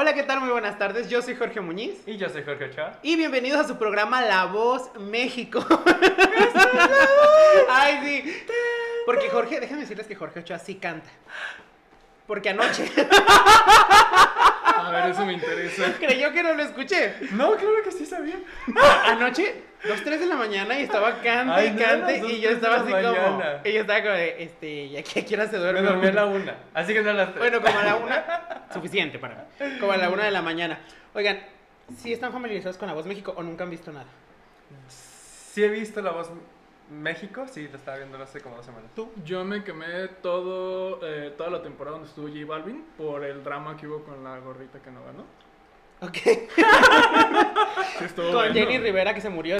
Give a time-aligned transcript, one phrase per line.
[0.00, 0.40] Hola, ¿qué tal?
[0.40, 1.10] Muy buenas tardes.
[1.10, 1.92] Yo soy Jorge Muñiz.
[2.06, 2.98] Y yo soy Jorge Ochoa.
[3.02, 5.62] Y bienvenidos a su programa La Voz México.
[7.70, 8.34] Ay, sí.
[9.04, 11.10] Porque Jorge, déjenme decirles que Jorge Ochoa sí canta.
[12.26, 12.84] Porque anoche
[14.90, 15.94] A ver, eso me interesa.
[15.98, 17.14] creyó que no lo escuché.
[17.32, 18.36] No, claro que sí sabía.
[19.06, 22.40] Anoche, dos, tres de la mañana y estaba cante Ay, y no, cante dos, y
[22.40, 23.42] yo estaba así como.
[23.64, 25.82] Y yo estaba como de, este, ¿y aquí a qué hora se duerme?
[25.82, 26.54] Me dormí a la una.
[26.74, 27.38] Así que no a las tres.
[27.38, 29.78] Bueno, como a la una, suficiente para mí.
[29.78, 30.80] Como a la una de la mañana.
[31.14, 31.40] Oigan,
[31.96, 34.06] si están familiarizados con La Voz México o nunca han visto nada.
[34.88, 36.59] Sí he visto La Voz México.
[37.52, 38.90] Sí, lo estaba viendo hace como dos semanas.
[38.96, 39.12] ¿Tú?
[39.24, 43.76] Yo me quemé todo, eh, toda la temporada donde estuvo J Balvin por el drama
[43.76, 45.24] que hubo con la gorrita que no ganó.
[46.00, 46.16] Ok.
[47.98, 48.54] Sí estuvo Con bueno.
[48.54, 49.58] Jenny Rivera que se murió.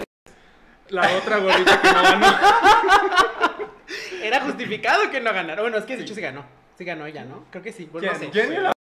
[0.88, 2.26] La otra gorrita que no ganó.
[4.22, 5.62] Era justificado que no ganara.
[5.62, 6.44] Bueno, es que de hecho sí ganó.
[6.76, 7.44] Sí ganó ella, ¿no?
[7.50, 7.86] Creo que sí.
[7.90, 8.30] Pues, no sé.
[8.32, 8.72] Jenny la-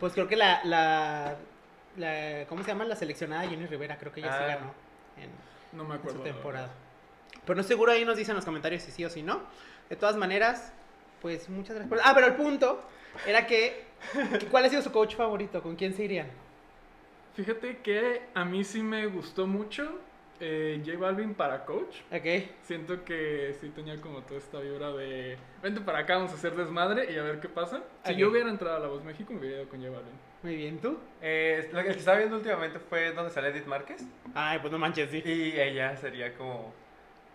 [0.00, 1.36] Pues creo que la, la,
[1.96, 2.84] la- ¿Cómo se llama?
[2.86, 3.98] La seleccionada Jenny Rivera.
[3.98, 4.46] Creo que ella sí Ah.
[4.46, 4.74] ganó
[5.18, 5.30] en,
[5.76, 6.20] No me en acuerdo.
[6.20, 6.70] su la temporada.
[7.46, 9.40] Pero no seguro ahí nos dicen en los comentarios si sí o si no.
[9.90, 10.72] De todas maneras,
[11.20, 11.88] pues muchas gracias.
[11.88, 12.82] por- Ah, pero el punto
[13.26, 13.84] era que,
[14.38, 15.62] que ¿cuál ha sido su coach favorito?
[15.62, 16.28] ¿Con quién se irían?
[17.34, 19.98] Fíjate que a mí sí me gustó mucho
[20.40, 21.96] eh, J Balvin para coach.
[22.12, 22.48] Ok.
[22.62, 26.54] Siento que sí tenía como toda esta vibra de vente para acá, vamos a hacer
[26.56, 27.82] desmadre y a ver qué pasa.
[28.04, 30.12] Si yo hubiera entrado a La Voz México, me hubiera ido con J Balvin.
[30.42, 30.98] Muy bien, ¿tú?
[31.22, 34.04] Eh, lo que estaba viendo últimamente fue donde sale Edith Márquez.
[34.34, 35.22] Ay, pues no manches, sí.
[35.24, 36.74] Y ella sería como,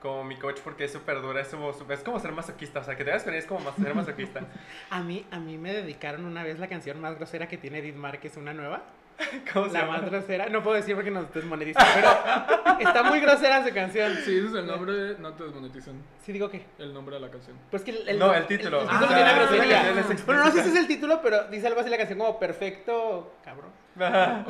[0.02, 1.42] como mi coach porque es súper dura.
[1.42, 2.80] Es como, es como ser masoquista.
[2.80, 4.42] O sea, que te veas con ella es como ser masoquista.
[4.90, 7.96] A mí, a mí me dedicaron una vez la canción más grosera que tiene Edith
[7.96, 8.84] Márquez, una nueva.
[9.52, 9.94] ¿Cómo se La llama?
[9.98, 10.48] más grosera.
[10.48, 14.14] No puedo decir porque nos desmonetizan, pero está muy grosera su canción.
[14.24, 15.96] Sí, ese es el nombre, no te desmonetizan.
[16.24, 16.64] Sí, digo que.
[16.78, 17.58] El nombre de la canción.
[17.72, 18.82] Pues que el, No, el título.
[18.82, 20.24] El, título Ah, tiene grosería.
[20.26, 23.34] Bueno, no sé si es el título, pero dice algo así la canción como perfecto,
[23.44, 23.72] cabrón.
[24.00, 24.46] Ajá.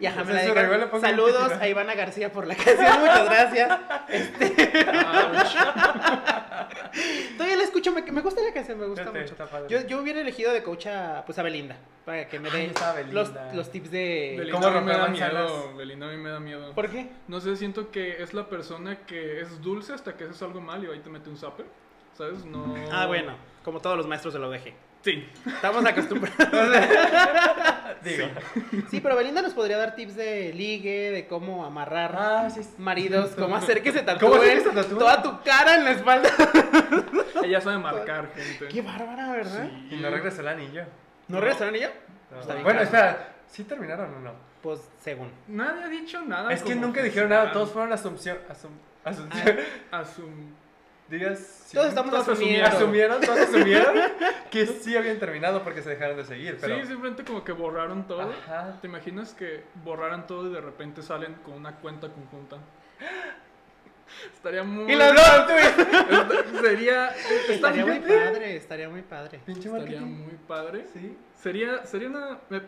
[0.00, 3.78] Y ajá, me la rival Saludos a Ivana García por la canción, muchas gracias.
[4.08, 4.48] Este,
[7.36, 9.36] todavía la escucho, me, me gusta la canción, me gusta mucho.
[9.68, 12.72] Yo, yo hubiera elegido de coach a, pues, a Belinda, para que me dé
[13.12, 14.36] los, tips de...
[14.38, 15.76] Belinda ¿Cómo a mí me da miedo.
[15.76, 16.72] Belinda a mí me da miedo.
[16.72, 17.10] ¿Por qué?
[17.28, 20.82] No sé, siento que es la persona que es dulce hasta que haces algo mal
[20.82, 21.66] y ahí te mete un zapper.
[22.16, 22.44] ¿Sabes?
[22.44, 22.74] No.
[22.90, 24.72] Ah, bueno, como todos los maestros de la UDG.
[25.08, 25.26] Sí.
[25.46, 26.38] Estamos acostumbrados.
[28.04, 28.26] Digo.
[28.90, 32.62] Sí, pero Belinda nos podría dar tips de ligue, de cómo amarrar Ah, sí.
[32.62, 32.70] sí.
[32.78, 36.28] maridos, cómo hacer que se ¿Cómo hacer que tatúen toda tu cara en la espalda.
[37.42, 38.68] Ella sabe marcar, gente.
[38.68, 39.68] Qué bárbara, ¿verdad?
[39.88, 39.94] Sí.
[39.94, 40.84] Y no regresó el anillo.
[41.28, 41.92] ¿No regresaron ella?
[42.30, 42.40] No.
[42.40, 42.84] Está bien Bueno, caro.
[42.84, 43.28] espera.
[43.46, 44.32] ¿Sí terminaron o no?
[44.62, 45.32] Pues según.
[45.48, 46.52] Nadie ha dicho nada.
[46.52, 47.50] Es que nunca dijeron nada.
[47.52, 48.36] Todos fueron asunción.
[48.50, 48.72] Asum,
[49.04, 49.56] asunción.
[49.90, 50.52] Asum-
[51.08, 51.70] Digas.
[51.72, 52.66] Todos estamos Todos asumiendo.
[52.66, 53.94] Asumieron, todos asumieron
[54.50, 56.58] que sí habían terminado porque se dejaron de seguir.
[56.60, 56.76] Pero...
[56.76, 58.30] Sí, simplemente como que borraron todo.
[58.30, 58.78] Ajá.
[58.80, 62.58] ¿Te imaginas que borraran todo y de repente salen con una cuenta conjunta?
[64.34, 64.92] Estaría muy.
[64.92, 65.02] Y tú.
[65.02, 67.08] Esta- Sería.
[67.48, 69.40] Estaría muy padre, estaría muy padre.
[69.44, 70.86] Pinche Estaría muy padre.
[70.92, 71.16] Sí.
[71.36, 72.38] Sería, sería una.
[72.48, 72.62] ¿me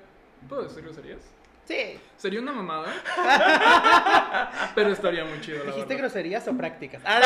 [0.49, 1.21] ¿Puedo decir groserías?
[1.71, 2.01] Sí.
[2.17, 2.93] Sería una mamada.
[4.75, 5.99] pero estaría muy chido, la ¿Dijiste verdad.
[6.11, 7.01] groserías o prácticas?
[7.07, 7.21] Ah,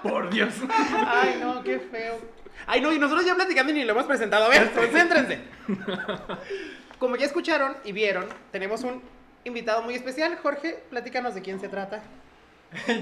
[0.02, 0.52] Por Dios.
[1.06, 2.18] Ay, no, qué feo.
[2.66, 4.44] Ay, no, y nosotros ya platicando y ni lo hemos presentado.
[4.44, 5.40] A ver, concéntrense.
[6.98, 9.02] Como ya escucharon y vieron, tenemos un
[9.44, 10.36] invitado muy especial.
[10.42, 12.02] Jorge, platícanos de quién se trata.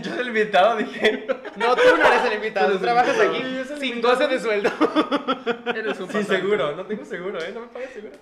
[0.02, 1.26] Yo soy el invitado, dije.
[1.56, 3.42] No, tú no eres el invitado, Tú trabajas aquí
[3.78, 4.14] sin invitado.
[4.14, 4.70] goce de sueldo.
[5.74, 6.76] Eres un Sí, seguro.
[6.76, 7.50] No tengo seguro, ¿eh?
[7.52, 8.14] No me pagas seguro.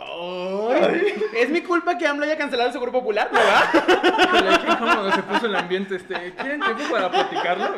[0.00, 3.28] Ay, ¿Es mi culpa que AMLO haya cancelado el seguro popular?
[3.32, 4.24] ¿No va?
[4.24, 5.96] Híjole, qué incómodo se puso el ambiente.
[5.96, 7.74] Este, ¿Quieren tiempo para platicarlo?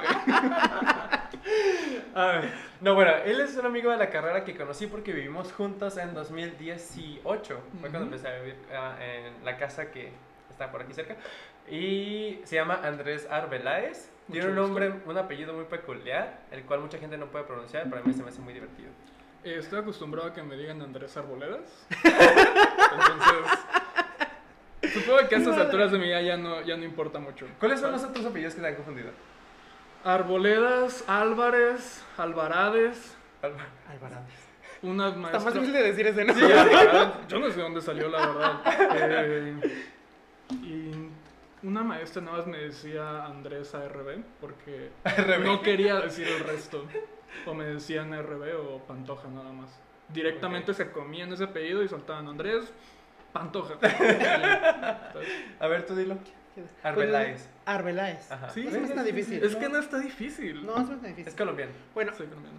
[2.14, 2.50] A ver,
[2.81, 6.12] no, bueno, él es un amigo de la carrera que conocí porque vivimos juntos en
[6.14, 7.60] 2018.
[7.81, 8.06] Fue cuando Ujú.
[8.14, 10.10] empecé a vivir ah, en la casa que
[10.50, 11.16] está por aquí cerca.
[11.70, 14.10] Y se llama Andrés Arbeláez.
[14.31, 14.81] Tiene Mucho un gusto.
[14.84, 18.12] nombre, un apellido muy peculiar, el cual mucha gente no puede pronunciar, pero a mí
[18.12, 18.91] se me hace muy divertido.
[19.45, 21.87] Eh, estoy acostumbrado a que me digan Andrés Arboledas.
[22.05, 23.59] Entonces.
[24.93, 27.47] Supongo que a estas alturas de mi vida ya no, ya no importa mucho.
[27.59, 29.11] ¿Cuáles son los otros apellidos que te han confundido?
[30.05, 33.67] Arboledas, Álvarez, Alvarades, Alba.
[33.91, 34.25] Alvarado.
[34.82, 35.53] una Está más maestra.
[35.53, 36.35] difícil de decir ese, ¿no?
[36.35, 36.41] Sí,
[37.29, 38.61] yo no sé de dónde salió, la verdad.
[38.97, 39.55] Eh,
[40.62, 44.91] y una maestra nada más me decía Andrés ARB porque
[45.44, 46.85] no quería decir el resto.
[47.47, 49.71] O me decían RB o Pantoja nada más.
[50.09, 52.73] Directamente se comían ese apellido y soltaban Andrés
[53.32, 53.75] Pantoja.
[55.61, 56.19] A ver, tú dilo.
[56.82, 57.49] Arbeláez.
[57.65, 58.31] Arbeláez.
[58.31, 58.50] Ajá.
[58.50, 59.43] Sí, no es tan difícil.
[59.43, 60.67] Es que no está difícil.
[60.67, 61.29] No, es tan difícil.
[61.29, 61.73] Es colombiano.
[61.94, 62.59] Bueno, Soy colombiano.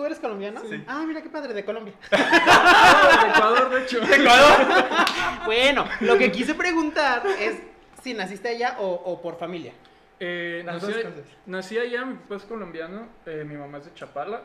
[0.00, 0.62] ¿tú eres colombiano?
[0.62, 0.82] Sí.
[0.86, 1.92] Ah, mira qué padre, de Colombia.
[3.82, 4.00] hecho.
[5.44, 7.56] Bueno, lo que quise preguntar es
[8.02, 9.72] si naciste allá o, o por familia.
[10.20, 10.92] Eh, nací,
[11.46, 14.42] nací allá, mi papá es colombiano, eh, mi mamá es de Chapala.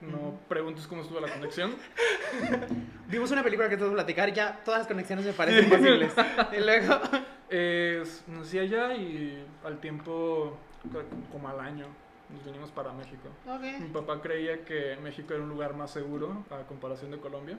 [0.00, 1.76] No preguntes cómo estuvo la conexión.
[3.08, 6.12] Vimos una película que todos platicar, ya todas las conexiones me parecen posibles.
[6.52, 7.00] Y luego,
[7.50, 10.58] Eh, nací allá y al tiempo,
[10.92, 11.86] co- como al año,
[12.30, 13.28] nos vinimos para México.
[13.80, 17.56] Mi papá creía que México era un lugar más seguro a comparación de Colombia.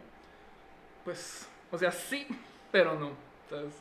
[1.05, 2.27] Pues, o sea, sí,
[2.71, 3.11] pero no.
[3.43, 3.79] Entonces,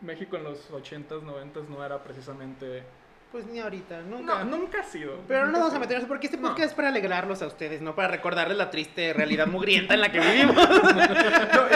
[0.00, 2.82] México en los 80s, 90s no era precisamente...
[3.32, 4.42] Pues ni ahorita, nunca.
[4.42, 5.20] No, nunca ha sido.
[5.28, 6.48] Pero no nunca nos vamos a meter en eso porque este No.
[6.48, 10.10] podcast es para alegrarlos a ustedes, no para recordarles la triste realidad mugrienta en la
[10.10, 10.56] que vivimos.
[10.56, 10.62] No,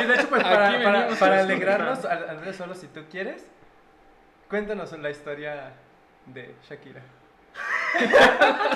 [0.02, 3.46] y de hecho, pues para, para, para a alegrarnos, Andrés, solo si tú quieres,
[4.50, 5.72] cuéntanos la historia
[6.26, 7.02] de Shakira.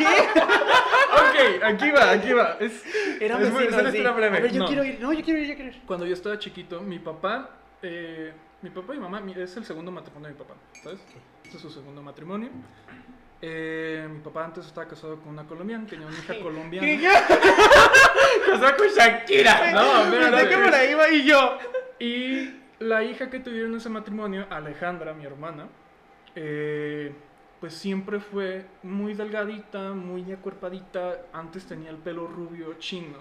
[1.19, 2.57] Ok, aquí va, aquí va.
[2.61, 2.85] Es,
[3.21, 3.99] Es muy- es una sí.
[3.99, 4.37] historia breve.
[4.37, 4.67] A ver, yo No.
[4.67, 5.01] quiero ir.
[5.01, 5.83] No, yo quiero ir, yo quiero ir.
[5.87, 7.51] cuando yo estaba chiquito, mi papá,
[7.83, 8.33] eh,
[8.63, 10.99] mi papá y mamá, es el segundo matrimonio de mi papá, ¿sabes?
[11.45, 12.51] Este es su segundo matrimonio.
[13.41, 16.89] Eh, mi papá antes estaba casado con una colombiana, tenía una hija colombiana.
[18.47, 19.73] Casó con Shakira.
[19.73, 20.49] No, Pensé espérate.
[20.49, 21.59] que por ahí iba y yo.
[22.01, 25.69] Y la hija que tuvieron ese matrimonio, Alejandra, mi hermana,
[26.35, 27.13] eh,
[27.61, 31.27] pues siempre fue muy delgadita, muy acuerpadita.
[31.33, 33.19] Antes tenía el pelo rubio chino.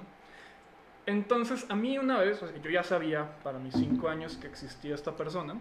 [1.07, 4.45] Entonces, a mí una vez, o sea, yo ya sabía para mis cinco años que
[4.47, 5.55] existía esta persona.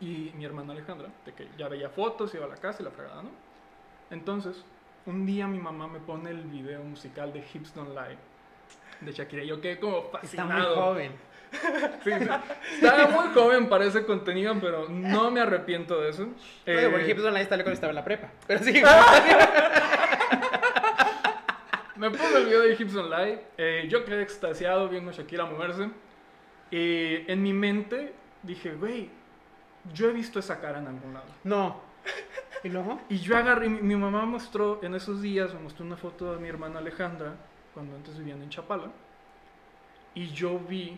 [0.00, 2.90] Y mi hermana Alejandra, de que ya veía fotos, iba a la casa y la
[2.90, 3.30] fregada, ¿no?
[4.10, 4.62] Entonces,
[5.06, 8.18] un día mi mamá me pone el video musical de Hips Don't Lie
[9.00, 9.42] de Shakira.
[9.44, 10.74] Y yo quedé como Está fascinado.
[10.76, 11.12] muy joven.
[12.04, 12.28] Sí, sí.
[12.74, 16.24] Estaba muy joven para ese contenido, pero no me arrepiento de eso.
[16.24, 18.28] Oye, Eh, porque Hips Don't Lie está cuando estaba en la prepa.
[18.48, 18.82] Pero sí.
[21.98, 23.40] me puse el video de Hips Don't Lie.
[23.56, 25.90] eh, yo quedé extasiado viendo a Shakira moverse.
[26.70, 28.12] Y en mi mente
[28.42, 29.10] dije, güey,
[29.94, 31.26] yo he visto esa cara en algún lado.
[31.44, 31.80] no.
[32.64, 33.00] ¿Y luego?
[33.08, 36.40] Y yo agarré, mi, mi mamá mostró en esos días, me mostró una foto de
[36.40, 37.34] mi hermana Alejandra,
[37.74, 38.90] cuando antes vivían en Chapala.
[40.14, 40.96] Y yo vi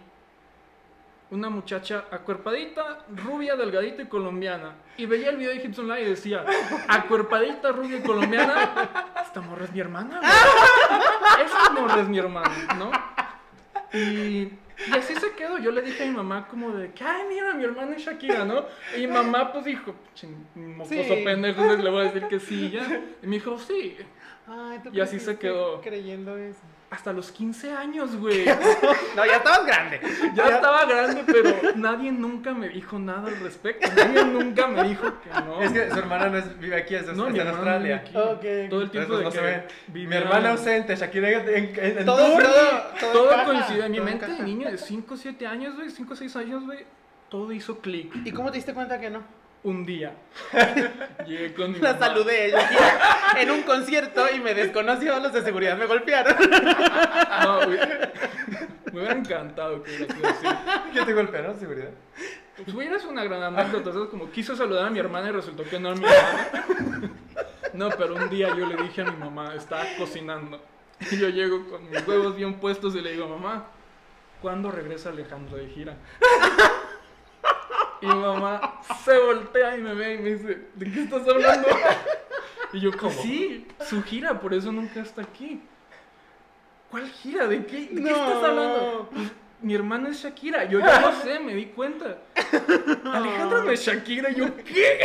[1.31, 4.77] una muchacha acuerpadita, rubia, delgadita y colombiana.
[4.97, 6.44] Y veía el video de Gibson Live y decía,
[6.89, 10.19] acuerpadita, rubia y colombiana, esta morra es mi hermana.
[10.21, 10.31] güey.
[11.47, 12.91] Esa morra es mi hermana, ¿no?
[13.93, 13.99] Y,
[14.87, 15.59] y así se quedó.
[15.59, 18.45] Yo le dije a mi mamá como de que, ay, mira, mi hermana es Shakira,
[18.45, 18.65] ¿no?
[18.97, 21.23] Y mi mamá pues dijo, "Chin, mocoso Sí.
[21.25, 22.83] pendejo, entonces le voy a decir que sí, ya.
[23.23, 23.97] Y me dijo, sí.
[24.47, 25.81] Ay, ¿tú Y así se quedó.
[25.83, 26.61] Creyendo eso.
[26.90, 28.46] Hasta los 15 años, güey.
[29.14, 30.00] No, ya estabas grande.
[30.35, 33.87] Ya estaba grande, pero nadie nunca me dijo nada al respecto.
[33.94, 35.61] Nadie nunca me dijo que no.
[35.61, 37.96] Es que su hermana no es, vive aquí, es, no, es mi en Australia.
[37.96, 38.17] aquí.
[38.17, 38.70] Ok.
[38.70, 40.06] Todo el tiempo Entonces de no que se ve.
[40.08, 42.43] Mi hermana ausente, Shakira en, en, en Todo, todo,
[42.99, 45.91] todo, Todo encaja, coincidió en mi mente de niño de 5 o 7 años, güey,
[45.91, 46.87] 5 o 6 años, güey.
[47.29, 48.14] Todo hizo clic.
[48.25, 49.23] ¿Y cómo te diste cuenta que no?
[49.64, 50.12] Un día.
[51.26, 52.06] Llegué con mi La mamá.
[52.06, 52.58] saludé yo
[53.38, 56.37] en un concierto y me desconoció, los de seguridad me golpearon.
[57.43, 57.78] No, güey.
[58.93, 60.46] Me hubiera encantado que hubiera sido así.
[60.93, 61.58] ¿Quién te golpearon?
[61.58, 61.90] Seguridad.
[62.56, 64.08] Pues hubiera sido una gran anécdota, ¿sabes?
[64.08, 67.12] Como quiso saludar a mi hermana y resultó que no era mi hermana.
[67.75, 70.60] No, pero un día yo le dije a mi mamá, estaba cocinando.
[71.10, 73.66] Y yo llego con mis huevos bien puestos y le digo, mamá,
[74.43, 75.96] ¿cuándo regresa Alejandro de gira?
[78.00, 81.69] Y mi mamá se voltea y me ve y me dice, ¿de qué estás hablando?
[82.70, 85.62] Y yo, pues sí, su gira, por eso nunca está aquí.
[86.90, 87.46] ¿Cuál gira?
[87.46, 89.08] ¿De qué, de qué estás hablando?
[89.10, 90.64] Pues, mi hermana es Shakira.
[90.64, 92.19] Yo ya lo sé, me di cuenta.
[93.10, 94.31] Alejandra no es Shakira.
[94.32, 95.00] Yo, ¿qué?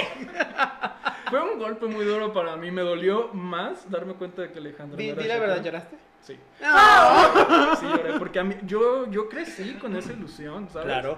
[1.29, 2.69] Fue un golpe muy duro para mí.
[2.69, 5.39] Me dolió más darme cuenta de que Alejandra no era di la Shakira.
[5.39, 5.95] verdad, ¿lloraste?
[6.23, 7.75] Sí, No.
[7.75, 8.17] sí lloré.
[8.17, 10.87] Porque a mí, yo, yo crecí con esa ilusión, ¿sabes?
[10.87, 11.17] Claro.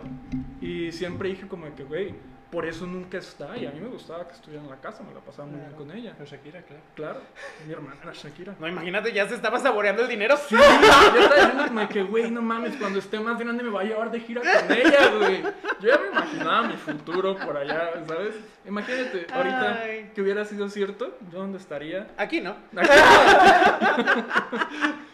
[0.62, 2.16] Y siempre dije como que, güey,
[2.56, 3.58] por eso nunca está.
[3.58, 5.74] Y a mí me gustaba que estuviera en la casa, me la pasaba muy bien
[5.74, 6.16] con ella.
[6.16, 6.82] Con Shakira, claro.
[6.96, 7.22] Claro,
[7.68, 8.56] mi hermana era Shakira.
[8.58, 10.38] No, imagínate, ya se estaba saboreando el dinero.
[10.38, 13.82] Sí, yo estaba diciendo como que, güey, no mames, cuando esté más grande me va
[13.82, 15.44] a llevar de gira con ella, güey.
[15.82, 18.36] Yo ya me imaginaba mi futuro por allá, ¿sabes?
[18.66, 20.12] Imagínate, ahorita Ay.
[20.16, 22.08] que hubiera sido cierto, ¿yo dónde estaría?
[22.16, 22.56] Aquí no.
[22.74, 22.90] Aquí.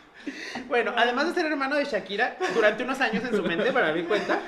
[0.67, 4.03] Bueno, además de ser hermano de Shakira, durante unos años en su mente, para mi
[4.03, 4.39] cuenta,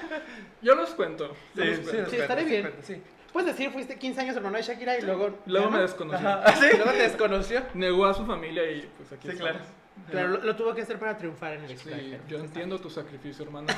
[0.63, 1.35] Yo los cuento.
[1.55, 2.09] Sí, los sí, cuento.
[2.09, 2.73] Sí, estaré bien.
[2.81, 3.01] sí.
[3.31, 5.37] puedes decir, fuiste 15 años hermano de Shakira y luego...
[5.45, 5.83] Luego ¿ya me no?
[5.83, 6.27] desconoció.
[6.27, 6.67] Ajá.
[6.73, 7.61] Y luego te desconoció.
[7.73, 9.53] Negó a su familia y pues aquí Sí, estamos.
[9.53, 9.65] claro.
[10.09, 12.23] Claro, lo, lo tuvo que hacer para triunfar en el Sí, extranjero.
[12.27, 13.67] yo entiendo tu sacrificio, hermano.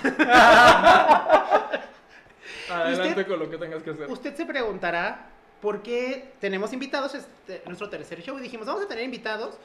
[2.70, 3.28] Adelante ¿Usted?
[3.28, 4.10] con lo que tengas que hacer.
[4.10, 5.28] Usted se preguntará
[5.62, 9.58] por qué tenemos invitados, este, nuestro tercer show, y dijimos, vamos a tener invitados,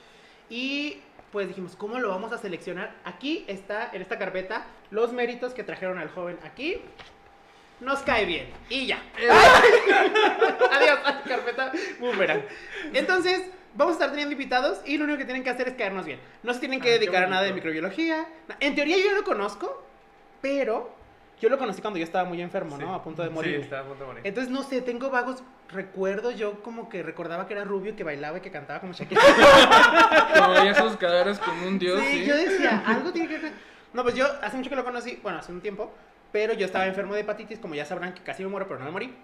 [0.48, 1.00] y
[1.32, 2.94] pues dijimos, ¿cómo lo vamos a seleccionar?
[3.04, 6.80] Aquí está, en esta carpeta, los méritos que trajeron al joven aquí.
[7.80, 8.50] Nos cae bien.
[8.68, 9.02] Y ya.
[10.72, 12.42] Adiós, carpeta boomerang.
[12.92, 13.42] Entonces,
[13.74, 16.20] vamos a estar teniendo invitados y lo único que tienen que hacer es caernos bien.
[16.42, 18.26] No se tienen que Ah, dedicar a nada de microbiología.
[18.58, 19.82] En teoría yo lo conozco,
[20.42, 20.94] pero
[21.40, 22.86] yo lo conocí cuando yo estaba muy enfermo, ¿no?
[22.86, 22.92] Sí.
[22.94, 23.56] A punto de morir.
[23.56, 24.22] Sí, está a punto de morir.
[24.26, 26.36] Entonces, no sé, tengo vagos recuerdos.
[26.36, 29.20] Yo como que recordaba que era rubio, que bailaba y que cantaba como Shakira.
[30.36, 32.00] Como veía sus caderas como un dios.
[32.00, 33.52] sí, Sí, yo decía, algo tiene que ver.
[33.92, 35.92] No, pues yo hace mucho que lo conocí, bueno, hace un tiempo,
[36.30, 38.84] pero yo estaba enfermo de hepatitis, como ya sabrán que casi me muero, pero no
[38.84, 39.14] me morí.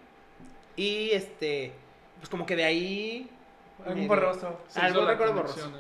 [0.75, 1.73] Y este,
[2.19, 3.31] pues como que de ahí.
[3.85, 4.61] Algo medio- borroso.
[4.71, 5.73] Hizo la recuerdo borroso.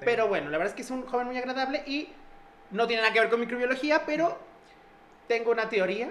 [0.00, 2.08] Pero bueno, la verdad es que es un joven muy agradable y
[2.70, 4.38] no tiene nada que ver con microbiología, pero
[5.30, 6.10] tengo una teoría.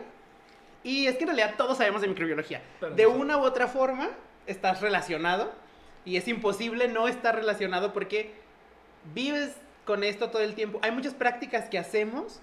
[0.82, 2.62] Y es que en realidad todos sabemos de microbiología.
[2.80, 4.12] Pero De no una u otra forma
[4.48, 5.52] estás relacionado
[6.06, 8.32] y es imposible no estar relacionado porque
[9.14, 10.80] vives con esto todo el tiempo.
[10.82, 12.40] Hay muchas prácticas que hacemos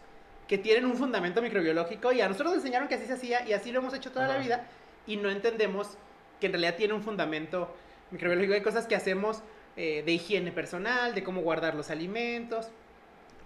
[0.49, 3.55] que tienen un fundamento microbiológico y a nosotros nos enseñaron que así se hacía y
[3.55, 4.43] así lo hemos hecho toda la Ajá.
[4.43, 4.67] vida
[5.07, 5.97] y no entendemos
[6.41, 7.75] que en realidad tiene un fundamento
[8.11, 8.53] microbiológico.
[8.53, 9.43] Hay cosas que hacemos
[9.77, 12.69] eh, de higiene personal, de cómo guardar los alimentos,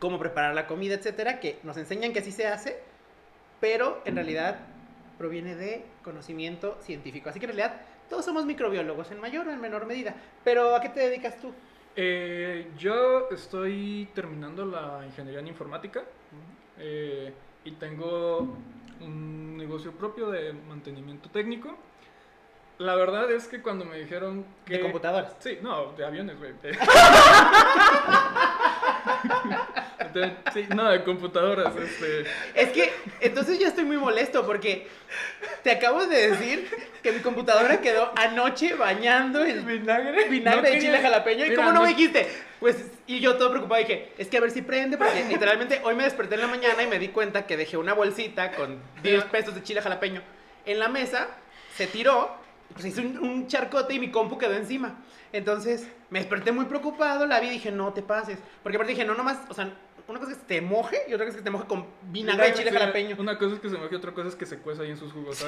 [0.01, 2.90] cómo preparar la comida, etcétera, que nos enseñan que así se hace,
[3.61, 4.59] pero en realidad
[5.19, 7.29] proviene de conocimiento científico.
[7.29, 10.15] Así que en realidad todos somos microbiólogos en mayor o en menor medida.
[10.43, 11.53] Pero ¿a qué te dedicas tú?
[11.95, 16.03] Eh, yo estoy terminando la ingeniería en informática
[16.79, 17.33] eh,
[17.65, 18.57] y tengo
[19.01, 21.77] un negocio propio de mantenimiento técnico.
[22.79, 24.79] La verdad es que cuando me dijeron que...
[24.79, 25.37] De computadoras.
[25.41, 26.55] Sí, no, de aviones, güey.
[30.13, 31.75] De- sí, no, de computadoras.
[31.77, 32.25] Este,
[32.55, 32.91] Es que
[33.21, 34.87] entonces yo estoy muy molesto porque
[35.63, 36.69] te acabo de decir
[37.03, 40.29] que mi computadora quedó anoche bañando en ¿Vinagre?
[40.29, 41.47] vinagre No de quería- chile jalapeño.
[41.47, 42.27] ¿Y cómo no me dijiste?
[42.61, 42.77] Pues,
[43.07, 46.05] y yo todo preocupado dije, es que a ver si prende, porque literalmente hoy me
[46.05, 49.55] desperté en la mañana y me di cuenta que dejé una bolsita con 10 pesos
[49.55, 50.23] de chile jalapeño
[50.67, 51.29] en la mesa,
[51.77, 52.37] se tiró,
[52.75, 54.97] pues hizo un, un charcote y mi compu quedó encima.
[55.33, 58.39] Entonces me desperté muy preocupado, la vi y dije, no te pases.
[58.63, 59.73] Porque aparte dije, no, nomás, o sea,
[60.11, 62.49] una cosa es que te moje y otra cosa es que te moje con vinagre
[62.49, 63.17] de chile sí, jalapeño.
[63.19, 65.13] Una cosa es que se moje, otra cosa es que se cueza ahí en sus
[65.13, 65.45] jugos.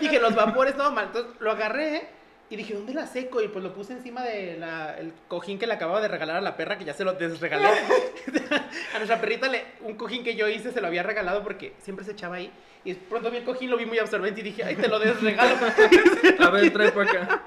[0.00, 1.06] Dije, los vapores, todo mal.
[1.06, 2.08] Entonces lo agarré
[2.48, 3.42] y dije, ¿dónde la seco?
[3.42, 6.78] Y pues lo puse encima del cojín que le acababa de regalar a la perra,
[6.78, 7.66] que ya se lo desregalé.
[8.94, 12.04] a nuestra perrita, le, un cojín que yo hice, se lo había regalado porque siempre
[12.04, 12.50] se echaba ahí.
[12.84, 14.98] Y de pronto vi el cojín, lo vi muy absorbente y dije, ay, te lo
[14.98, 15.54] desregalo.
[16.40, 17.42] A ver, trae para acá.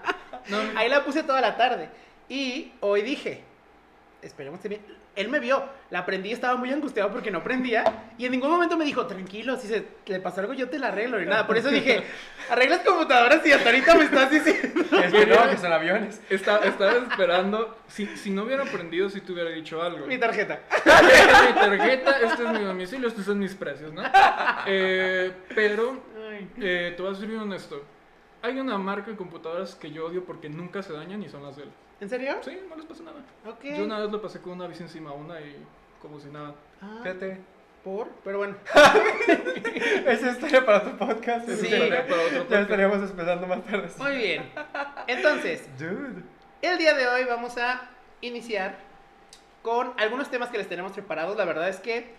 [0.47, 1.89] No, ahí la puse toda la tarde.
[2.29, 3.41] Y hoy dije,
[4.21, 5.04] esperemos que bien.
[5.15, 7.83] Él me vio, la prendí, estaba muy angustiado porque no prendía.
[8.17, 10.87] Y en ningún momento me dijo, tranquilo, si se le pasa algo yo te la
[10.89, 11.21] arreglo.
[11.21, 12.03] Y nada, por eso dije,
[12.49, 14.81] arreglas computadoras y hasta ahorita me estás diciendo.
[15.05, 16.21] Es que no, que son aviones.
[16.29, 17.77] Esta- estaba esperando.
[17.87, 20.05] Si, si no hubiera aprendido, si te hubiera dicho algo.
[20.05, 20.59] Mi tarjeta.
[20.75, 24.03] Esta es mi tarjeta, este es mi domicilio, estos son mis precios, ¿no?
[24.65, 25.99] Eh, pero,
[26.59, 27.83] eh, te voy a ser bien honesto.
[28.41, 31.55] Hay una marca de computadoras que yo odio porque nunca se dañan y son las
[31.55, 31.69] de él.
[32.01, 32.37] ¿En serio?
[32.43, 33.17] Sí, no les pasa nada.
[33.47, 33.63] Ok.
[33.77, 35.55] Yo una vez lo pasé con una bici encima una y
[36.01, 36.53] como si nada.
[36.81, 37.39] Ah, Fíjate.
[37.83, 38.55] por, pero bueno.
[40.05, 41.47] Esa historia para tu podcast.
[41.49, 41.67] Sí.
[41.69, 43.89] Para- Ya estaríamos empezando más tarde.
[43.97, 44.51] Muy bien.
[45.07, 46.21] Entonces, Dude.
[46.61, 47.89] el día de hoy vamos a
[48.21, 48.75] iniciar
[49.61, 51.37] con algunos temas que les tenemos preparados.
[51.37, 52.13] La verdad es que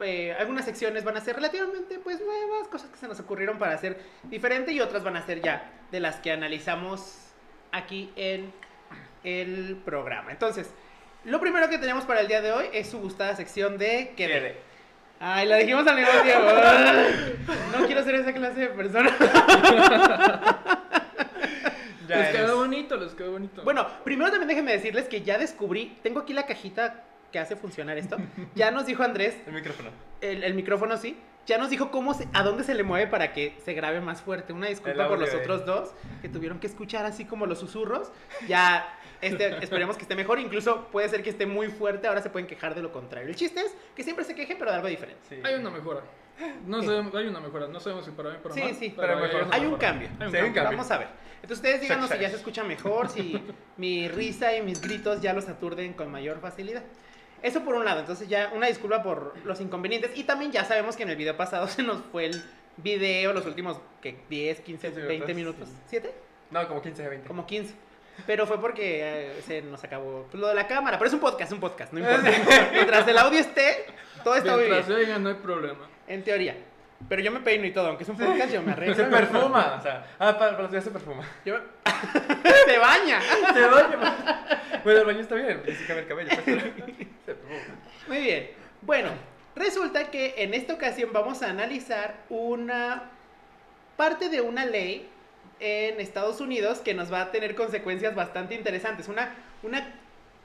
[0.00, 3.74] eh, algunas secciones van a ser relativamente pues nuevas, cosas que se nos ocurrieron para
[3.74, 7.32] hacer diferente y otras van a ser ya de las que analizamos
[7.72, 8.52] aquí en
[9.26, 10.30] el programa.
[10.30, 10.70] Entonces,
[11.24, 14.28] lo primero que tenemos para el día de hoy es su gustada sección de ¿Qué
[14.28, 14.32] de?
[14.34, 14.56] Quede.
[15.18, 16.46] Ay, la dijimos al mismo tiempo.
[17.78, 19.10] No quiero ser esa clase de persona.
[22.08, 22.40] Ya les eres.
[22.40, 23.62] quedó bonito, les quedó bonito.
[23.64, 27.02] Bueno, primero también déjenme decirles que ya descubrí, tengo aquí la cajita
[27.32, 28.16] que hace funcionar esto.
[28.54, 29.90] Ya nos dijo Andrés, El micrófono.
[30.20, 33.32] el, el micrófono sí, ya nos dijo cómo se, a dónde se le mueve para
[33.32, 34.52] que se grabe más fuerte.
[34.52, 35.90] Una disculpa por los de- otros dos
[36.22, 38.12] que tuvieron que escuchar así como los susurros.
[38.46, 42.30] Ya este, esperemos que esté mejor, incluso puede ser que esté muy fuerte, ahora se
[42.30, 43.28] pueden quejar de lo contrario.
[43.28, 45.20] El chiste es que siempre se queje, pero de algo diferente.
[45.28, 45.36] Sí.
[45.42, 46.02] Hay una mejora.
[46.66, 47.66] No sabemos, hay una mejora.
[47.66, 48.74] No sabemos si para o para Sí, mal.
[48.74, 49.46] sí, pero hay mejor.
[49.50, 50.08] Hay un cambio.
[50.20, 50.62] Hay un Sí, hay un cambio.
[50.62, 50.76] cambio.
[50.78, 51.08] Vamos a ver.
[51.36, 53.40] Entonces ustedes díganos si ya se escucha mejor, si
[53.78, 56.82] mi risa y mis gritos ya los aturden con mayor facilidad.
[57.42, 60.10] Eso por un lado, entonces ya una disculpa por los inconvenientes.
[60.14, 62.42] Y también ya sabemos que en el video pasado se nos fue el
[62.78, 65.82] video, los últimos que 10, 15, 15 20 minutos, minutos.
[65.90, 65.96] sí.
[65.96, 66.10] ¿7?
[66.50, 67.28] No, como 15 a 20.
[67.28, 67.74] Como 15.
[68.26, 70.98] Pero fue porque eh, se nos acabó pues, lo de la cámara.
[70.98, 72.30] Pero es un podcast, un podcast, no importa.
[72.72, 73.86] Mientras el audio esté,
[74.24, 74.70] todo está bien.
[74.70, 75.86] Mientras oigan, no hay problema.
[76.08, 76.56] En teoría.
[77.10, 78.94] Pero yo me peino y todo, aunque es un podcast, yo me arreglo.
[78.94, 79.76] Se perfuma.
[79.78, 81.22] O sea, ah, para, para los días se perfuma.
[81.44, 81.58] Yo-
[82.66, 83.20] se baña.
[83.52, 84.80] Se baña.
[84.82, 85.62] Bueno, el baño está bien.
[85.62, 86.42] Tienes que cambiar el cabello.
[86.44, 87.38] pues, pero-
[88.08, 88.50] Muy bien.
[88.80, 89.10] Bueno,
[89.54, 93.10] resulta que en esta ocasión vamos a analizar una
[93.98, 95.08] parte de una ley
[95.60, 99.08] en Estados Unidos que nos va a tener consecuencias bastante interesantes.
[99.08, 99.94] Una, una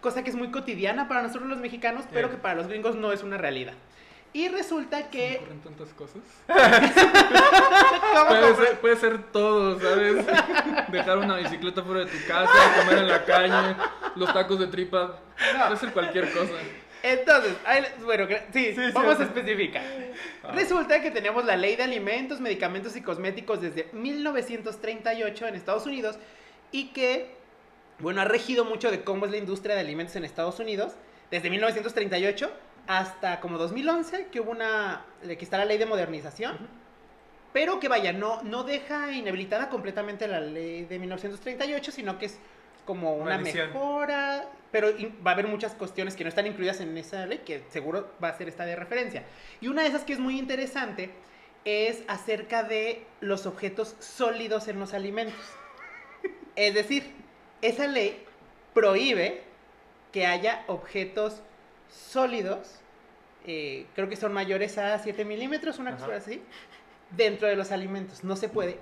[0.01, 3.11] cosa que es muy cotidiana para nosotros los mexicanos, pero que para los gringos no
[3.11, 3.73] es una realidad.
[4.33, 5.37] Y resulta Se me que...
[5.37, 6.21] ocurren tantas cosas.
[8.13, 10.25] ¿Cómo Puede ser, puede ser todo, ¿sabes?
[10.89, 13.75] Dejar una bicicleta fuera de tu casa, comer en la calle,
[14.15, 15.19] los tacos de tripa.
[15.35, 16.53] Puede ser cualquier cosa.
[17.03, 19.23] Entonces, ahí bueno, Sí, sí, vamos sí.
[19.23, 19.83] a especificar.
[20.43, 20.51] Ah.
[20.53, 26.17] Resulta que tenemos la ley de alimentos, medicamentos y cosméticos desde 1938 en Estados Unidos
[26.71, 27.31] y que,
[27.99, 30.93] bueno, ha regido mucho de cómo es la industria de alimentos en Estados Unidos
[31.31, 32.51] desde 1938
[32.87, 36.57] hasta como 2011, que hubo una, que está la ley de modernización,
[37.53, 42.39] pero que vaya, no, no deja inhabilitada completamente la ley de 1938, sino que es
[42.85, 43.67] como una Maldición.
[43.69, 44.89] mejora, pero
[45.25, 48.29] va a haber muchas cuestiones que no están incluidas en esa ley, que seguro va
[48.29, 49.23] a ser esta de referencia.
[49.59, 51.11] Y una de esas que es muy interesante
[51.65, 55.39] es acerca de los objetos sólidos en los alimentos.
[56.55, 57.13] Es decir,
[57.61, 58.23] esa ley
[58.73, 59.43] prohíbe
[60.11, 61.41] que haya objetos
[61.89, 62.79] sólidos,
[63.45, 66.41] eh, creo que son mayores a 7 milímetros, una cosa así,
[67.11, 68.23] dentro de los alimentos.
[68.23, 68.77] No se puede.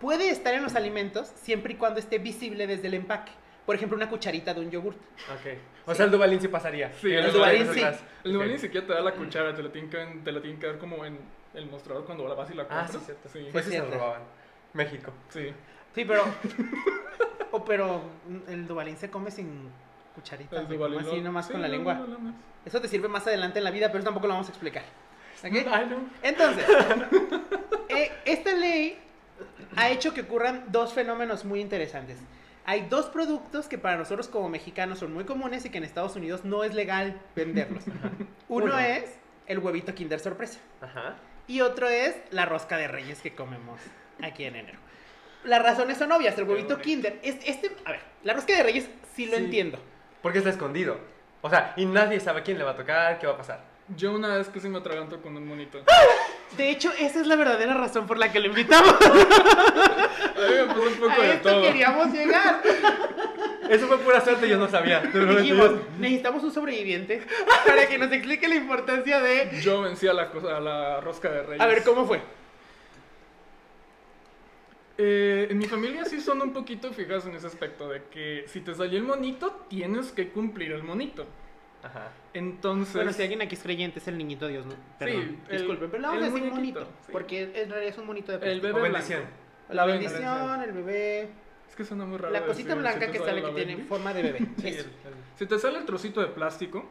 [0.00, 3.32] Puede estar en los alimentos siempre y cuando esté visible desde el empaque.
[3.66, 4.96] Por ejemplo, una cucharita de un yogurt.
[4.96, 5.58] Ok.
[5.86, 6.92] O sea, el Dubalín sí pasaría.
[6.94, 7.82] Sí, el Dubalín dedos sí.
[7.82, 8.02] atrás.
[8.24, 8.56] El Dubalín Ok.
[8.56, 10.78] ni siquiera te da la cuchara, te la tienen que, te la tienen que dar
[10.78, 11.18] como en
[11.54, 12.92] el mostrador cuando la vas y la Ah, compras.
[12.92, 13.28] sí, cierto.
[13.28, 14.22] Sí, Pues sí se lo robaban.
[14.72, 15.12] México.
[15.30, 15.52] sí.
[15.94, 16.22] Sí, pero.
[17.50, 19.68] o, pero mm, el Dubalín se come sin
[20.14, 20.60] cucharita.
[20.60, 21.94] El como así nomás sí, con la no, lengua.
[21.94, 22.34] no, no, no.
[22.64, 24.84] Eso te sirve más adelante en la vida, pero eso tampoco lo vamos a explicar.
[25.44, 25.66] ¿Ok?
[25.72, 25.96] Ay, no.
[26.22, 26.64] Entonces,
[27.88, 28.98] eh, esta ley
[29.78, 32.18] ha hecho que ocurran dos fenómenos muy interesantes.
[32.64, 36.16] Hay dos productos que para nosotros como mexicanos son muy comunes y que en Estados
[36.16, 37.84] Unidos no es legal venderlos.
[38.48, 38.78] Uno, Uno.
[38.78, 39.04] es
[39.46, 41.16] el huevito Kinder Sorpresa Ajá.
[41.46, 43.80] y otro es la rosca de reyes que comemos
[44.22, 44.78] aquí en enero.
[45.44, 46.82] Las razones son obvias, el huevito bonito.
[46.82, 47.18] Kinder.
[47.22, 49.44] Es, este, a ver, la rosca de reyes sí lo Sí.
[49.44, 49.78] entiendo.
[50.20, 50.98] Porque está escondido.
[51.40, 53.62] O sea, y nadie sabe quién le va a tocar, qué va a pasar.
[53.96, 55.78] Yo una vez que sí me atraganto con un monito.
[56.56, 58.94] De hecho, esa es la verdadera razón por la que lo invitamos.
[59.00, 61.62] A mí me pasó un poco A de esto todo.
[61.62, 62.62] queríamos llegar.
[63.68, 65.00] Eso fue pura suerte, yo no sabía.
[65.40, 67.22] Dijimos, necesitamos un sobreviviente
[67.66, 69.60] para que nos explique la importancia de...
[69.60, 71.60] Yo vencí a la, cosa, a la rosca de reyes.
[71.60, 72.20] A ver, ¿cómo fue?
[74.96, 78.60] Eh, en mi familia sí son un poquito fijas en ese aspecto de que si
[78.60, 81.26] te salió el monito, tienes que cumplir el monito.
[81.82, 82.10] Ajá.
[82.34, 84.74] Entonces, Bueno, si alguien aquí es creyente, es el niñito Dios, ¿no?
[84.98, 87.12] Perdón, Sí, el- disculpen, pero le vamos el a decir monito, sí.
[87.12, 88.66] porque en realidad es un monito de el plástico.
[88.66, 89.22] bebé O bendición.
[89.70, 91.28] La bendición, el bebé,
[91.68, 92.32] Es que suena muy raro.
[92.32, 94.38] la cosita decir, blanca si que sale que tiene forma de bebé.
[94.58, 94.80] Sí, Eso.
[94.80, 96.84] el- el- Si te sale el trocito de plástico,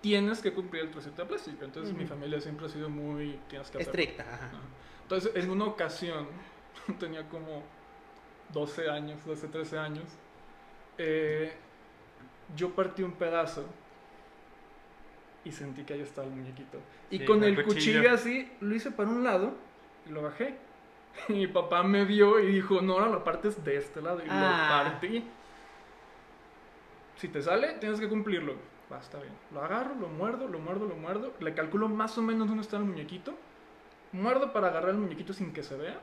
[0.00, 1.64] tienes que cumplir el trocito de plástico.
[1.64, 3.38] Entonces, mi familia siempre ha sido muy.
[3.48, 3.78] Tienes que.
[3.78, 4.46] Estricta, ajá.
[4.46, 4.58] Ajá.
[5.02, 6.26] Entonces, en una ocasión,
[6.98, 7.62] tenía como
[8.52, 10.04] 12 años, 12, 13 años,
[10.98, 11.52] eh,
[12.56, 13.66] yo partí un pedazo
[15.44, 16.78] y sentí que ahí estaba el muñequito.
[17.10, 18.00] Y Sí, con el cuchillo.
[18.00, 18.14] cuchillo.
[18.14, 19.54] así, lo hice para un lado
[20.08, 20.54] y lo bajé.
[21.28, 24.20] Y mi papá me vio y dijo, no, ahora lo partes de este lado.
[24.24, 24.82] Y Ah.
[24.84, 25.24] lo partí.
[27.16, 28.54] Si te sale, tienes que cumplirlo.
[28.90, 29.32] Va, está bien.
[29.52, 31.32] Lo agarro, lo muerdo, lo muerdo, lo muerdo.
[31.40, 33.34] Le calculo más o menos dónde está el muñequito.
[34.12, 36.00] Muerdo para agarrar el muñequito sin que se vea.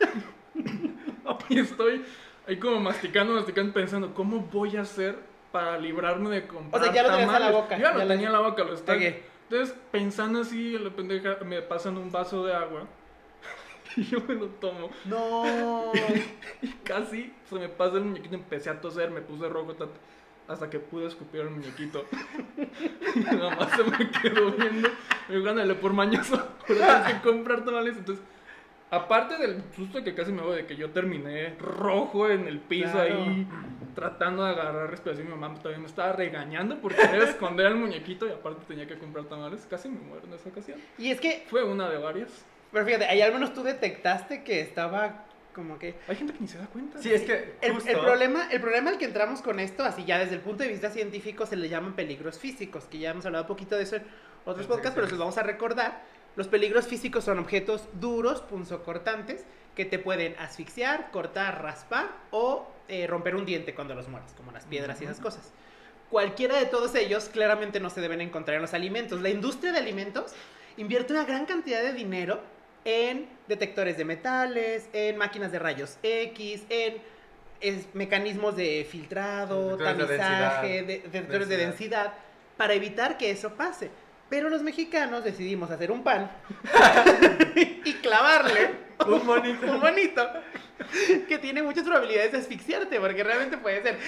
[1.48, 2.04] y estoy
[2.46, 5.18] ahí como masticando, masticando, pensando, ¿cómo voy a hacer
[5.52, 8.04] para librarme de comprar O sea, ya lo tenías a la boca, Ya lo ya
[8.04, 8.92] lo- tenía en la boca, lo está.
[8.94, 9.02] Ok.
[9.48, 12.82] Entonces, pensando así, la pendeja, me pasan un vaso de agua.
[13.96, 14.90] Y yo me lo tomo.
[15.04, 15.92] No.
[16.62, 19.88] Y casi se me pasa el muñequito, empecé a toser, me puse rojo tat-
[20.48, 22.04] hasta que pude escupir el muñequito.
[23.14, 24.88] Y mi mamá se me quedó viendo.
[25.28, 26.74] Me dijo, ándale por mañoso, que
[27.22, 27.96] comprar tamales.
[27.96, 28.24] Entonces,
[28.90, 32.92] aparte del susto que casi me voy de que yo terminé rojo en el piso
[32.92, 33.22] Claro.
[33.22, 33.46] ahí,
[33.94, 38.26] tratando de agarrar respiración, mi mamá también me estaba regañando por querer esconder al muñequito
[38.26, 39.66] y aparte tenía que comprar tamales.
[39.68, 40.78] Casi me muero en esa ocasión.
[40.98, 42.30] Y es que, Fue una de varias.
[42.72, 45.94] pero fíjate, ahí al menos tú detectaste que estaba como que...
[46.06, 46.98] Hay gente que ni se da cuenta.
[47.00, 47.90] Sí, es que El, justo...
[47.90, 50.68] el problema, el problema al que entramos con esto, así ya desde el punto de
[50.68, 53.96] vista científico, se le llaman peligros físicos, que ya hemos hablado un poquito de eso
[53.96, 54.02] en
[54.44, 56.02] otros Sí, podcasts, sí, pero se los vamos a recordar.
[56.36, 59.44] Los peligros físicos son objetos duros, punzocortantes,
[59.74, 64.52] que te pueden asfixiar, cortar, raspar o eh, romper un diente cuando los mueres, como
[64.52, 65.52] las piedras y esas cosas.
[66.10, 69.20] Cualquiera de todos ellos claramente no se deben encontrar en los alimentos.
[69.20, 70.32] La industria de alimentos
[70.76, 72.40] invierte una gran cantidad de dinero
[72.84, 76.98] en detectores de metales, en máquinas de rayos X, en
[77.60, 80.86] es- mecanismos de filtrado, Detectores de tamizaje, densidad.
[80.86, 82.12] de- detectores de densidad,
[82.56, 83.90] para evitar que eso pase.
[84.28, 86.30] Pero los mexicanos decidimos hacer un pan
[87.84, 88.70] y clavarle
[89.06, 89.66] Un monito.
[89.66, 90.28] un monito
[91.28, 93.98] que tiene muchas probabilidades de asfixiarte, porque realmente puede ser.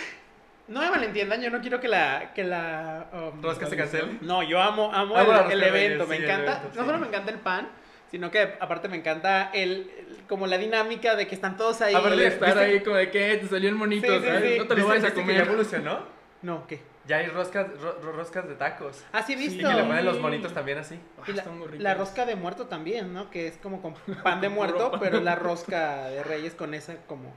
[0.66, 2.32] No me malentiendan, yo no quiero que la.
[2.34, 4.18] Que la um, Rosca se cancele.
[4.20, 5.16] no, yo amo, amo
[5.50, 6.58] el, evento, me encanta.
[6.58, 7.68] evento, no solo me encanta el pan,
[8.10, 11.94] sino que aparte me encanta el, el- como la dinámica de que están todos ahí.
[11.94, 14.52] A ver, estar ahí como de que te salió el monito, Sí, sí, ¿sabes?
[14.52, 14.58] sí.
[14.58, 15.40] No te lo ¿Viste- vayas a que ya comer.
[15.40, 16.00] evolucionó?
[16.42, 16.80] No, ¿qué?
[17.08, 19.02] Ya hay roscas, ro- roscas de tacos.
[19.12, 19.68] Ah, sí, he Y visto.
[19.68, 21.00] que le ponen los monitos también así.
[21.18, 21.82] Ah, Y la, están muy ricos.
[21.82, 23.30] la rosca de muerto también, ¿no?
[23.30, 27.32] Que es como con pan de muerto, pero la rosca de reyes con esa como...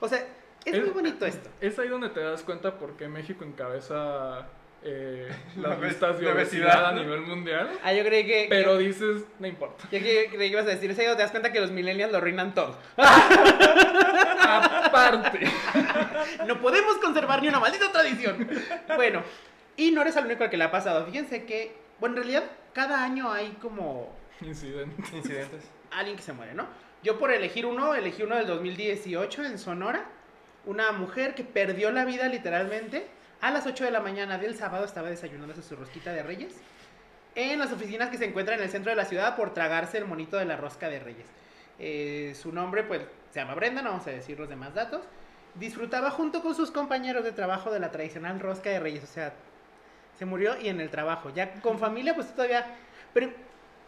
[0.00, 0.18] O sea,
[0.64, 1.50] es El- muy bonito esto.
[1.60, 4.46] Es ahí donde te das cuenta por qué México encabeza
[4.82, 7.70] eh, La las listas de obesidad a nivel mundial.
[7.82, 8.46] Ah, yo creí que...
[8.48, 9.84] Pero dices, no importa.
[9.90, 12.12] Yo creí que ibas a decir, es ahí donde te das cuenta que los millennials
[12.12, 12.76] lo arruinan todo.
[14.42, 15.40] Aparte.
[16.46, 18.48] No podemos conservar ni una maldita tradición.
[18.96, 19.22] Bueno,
[19.76, 21.04] y no eres el único al que le ha pasado.
[21.06, 25.02] Fíjense que, bueno, en realidad cada año hay como Incidente.
[25.14, 25.64] Incidentes.
[25.90, 26.66] alguien que se muere, ¿no?
[27.02, 30.04] Yo por elegir uno, elegí uno del 2018 en Sonora.
[30.66, 33.06] Una mujer que perdió la vida literalmente
[33.40, 36.54] a las 8 de la mañana del sábado estaba desayunándose su rosquita de reyes
[37.34, 40.04] en las oficinas que se encuentran en el centro de la ciudad por tragarse el
[40.04, 41.26] monito de la rosca de reyes.
[41.78, 45.02] Eh, su nombre pues se llama Brenda, no vamos a decir los demás datos.
[45.54, 49.32] Disfrutaba junto con sus compañeros de trabajo de la tradicional rosca de reyes, o sea,
[50.18, 51.30] se murió y en el trabajo.
[51.30, 52.66] Ya con familia pues todavía...
[53.14, 53.30] Pero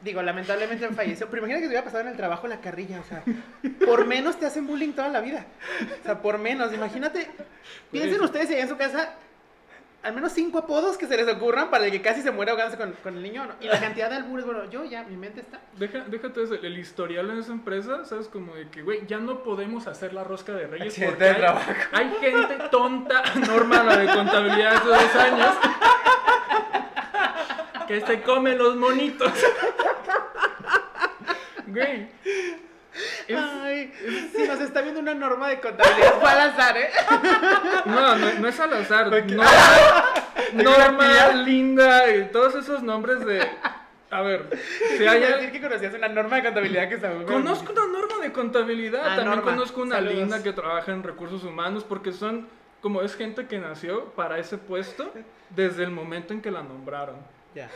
[0.03, 1.29] Digo, lamentablemente falleció.
[1.31, 2.99] Pero imagina que se hubiera pasado en el trabajo la carrilla.
[3.01, 3.23] O sea,
[3.87, 5.47] por menos te hacen bullying toda la vida.
[6.01, 6.75] O sea, por menos.
[6.75, 7.29] Imagínate.
[7.93, 9.13] Piensen Pues- ustedes allá en su casa.
[10.03, 12.77] Al menos cinco apodos que se les ocurran para el que casi se muere ahogándose
[12.77, 13.45] con, con el niño.
[13.47, 13.55] ¿no?
[13.61, 14.45] Y la cantidad de albures.
[14.45, 15.61] Bueno, yo ya, mi mente está.
[15.79, 18.27] Deja, déjate eso, el historial en esa empresa, ¿sabes?
[18.27, 21.31] Como de que, güey, ya no podemos hacer la rosca de reyes Accidente porque de
[21.31, 21.73] hay, trabajo.
[21.93, 25.55] hay gente tonta, Norma, la de contabilidad hace dos años,
[27.87, 29.33] que se come los monitos.
[31.67, 32.07] Güey.
[33.29, 33.93] Es- Ay,
[34.35, 36.91] si nos está viendo una norma de contabilidad, fue al azar, ¿eh?
[37.87, 39.11] no, no, no es al azar.
[39.11, 39.43] Porque- No,
[40.53, 43.47] Norma, Linda, y todos esos nombres de...
[44.11, 44.49] A ver,
[44.99, 45.21] si hay...
[45.21, 49.17] Decir que conocías una norma de contabilidad que se Conozco una norma de contabilidad, Ah,
[49.17, 49.43] también Norma.
[49.53, 50.15] conozco una Saludos.
[50.17, 52.47] linda que trabaja en recursos humanos porque son,
[52.83, 55.11] como es gente que nació para ese puesto
[55.51, 57.17] desde el momento en que la nombraron.
[57.55, 57.71] Ya.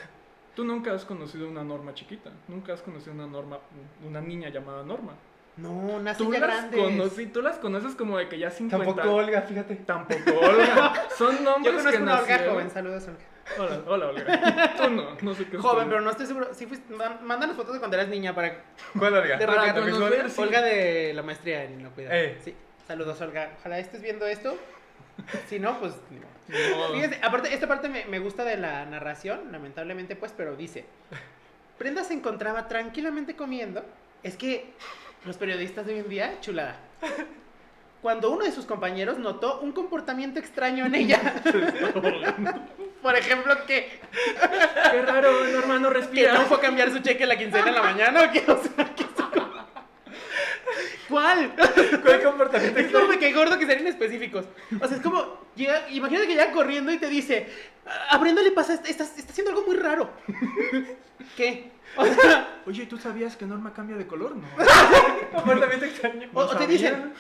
[0.57, 3.59] Tú nunca has conocido una norma chiquita, nunca has conocido una norma,
[4.03, 5.13] una niña llamada Norma.
[5.59, 6.81] No, nacen Tú ya las, grandes.
[6.81, 9.77] conocí, tú las conoces como de que ya 50 Tampoco Olga, fíjate.
[9.77, 10.95] Tampoco Olga.
[11.17, 12.71] Son nombres Yo conozco que una Olga joven.
[12.71, 13.25] Saludos, Olga.
[13.59, 14.75] Hola, hola Olga.
[14.77, 16.49] Tú no, no sé qué es Joven, pero no estoy seguro.
[16.55, 18.65] Sí, fuiste, mándanos fotos de cuando eras niña para
[18.99, 19.37] ¿Cuál Olga?
[19.37, 20.41] De Para Olga, conocer, Olga, sí.
[20.41, 22.19] Olga de la maestría en inocuidad.
[22.19, 22.39] Eh.
[22.43, 22.55] Sí.
[22.87, 23.53] Saludos, Olga.
[23.61, 24.57] Ojalá estés viendo esto.
[25.49, 25.95] Si no, pues.
[26.77, 26.95] modo.
[26.95, 30.85] Fíjense, aparte, esta parte me, me gusta de la narración, lamentablemente, pues, pero dice:
[31.79, 33.85] Brenda se encontraba tranquilamente comiendo.
[34.23, 34.73] Es que
[35.25, 36.77] los periodistas de hoy en día, chulada.
[38.03, 41.35] Cuando uno de sus compañeros notó un comportamiento extraño en ella.
[43.03, 44.01] Por ejemplo, que,
[44.93, 46.35] Qué raro, Norma no que respira.
[46.35, 48.23] no fue a cambiar su cheque la quincena en la mañana.
[48.23, 48.45] ¿o qué?
[48.51, 49.16] O sea, ¿qué es-
[51.09, 51.53] ¿Cuál?
[52.03, 54.47] ¿Cuál comportamiento Es como me cae gordo que sean específicos.
[54.81, 57.47] O sea, es como, llega, imagínate que llega corriendo y te dice,
[58.11, 60.11] a Brenda le pasa, está, está haciendo algo muy raro.
[61.37, 61.71] ¿Qué?
[61.97, 64.37] O, sea, Oye, ¿tú sabías que Norma cambia de color?
[64.37, 64.45] No.
[65.33, 66.29] comportamiento extraño?
[66.35, 67.13] o- o te dicen,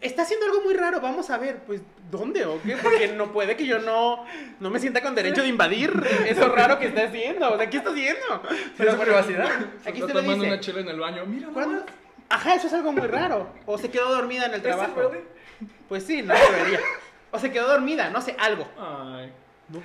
[0.00, 2.76] está haciendo algo muy raro, vamos a ver, pues, ¿dónde o qué?
[2.76, 4.24] Porque no puede que yo no,
[4.60, 5.90] no me sienta con derecho de invadir
[6.28, 7.52] eso raro que está haciendo.
[7.52, 8.42] O sea, ¿qué está haciendo?
[8.76, 9.48] Pero privacidad.
[9.86, 10.46] Aquí Está tomando dice.
[10.46, 11.26] una chela en el baño.
[11.26, 11.84] Mira, ¿Cuándo?
[12.30, 13.48] Ajá, eso es algo muy raro.
[13.66, 15.12] O se quedó dormida en el ¿Es it trabajo.
[15.88, 16.80] Pues sí, no debería.
[17.32, 18.66] O se quedó dormida, no sé, algo.
[18.78, 19.32] Ay.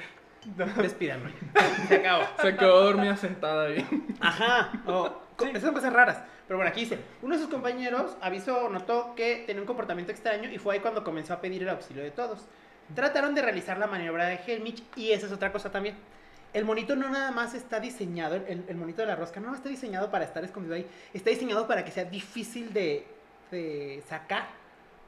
[0.77, 1.31] Despídanme.
[1.87, 2.23] Se acabó.
[2.39, 3.85] Se quedó dormida sentada ahí.
[4.19, 4.71] Ajá.
[4.85, 6.21] o- co- Esas son cosas raras.
[6.47, 10.49] Pero bueno, aquí dice, uno de sus compañeros avisó, notó que tenía un comportamiento extraño
[10.51, 12.45] y fue ahí cuando comenzó a pedir el auxilio de todos.
[12.93, 15.95] Trataron de realizar la maniobra de Helmich y esa es otra cosa también.
[16.55, 19.67] El monito no nada más está diseñado, el, el monito de la rosca no está
[19.67, 23.05] diseñado para estar escondido ahí, está diseñado para que sea difícil de,
[23.51, 24.47] de sacar.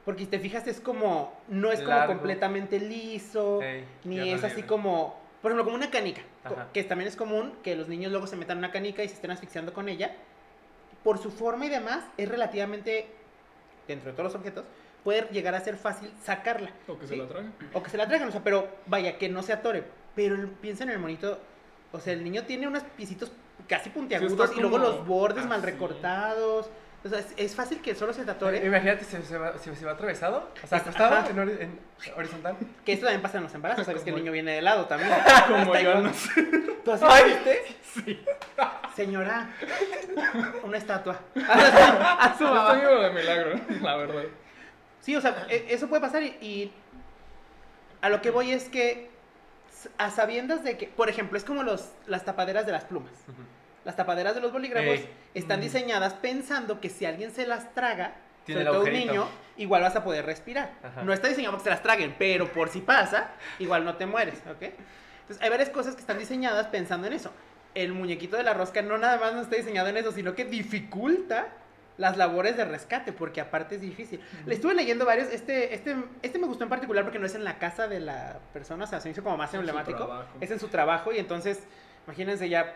[0.04, 2.12] Porque si te fijas es como, no es como Largo.
[2.14, 4.68] completamente liso, Ey, ni es así libre.
[4.68, 6.68] como, por ejemplo, como una canica, Ajá.
[6.72, 9.14] que también es común que los niños luego se metan en una canica y se
[9.14, 10.14] estén asfixiando con ella.
[11.02, 13.06] Por su forma y demás, es relativamente,
[13.86, 14.66] dentro de todos los objetos,
[15.02, 16.72] puede llegar a ser fácil sacarla.
[16.86, 17.14] O que Sí.
[17.14, 17.48] se la traga.
[17.72, 19.84] O que se la traigan, o sea, pero vaya, que no se atore.
[20.14, 21.40] Pero piensa en el monito,
[21.92, 23.30] o sea, el niño tiene unos piecitos
[23.68, 26.70] casi puntiagudos y luego los bordes mal recortados.
[27.04, 28.64] O sea, es, es fácil que solo se te atore.
[28.66, 31.78] Imagínate si se va, si se va atravesado, o sea, acostado en, en
[32.16, 32.56] horizontal.
[32.84, 35.12] Que esto también pasa en los embarazos, sabes que el niño viene de lado también.
[35.48, 36.02] Como yo, igual.
[36.02, 36.42] no sé.
[36.84, 37.24] ¿Tú así Ay.
[37.24, 37.62] viste?
[37.94, 38.20] Sí.
[38.96, 39.48] Señora,
[40.64, 41.20] una estatua.
[41.48, 42.76] A su mamá.
[42.76, 44.22] estoy de milagro, la verdad.
[45.00, 46.72] Sí, o sea, e- eso puede pasar y, y
[48.00, 49.08] a lo que voy es que
[49.98, 53.12] a sabiendas de que, por ejemplo, es como los, las tapaderas de las plumas.
[53.84, 55.10] Las tapaderas de los bolígrafos Ey.
[55.34, 55.62] están Mm.
[55.62, 58.14] diseñadas pensando que si alguien se las traga,
[58.44, 60.72] Tiene sobre todo un niño, igual vas a poder respirar.
[60.82, 61.02] Ajá.
[61.02, 64.06] No está diseñado para que se las traguen, pero por si pasa, igual no te
[64.06, 64.62] mueres, ¿ok?
[65.20, 67.30] Entonces, hay varias cosas que están diseñadas pensando en eso.
[67.74, 70.44] El muñequito de la rosca no nada más no está diseñado en eso, sino que
[70.46, 71.48] dificulta
[71.98, 74.20] las labores de rescate, porque aparte es difícil.
[74.46, 77.44] Le estuve leyendo varios, este, este, este me gustó en particular porque no es en
[77.44, 79.98] la casa de la persona, o sea, se hizo como más Es emblemático.
[80.06, 80.28] trabajo.
[80.40, 81.60] Es en su trabajo y entonces,
[82.06, 82.74] imagínense ya,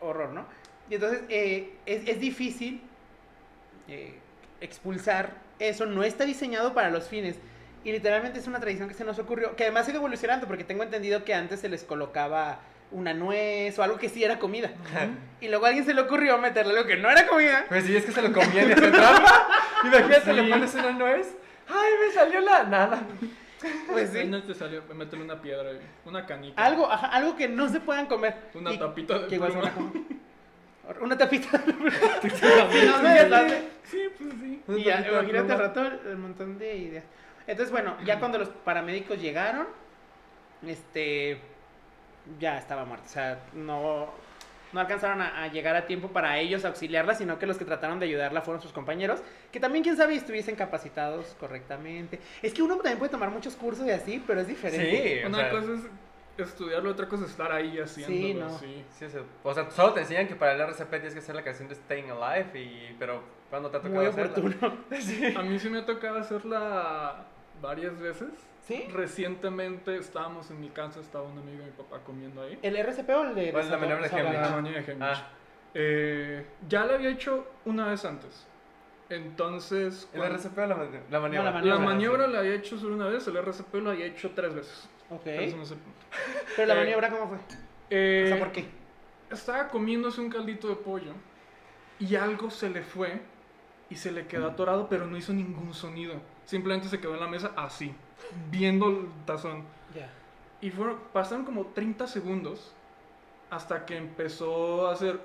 [0.00, 0.44] horror, ¿no?
[0.90, 2.82] Y entonces eh, es, es difícil
[3.88, 4.18] eh,
[4.60, 7.36] expulsar eso, no está diseñado para los fines.
[7.84, 10.64] Y literalmente es una tradición que se nos ocurrió, que además ha ido evolucionando, porque
[10.64, 12.58] tengo entendido que antes se les colocaba
[12.92, 14.70] una nuez o algo que sí era comida.
[15.40, 17.64] Y luego a alguien se le ocurrió meterle algo que no era comida.
[17.68, 19.48] Pues sí, es que se lo comían y hacían trampa.
[19.84, 20.32] Imagínate, Sí.
[20.32, 21.36] le pones una nuez.
[21.68, 23.00] ¡Ay, me salió la nada!
[23.90, 24.24] Pues sí.
[24.24, 25.70] no te salió, métele una piedra,
[26.04, 26.62] una canica.
[26.64, 28.34] Algo, ajá, algo que no se puedan comer.
[28.54, 29.72] Una Y- tapita de que igual se pluma.
[29.72, 31.02] van a comer.
[31.02, 31.48] Una tapita.
[32.22, 32.46] Sí, Sí,
[32.86, 33.38] no.
[33.84, 34.62] Sí, pues sí.
[34.68, 35.56] Y ya, Una de imagínate al pluma.
[35.56, 37.04] rato el montón de ideas.
[37.48, 39.66] Entonces, bueno, ya cuando los paramédicos llegaron,
[40.66, 41.40] este,
[42.38, 43.06] ya estaba muerto.
[43.06, 44.08] O sea, no,
[44.72, 47.98] no alcanzaron a, a llegar a tiempo para ellos auxiliarla, sino que los que trataron
[47.98, 52.20] de ayudarla fueron sus compañeros, que también, quién sabe, estuviesen capacitados correctamente.
[52.42, 55.18] Es que uno también puede tomar muchos cursos y así, pero es diferente.
[55.20, 55.80] Sí, o Una sea, cosa es
[56.38, 58.50] estudiarlo, otra cosa es estar ahí haciéndolo.
[58.50, 58.58] no.
[58.58, 58.84] sí.
[58.98, 59.06] sí,
[59.42, 61.74] o sea, solo te enseñan que para el RCP tienes que hacer la canción de
[61.74, 64.74] Staying Alive, y, pero cuando te ha tocado Muy hacerla?
[65.00, 65.34] Sí.
[65.36, 67.24] A mí sí me ha tocado hacerla
[67.62, 68.28] varias veces.
[68.66, 68.84] ¿Sí?
[68.92, 72.58] Recientemente estábamos en mi casa, estaba un amigo de mi papá comiendo ahí.
[72.62, 73.52] ¿El RCP o el de...
[73.52, 74.16] ¿Cuál es la maniobra de?
[74.16, 74.40] Heimlich?
[74.40, 74.96] La manía de.
[75.00, 75.28] Ah,
[75.74, 78.46] Eh, ya la había hecho una vez antes.
[79.08, 81.04] Entonces, ¿el cuando- RCP o la, la maniobra?
[81.10, 84.32] la la maniobra, maniobra la había hecho solo una vez, el RCP lo había hecho
[84.34, 84.88] tres veces.
[85.10, 85.20] Ok.
[85.24, 85.98] Pero eso no es el punto.
[86.56, 87.38] Pero la Eh, maniobra, ¿cómo fue?
[87.90, 88.64] Eh, O sea, ¿por qué?
[89.30, 91.12] Estaba comiéndose un caldito de pollo
[92.00, 93.20] y algo se le fue
[93.90, 96.14] y se le quedó atorado, pero no hizo ningún sonido.
[96.44, 97.94] Simplemente se quedó en la mesa así,
[98.50, 99.64] viendo el tazón.
[99.94, 100.10] Ya.
[100.60, 102.72] Y fueron, pasaron como 30 segundos
[103.50, 105.20] hasta que empezó a hacer,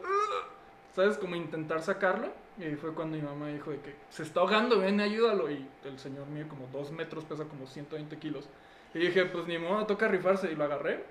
[0.93, 1.17] ¿sabes?
[1.17, 2.29] Como intentar sacarlo.
[2.57, 5.49] Y fue cuando mi mamá dijo de que se está ahogando, ven, ayúdalo.
[5.49, 8.49] Y el señor mío como 2 metros, pesa como 120 kilos.
[8.93, 10.51] Y dije, pues ni modo, toca rifarse.
[10.51, 11.03] Y lo agarré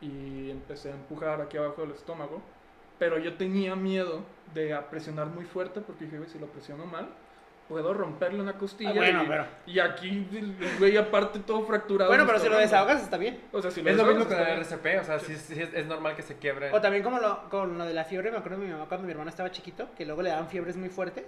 [0.00, 2.42] y empecé a empujar aquí abajo del estómago.
[2.98, 4.22] Pero yo tenía miedo
[4.54, 7.08] de presionar muy fuerte porque dije, "Güey, si lo presiono mal,
[7.68, 8.90] puedo romperle una costilla.
[8.90, 12.10] Ah, bueno, y, pero- y aquí el güey aparte todo fracturado.
[12.10, 13.40] Bueno, pero si lo desahogas está bien.
[13.52, 14.58] O sea, si Es lo mismo con el.
[14.60, 16.72] RCP, o sea, sí, sí es, es normal que se quiebre.
[16.72, 19.04] O también como lo, con lo de la fiebre, me acuerdo de mi mamá cuando
[19.06, 21.24] mi hermano estaba chiquito, que luego le daban fiebres muy fuertes.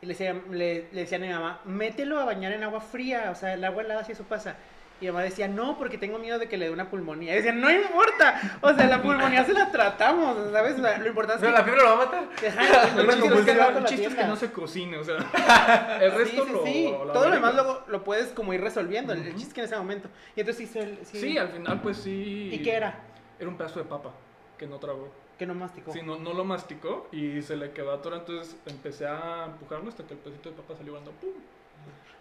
[0.00, 3.28] Y le decían, le, le decían a mi mamá, mételo a bañar en agua fría,
[3.30, 4.56] o sea, el agua helada si eso pasa.
[5.02, 7.32] Y mi mamá decía, no, porque tengo miedo de que le dé una pulmonía.
[7.32, 10.78] Y decían, no importa, o sea, la pulmonía se la tratamos, ¿sabes?
[10.78, 12.28] O sea, lo importante Pero es la fiebre lo va a matar.
[12.40, 12.46] que...
[12.46, 12.62] Ajá,
[12.94, 15.16] lo El importante es que lo chiste, el es que no se cocine, o sea.
[16.00, 16.64] El Sí, resto sí, lo.
[16.64, 16.90] sí.
[17.04, 19.12] lo Todo lo demás luego lo puedes como ir resolviendo.
[19.12, 20.08] El- El chiste es que en ese momento.
[20.36, 20.98] Y entonces hizo el...
[21.04, 22.50] Sí, Sí, al final, pues sí.
[22.52, 23.00] ¿Y qué era?
[23.40, 24.12] Era un pedazo de papa
[24.56, 25.12] que no tragó.
[25.36, 25.92] Que no masticó.
[25.92, 28.20] Sí, no, no lo masticó y se le quedó atorado.
[28.20, 31.10] Entonces empecé a empujarlo hasta que el pedacito de papa salió volando.
[31.20, 31.30] ¡Pum!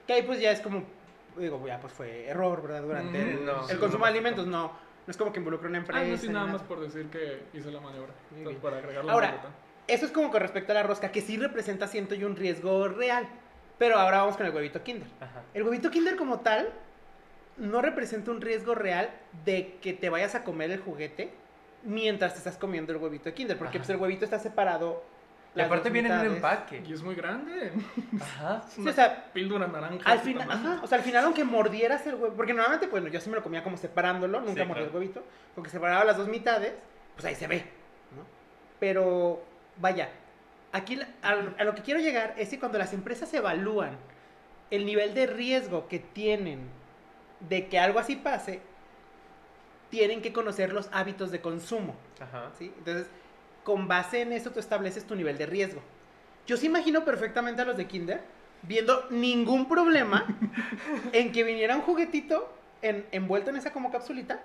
[0.08, 0.84] Que ahí pues ya es como,
[1.38, 2.82] digo, ya pues fue error, ¿verdad?
[2.84, 4.68] Durante Mm, el, no, el sí, consumo no de alimentos, no.
[5.08, 6.02] No es como que involucra una empresa.
[6.02, 6.54] Ah, no, sí, nada nada.
[6.60, 8.14] más por decir que hice la maniobra.
[8.36, 9.50] Entonces, para agregarle Ahora, la nota.
[9.88, 12.88] Eso es como con respecto a la rosca, que sí representa, siento yo, un riesgo
[12.88, 13.28] real.
[13.80, 15.08] Pero ahora vamos con el huevito Kinder.
[15.20, 15.42] Ajá.
[15.56, 16.70] El huevito Kinder como tal
[17.58, 19.10] no representa un riesgo real
[19.44, 21.34] de que te vayas a comer el juguete
[21.84, 25.04] mientras te estás comiendo el huevito Kinder, porque pues el huevito está separado.
[25.54, 26.82] Y aparte viene en un empaque.
[26.88, 27.74] Y es muy grande.
[28.22, 28.64] Ajá.
[28.66, 30.10] Es Sí, una o sea, píldora naranja.
[30.10, 33.20] al final, ajá, o sea, al final aunque mordieras el huevo, porque normalmente, bueno, yo
[33.20, 35.00] sí me lo comía como separándolo, nunca Sí, mordía el claro.
[35.00, 36.74] huevito, porque separaba las dos mitades,
[37.16, 37.66] pues ahí se ve,
[38.16, 38.24] ¿no?
[38.80, 39.44] Pero,
[39.78, 40.10] vaya,
[40.72, 43.98] aquí al- a, lo que quiero llegar es que cuando las empresas evalúan
[44.70, 46.70] el nivel de riesgo que tienen
[47.42, 48.62] de que algo así pase,
[49.90, 51.96] tienen que conocer los hábitos de consumo.
[52.22, 52.52] Ajá.
[52.58, 52.74] ¿sí?
[52.78, 53.08] Entonces,
[53.64, 55.82] con base en eso tú estableces tu nivel de riesgo.
[56.48, 58.22] Yo sí imagino perfectamente a los de Kinder
[58.64, 60.26] viendo ningún problema
[61.14, 64.40] en que viniera un juguetito en- envuelto en esa como capsulita.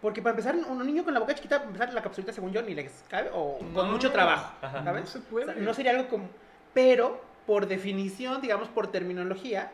[0.00, 2.62] Porque para empezar, un niño con la boca chiquita, para empezar la capsulita según yo
[2.62, 4.84] ni les cabe o con mucho trabajo, Ajá.
[4.84, 5.02] ¿sabes?
[5.02, 5.46] No se O puede.
[5.46, 6.28] sea, no sería algo como...
[6.72, 9.72] Pero por definición, digamos por terminología,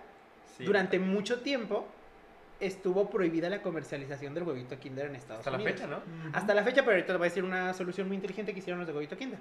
[0.56, 0.64] Sí.
[0.64, 1.84] durante mucho tiempo
[2.60, 5.72] estuvo prohibida la comercialización del huevito Kinder en Estados Hasta la Unidos.
[5.74, 5.98] fecha, ¿no?
[6.32, 8.78] Hasta la fecha, pero ahorita les voy a decir una solución muy inteligente que hicieron
[8.80, 9.38] los de huevito Kinder.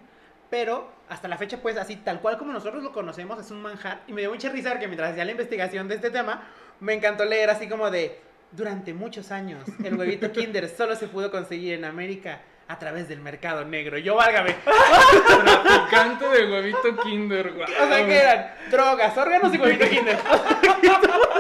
[0.50, 4.02] Pero hasta la fecha, pues así, tal cual como nosotros lo conocemos, es un manjar.
[4.08, 6.44] Y me dio mucha risa porque mientras hacía la investigación de este tema,
[6.80, 8.20] me encantó leer así como de,
[8.52, 13.20] durante muchos años, el huevito Kinder solo se pudo conseguir en América a través del
[13.20, 13.98] mercado negro.
[13.98, 14.56] Yo, válgame.
[14.64, 17.68] Traficante de huevito Kinder, guau.
[17.70, 20.18] O sea, que eran drogas, órganos y huevito Kinder.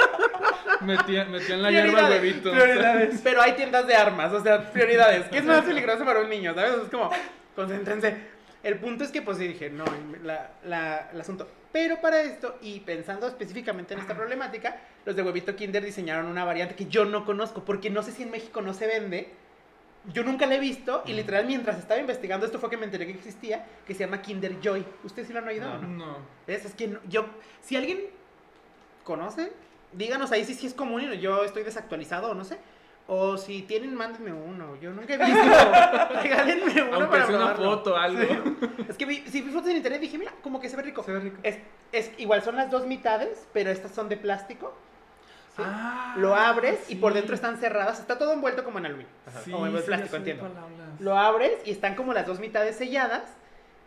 [0.85, 2.51] Metían, metían la hierba al huevito.
[2.51, 3.19] prioridades.
[3.23, 5.25] Pero hay tiendas de armas, o sea, prioridades.
[5.29, 6.53] ¿Qué es más peligroso para un niño?
[6.53, 6.73] ¿Sabes?
[6.83, 7.09] Es como,
[7.55, 8.15] concéntrense.
[8.63, 9.83] El punto es que, pues sí, dije, no,
[10.23, 11.49] la, la- el asunto.
[11.71, 16.45] Pero para esto, y pensando específicamente en esta problemática, los de Huevito Kinder diseñaron una
[16.45, 19.31] variante que yo no conozco, porque no sé si en México no se vende.
[20.13, 23.05] Yo nunca la he visto, y literal, mientras estaba investigando esto fue que me enteré
[23.07, 24.85] que existía, que se llama Kinder Joy.
[25.03, 25.87] ¿Ustedes sí lo han oído o no?
[25.87, 26.17] No.
[26.45, 26.65] ¿Ves?
[26.65, 27.25] Es que no- yo,
[27.61, 28.01] si alguien
[29.03, 29.51] conoce,
[29.95, 32.57] díganos ahí si, si es común y yo estoy desactualizado o no sé.
[33.05, 34.77] O si tienen, mándenme uno.
[34.79, 35.41] Yo nunca he visto.
[36.23, 37.71] Regálenme uno Aunque para sea una probarlo.
[37.77, 38.21] foto, algo.
[38.87, 41.03] Es que vi, si vi fotos en internet dije, mira, como que se ve rico.
[41.03, 41.37] Se ve rico.
[41.43, 41.57] Es,
[41.91, 44.73] es igual, son las dos mitades, pero estas son de plástico.
[45.57, 45.61] ¿sí?
[45.65, 46.95] Ah, Lo abres y sí.
[46.95, 47.99] por dentro están cerradas.
[47.99, 49.11] Está todo envuelto como en aluminio.
[49.27, 49.41] Ajá.
[49.41, 50.49] Sí, o en sí, plástico, entiendo.
[50.99, 53.23] Lo abres y están como las dos mitades selladas.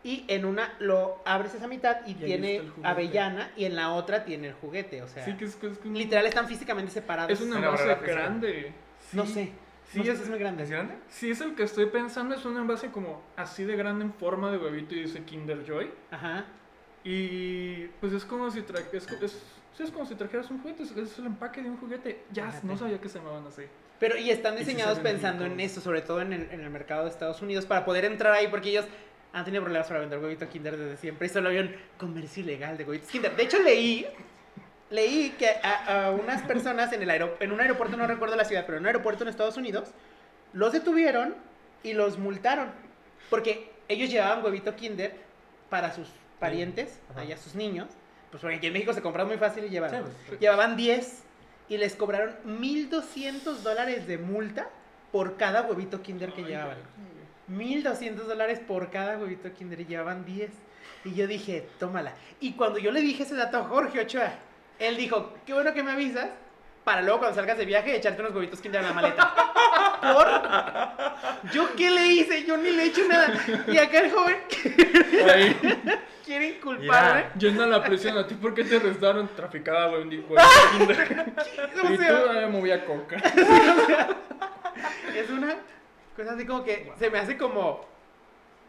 [0.07, 4.47] Y en una lo abres esa mitad y, tiene avellana y en la otra tiene
[4.47, 5.03] el juguete.
[5.03, 7.33] O sea, Sí, que es, que es que literal están físicamente separados.
[7.33, 8.73] Es un Una envase grande.
[9.13, 9.51] No sé.
[9.91, 10.63] Sí, no sé es, es muy grande.
[10.63, 10.95] ¿Es grande?
[11.09, 12.37] sí, es el que estoy pensando.
[12.37, 15.91] Es un envase como así de grande en forma de huevito y dice Kinder Joy.
[16.13, 16.45] Ajá.
[17.03, 19.09] Y pues es como si tra es,
[19.77, 20.85] sí, es como si trajeras un juguete.
[20.85, 22.23] Es, es el empaque de un juguete.
[22.31, 23.63] Ya, no sabía que se llamaban así.
[23.99, 27.11] Pero y están diseñados pensando en eso, sobre todo en el, en el mercado de
[27.11, 28.85] Estados Unidos, para poder entrar ahí, porque ellos
[29.37, 32.79] han tenido problemas para vender huevito Kinder desde siempre y solo había un comercio ilegal
[32.79, 33.37] de huevitos Kinder.
[33.37, 34.07] De hecho, leí,
[34.89, 38.65] leí que a, a unas personas en, el en un aeropuerto, no recuerdo la ciudad,
[38.65, 39.91] pero en un aeropuerto en Estados Unidos,
[40.55, 41.35] los detuvieron
[41.83, 42.71] y los multaron,
[43.29, 45.15] porque ellos llevaban huevito Kinder
[45.69, 46.09] para sus
[46.41, 47.21] parientes, Ajá.
[47.21, 47.89] allá sus niños,
[48.31, 49.91] pues porque aquí en México se compran muy fácil y llevan.
[49.91, 49.97] Sí,
[50.29, 50.41] pues.
[50.41, 51.25] Llevaban 10
[51.69, 54.71] y les cobraron 1.200 dólares de multa
[55.13, 56.79] por cada huevito Kinder que llevaban.
[57.51, 60.51] 1.200 dólares por cada huevito Kinder y llevaban 10.
[61.05, 62.15] Y yo dije, tómala.
[62.41, 64.33] Y cuando yo le dije ese dato a Jorge Ochoa,
[64.79, 66.29] él dijo, qué bueno que me avisas
[66.85, 69.35] para luego cuando salgas de viaje echarte unos huevitos Kinder en la maleta.
[70.01, 71.53] ¿Por?
[71.53, 72.45] ¿Yo qué le hice?
[72.45, 73.33] Yo ni le he hecho nada.
[73.67, 74.37] Y acá el joven
[76.25, 77.27] quiere inculparme.
[77.39, 78.35] llena la presión a ti.
[78.35, 79.29] ¿Por qué te arrestaron?
[79.35, 80.03] Traficada, güey.
[80.03, 80.37] huevito
[80.79, 81.35] Kinder.
[81.93, 83.17] Y tú, ah, movía coca.
[85.15, 85.57] es una
[86.17, 87.85] cosa así como que se me hace como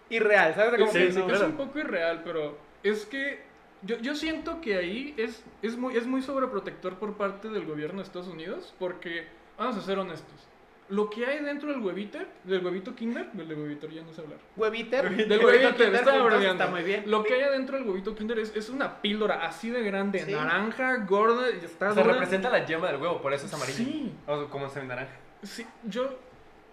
[0.10, 0.80] irreal, ¿sabes?
[0.80, 3.42] Como Sí, que sí, no- es un poco irreal, pero es que
[3.84, 8.00] yo, yo siento que ahí es, es, muy, es muy sobreprotector por parte del gobierno
[8.00, 10.48] de Estados Unidos, porque, vamos a ser honestos,
[10.90, 14.22] lo que hay dentro del huevito, del huevito Kinder, del de huevito ya no sé
[14.22, 14.40] hablar.
[14.56, 16.16] Hueviter, Del huevito Kinder está
[16.52, 17.04] está muy bien.
[17.12, 20.32] Lo que hay adentro del huevito Kinder es, es una píldora así de grande, Sí.
[20.32, 22.14] naranja, gorda, y está O sea, dura.
[22.16, 23.78] representa la yema del huevo, por eso es amarillo.
[23.78, 24.14] Sí.
[24.28, 25.12] O como se ve naranja.
[25.44, 26.18] Sí, yo,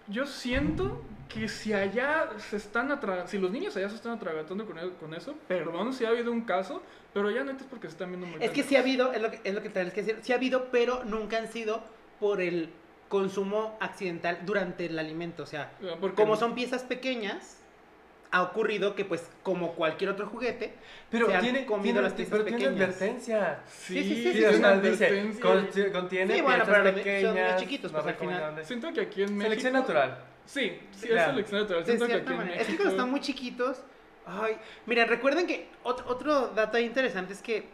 [0.09, 4.67] yo siento que si allá se están atragantando, si los niños allá se están atragantando
[4.67, 7.89] con, e- con eso, perdón si ha habido un caso, pero ya neta es porque
[7.89, 9.71] se están viendo muy Es que sí ha habido, es lo que, es lo que
[9.71, 11.83] tenés que decir, sí ha habido, pero nunca han sido
[12.21, 12.71] por el
[13.09, 15.43] consumo accidental durante el alimento.
[15.43, 17.59] O sea, Ah, porque- como son piezas pequeñas,
[18.35, 20.75] ha ocurrido que pues como cualquier otro juguete,
[21.09, 22.83] Pero se han tiene, comido tiene, las piezas pero tiene pequeñas.
[22.89, 23.61] advertencia.
[23.67, 26.85] Sí, sí, sí, Sí, sí, sí, una dice, con- contiene Sí, bueno, piezas pero son
[26.85, 27.61] niños pequeñas.
[27.61, 28.65] chiquitos, no pues, al final.
[28.65, 29.43] Siento que aquí en México...
[29.51, 30.19] Selección natural.
[30.47, 31.21] Sí, sí, Claro.
[31.21, 31.81] es selección natural.
[31.85, 32.47] de Siento que cierta aquí en.
[32.47, 32.61] México...
[32.63, 33.83] Es que cuando están muy chiquitos,
[34.27, 37.69] ay, miren, recuerden que otro, otro dato interesante es que,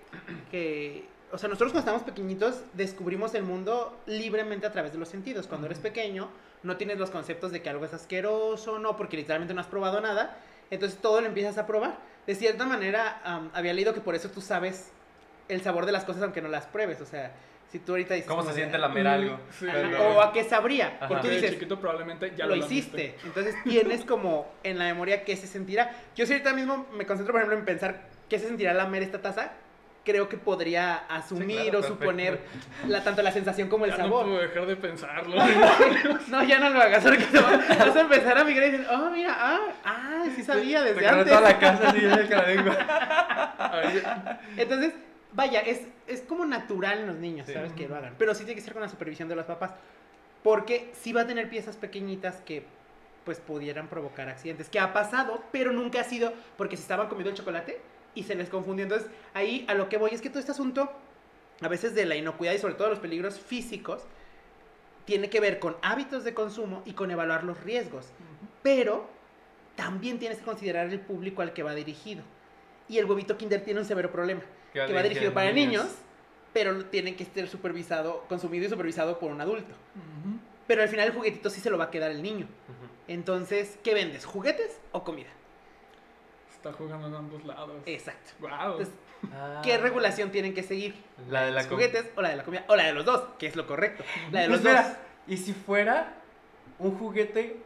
[0.50, 5.08] que, o sea, nosotros cuando estamos pequeñitos descubrimos el mundo libremente a través de los
[5.08, 5.46] sentidos.
[5.46, 6.28] Cuando eres pequeño,
[6.62, 10.02] no tienes los conceptos de que algo es asqueroso, no, porque literalmente no has probado
[10.02, 10.36] nada.
[10.70, 11.98] Entonces todo lo empiezas a probar.
[12.26, 13.20] De cierta manera,
[13.52, 14.92] había leído que por eso tú sabes
[15.48, 17.00] el sabor de las cosas aunque no las pruebes.
[17.00, 17.33] O sea,
[17.72, 18.28] si tú ahorita dices...
[18.28, 19.40] ¿Cómo se siente lamer Mm, algo?
[19.59, 19.66] sí.
[20.00, 20.96] O a qué sabría.
[20.98, 21.09] Ajá.
[21.09, 23.16] Porque tú de dices, chiquito probablemente ya lo, lo, hiciste.
[23.24, 25.90] Entonces tienes como en la memoria qué se sentirá.
[26.14, 29.20] Yo si ahorita mismo me concentro, por ejemplo, en pensar qué se sentirá lamer esta
[29.20, 29.53] taza,
[30.11, 32.40] creo que podría asumir claro, o suponer
[32.88, 34.24] la, tanto la sensación como el Ya no sabor.
[34.26, 35.36] puedo dejar de pensarlo.
[36.28, 39.11] No, ya no lo hagas, porque te vas a empezar a migrar y decir, oh,
[39.11, 41.28] mira, ah, ah, sí sabía desde Recorre antes.
[41.36, 42.76] toda la casa así de que la lengua.
[44.56, 44.92] Entonces,
[45.32, 47.52] vaya, es, es como natural en los niños, Sí.
[47.52, 47.72] ¿sabes?
[47.72, 48.14] Que lo hagan.
[48.18, 49.72] Pero sí tiene que ser con la supervisión de los papás.
[50.42, 52.64] Porque sí va a tener piezas pequeñitas que
[53.24, 54.68] pues pudieran provocar accidentes.
[54.68, 57.80] Que ha pasado, pero nunca ha sido porque se estaban comiendo el chocolate
[58.14, 58.84] y se les confundió.
[58.84, 60.90] Entonces, ahí a lo que voy es que todo este asunto,
[61.61, 64.02] a veces de la inocuidad y sobre todo los peligros físicos,
[65.04, 68.06] tiene que ver con hábitos de consumo y con evaluar los riesgos.
[68.62, 69.08] Pero
[69.76, 72.22] también tienes que considerar el público al que va dirigido.
[72.88, 74.42] Y el huevito Kinder tiene un severo problema,
[74.72, 75.84] Que va dirigido para niños.
[75.84, 75.96] niños,
[76.52, 79.74] pero tiene que ser supervisado, consumido y supervisado por un adulto.
[80.66, 82.46] Pero al final el juguetito sí se lo va a quedar el niño.
[83.08, 84.24] Entonces, ¿qué vendes?
[84.24, 85.30] ¿Juguetes o comida?
[86.61, 87.72] Está jugando en ambos lados.
[87.86, 88.32] Exacto.
[88.40, 88.50] Wow.
[88.52, 88.94] Entonces,
[89.34, 89.61] Ah.
[89.62, 90.94] ¿qué regulación tienen que seguir?
[91.28, 92.64] La de la ¿Los juguetes o la de la comida?
[92.68, 94.02] O la de los dos, que es lo correcto.
[94.30, 94.82] La de Pues los dos.
[94.82, 96.14] mira, ¿y si fuera
[96.78, 97.56] un juguete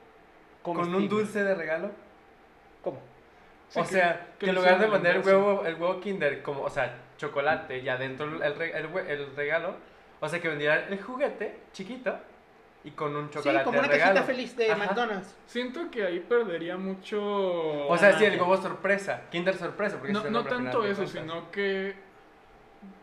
[0.62, 1.90] con un dulce de regalo?
[2.82, 3.01] ¿Cómo?
[3.68, 6.42] Sí, o sea, que, que en lo lugar de poner el huevo, el huevo Kinder
[6.42, 9.74] como, o sea, chocolate y adentro el, el, el regalo,
[10.20, 12.16] o sea, que vendieran el juguete chiquito
[12.85, 14.14] y con un chocolate Sí, como una de regalo.
[14.14, 14.85] cajita feliz de Ajá.
[14.85, 15.35] McDonald's.
[15.47, 17.18] Siento que ahí perdería mucho.
[17.89, 21.95] O sea, sí, el huevo sorpresa, Kinder sorpresa, porque no, no tanto eso, sino que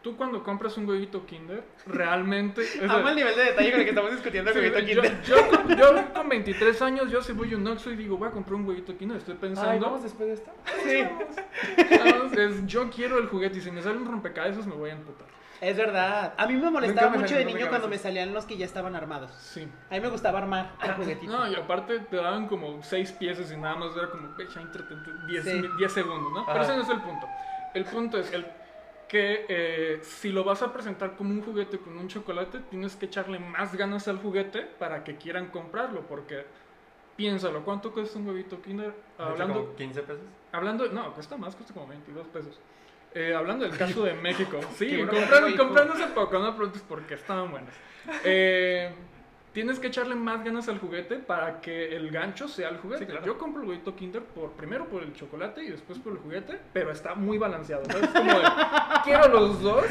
[0.04, 2.62] tú cuando compras un huevito Kinder, realmente.
[2.82, 5.02] es Amo el nivel de detalle con el que estamos discutiendo el Sí, huevito yo,
[5.02, 5.22] Kinder.
[5.24, 8.28] yo con, yo con 23 años, yo si voy a un Oxxo y digo, voy
[8.28, 9.84] a comprar un huevito Kinder, estoy Ay, pensando.
[9.86, 10.52] ¿vamos después de esto?
[10.86, 14.92] Sí, vamos, es, yo quiero el juguete y si me sale un rompecabezas me voy
[14.92, 15.28] a emputar.
[15.62, 16.34] Es verdad.
[16.38, 18.66] A mí me molestaba Nunca me mucho de niño cuando me salían los que ya
[18.66, 19.32] estaban armados.
[19.32, 19.68] Sí.
[19.90, 21.32] A mí me gustaba armar el juguetito.
[21.32, 24.62] No, y aparte te daban como 6 piezas y nada más era como, "Ve, ya
[24.62, 25.62] entretente, 10 Sí.
[25.78, 26.46] 10 segundos, ¿no?
[26.46, 27.28] Pero ese no es el punto.
[27.74, 28.46] El punto es el
[29.08, 33.06] que eh, si lo vas a presentar como un juguete con un chocolate, tienes que
[33.08, 36.46] echarle más ganas al juguete para que quieran comprarlo, porque
[37.18, 38.94] piénsalo, ¿cuánto cuesta un huevito Kinder?
[39.18, 40.24] Hablando, Como 15 pesos.
[40.54, 42.58] Hablando, no, cuesta más, cuesta como 22 pesos.
[43.14, 45.06] Eh, hablando del caso de México, sí, Qué
[45.58, 47.74] compraron, hace poco, no preguntes porque estaban buenas.
[48.24, 48.90] Eh,
[49.52, 53.06] tienes que echarle más ganas al juguete para que el gancho sea el juguete.
[53.06, 53.26] Sí, claro.
[53.26, 56.58] Yo compro el huevito Kinder por, primero por el chocolate y después por el juguete,
[56.72, 57.84] pero está muy balanceado.
[57.84, 58.46] como de,
[59.04, 59.86] quiero los dos.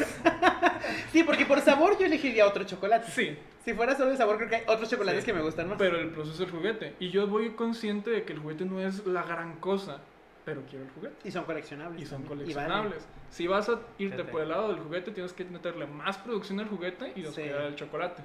[1.11, 3.11] Sí, porque por sabor yo elegiría otro chocolate.
[3.11, 5.25] Sí, Si fuera solo de sabor, creo que hay otros chocolates Sí.
[5.27, 5.77] que me gustan más.
[5.77, 6.95] pero el proceso es el juguete.
[6.99, 9.99] Y yo voy consciente de que el juguete no es la gran cosa,
[10.45, 11.15] pero quiero el juguete.
[11.27, 12.01] Y son coleccionables.
[12.01, 13.07] Y son y coleccionables.
[13.29, 16.67] Si vas a irte por el lado del juguete, tienes que meterle más producción al
[16.69, 17.67] juguete y descuidar Sí.
[17.67, 18.23] el chocolate.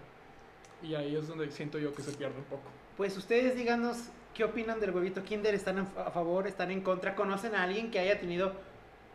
[0.82, 2.64] Y ahí es donde siento yo que se pierde un poco.
[2.96, 5.54] Pues ustedes díganos qué opinan del huevito Kinder.
[5.54, 6.46] ¿Están a favor?
[6.46, 7.14] ¿Están en contra?
[7.14, 8.52] ¿Conocen a alguien que haya tenido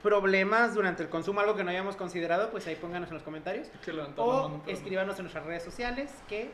[0.02, 1.40] problemas durante el consumo?
[1.42, 2.50] Algo que no hayamos considerado.
[2.52, 3.68] Pues ahí pónganos en los comentarios.
[3.88, 4.64] La mano, O pero no.
[4.68, 6.50] escríbanos en nuestras redes sociales que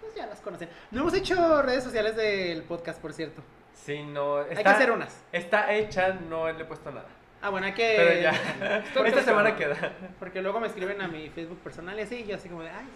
[0.00, 0.68] pues ya las conocen.
[0.90, 3.42] No hemos hecho redes sociales del podcast, por cierto.
[3.74, 4.40] Sí, no.
[4.40, 5.22] Está, Hay que hacer unas.
[5.32, 7.06] Está hecha, no le he puesto nada.
[7.42, 7.94] Ah, bueno, hay que...
[7.96, 8.82] Pero ya.
[9.06, 9.92] Esta semana queda.
[10.18, 12.86] Porque luego me escriben a mi Facebook personal y así, yo así como de, ay,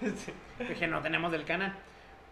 [0.16, 0.32] Sí.
[0.68, 1.74] dije, no tenemos del canal.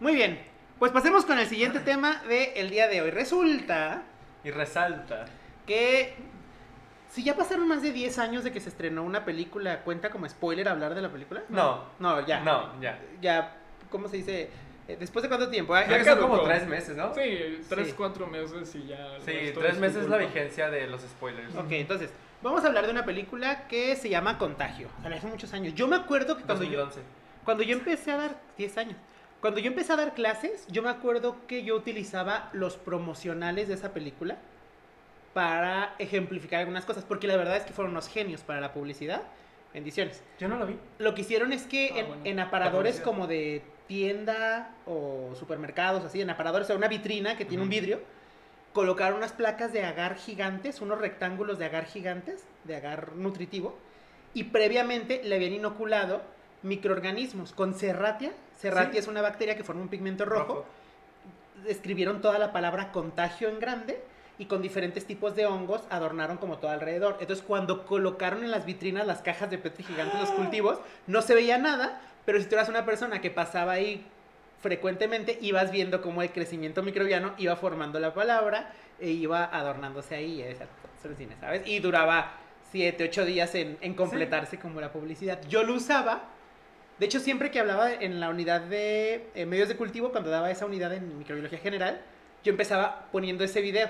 [0.01, 0.43] Muy bien,
[0.79, 3.11] pues pasemos con el siguiente tema del día de hoy.
[3.11, 4.03] Resulta
[4.45, 5.25] Y resalta.
[5.67, 6.15] que
[7.09, 10.29] si ya pasaron más de 10 años de que se estrenó una película, ¿cuenta como
[10.29, 11.43] spoiler hablar de la película?
[11.49, 11.85] No.
[12.01, 12.41] No, ya.
[12.41, 12.99] No, ya.
[13.23, 13.55] Ya,
[13.91, 14.51] ¿cómo se dice?
[14.89, 15.72] Eh, ¿Después de cuánto tiempo?
[15.74, 16.37] Creo ya que son caducó.
[16.37, 17.14] como tres meses, ¿no?
[17.14, 17.95] Sí, tres, Sí.
[17.97, 19.16] cuatro meses y ya.
[19.24, 21.55] Sí, tres meses es la vigencia de los spoilers.
[21.55, 22.11] Ok, entonces,
[22.43, 24.89] vamos a hablar de una película que se llama Contagio.
[25.05, 25.74] Hace muchos años.
[25.74, 27.01] Yo me acuerdo que cuando yo, 2011.
[27.45, 28.97] Cuando yo empecé a dar, 10 años,
[29.41, 33.74] cuando yo empecé a dar clases, yo me acuerdo que yo utilizaba los promocionales de
[33.74, 34.37] esa película
[35.33, 39.22] para ejemplificar algunas cosas, porque la verdad es que fueron unos genios para la publicidad.
[39.72, 40.22] Bendiciones.
[40.39, 40.76] Yo no lo vi.
[40.99, 42.22] Lo que hicieron es que Ah, en, bueno.
[42.24, 43.62] en aparadores como de
[43.97, 48.01] tienda o supermercados, así, en aparadores, o sea, una vitrina que tiene un vidrio,
[48.72, 53.76] colocaron unas placas de agar gigantes, unos rectángulos de agar gigantes, de agar nutritivo,
[54.32, 56.22] y previamente le habían inoculado
[56.62, 58.32] microorganismos con serratia.
[58.59, 58.99] Serratia Sí.
[59.01, 60.64] es una bacteria que forma un pigmento rojo.
[61.66, 64.03] Escribieron toda la palabra contagio en grande
[64.38, 67.18] y con diferentes tipos de hongos adornaron como todo alrededor.
[67.20, 71.34] Entonces, cuando colocaron en las vitrinas las cajas de Petri gigantes los cultivos, no se
[71.34, 74.07] veía nada, pero si tú eras una persona que pasaba ahí
[74.61, 80.45] frecuentemente, ibas viendo cómo el crecimiento microbiano iba formando la palabra e iba adornándose ahí,
[81.16, 81.66] cine, ¿sabes?
[81.66, 82.35] Y duraba
[82.70, 85.41] 7, 8 días en, en completarse como la publicidad.
[85.49, 86.29] Yo lo usaba.
[86.99, 90.51] De hecho, siempre que hablaba en la unidad de eh, medios de cultivo, cuando daba
[90.51, 92.01] esa unidad en microbiología general,
[92.45, 93.89] yo empezaba poniendo ese video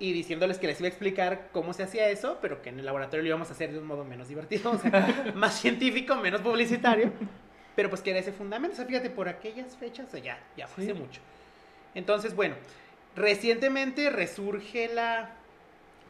[0.00, 2.86] y diciéndoles que les iba a explicar cómo se hacía eso, pero que en el
[2.86, 6.40] laboratorio lo íbamos a hacer de un modo menos divertido, o sea, más científico, menos
[6.40, 7.12] publicitario,
[7.80, 8.74] pero pues que era ese fundamento.
[8.74, 11.22] O sea, fíjate, por aquellas fechas, o sea, ya, ya fue hace mucho.
[11.94, 12.56] Entonces, bueno,
[13.16, 15.30] recientemente resurge la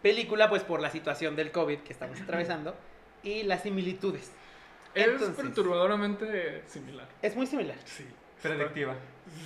[0.02, 2.74] película, pues por la situación del COVID que estamos atravesando
[3.22, 4.32] y las similitudes.
[4.96, 7.06] Es Entonces- perturbadoramente similar.
[7.22, 7.76] Es muy similar.
[7.84, 8.04] Sí.
[8.42, 8.96] Predictiva.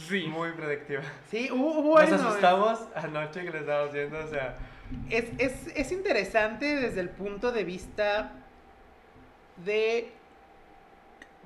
[0.09, 0.27] Sí.
[0.27, 1.03] Muy predictiva.
[1.31, 4.57] Sí, hubo, hubo Nos asustamos anoche que le estábamos viendo, o sea,
[5.11, 8.33] es, es, es interesante desde el punto de vista
[9.63, 10.11] de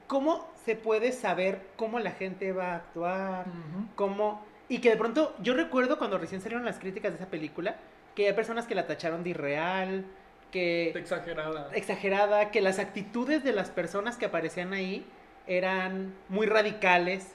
[0.06, 3.46] cómo se puede saber cómo la gente va a actuar,
[3.94, 4.44] cómo...
[4.68, 7.76] Y que de pronto, yo recuerdo cuando recién salieron las críticas de esa película,
[8.14, 10.04] que hay personas que la tacharon de irreal,
[10.50, 11.70] que Exagerada.
[11.74, 15.06] exagerada, que las actitudes de las personas que aparecían ahí
[15.46, 17.32] eran muy radicales,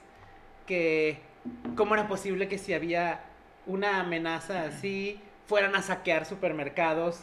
[0.66, 1.18] que
[1.76, 3.20] cómo era posible que si había
[3.66, 7.20] una amenaza así, fueran a saquear supermercados.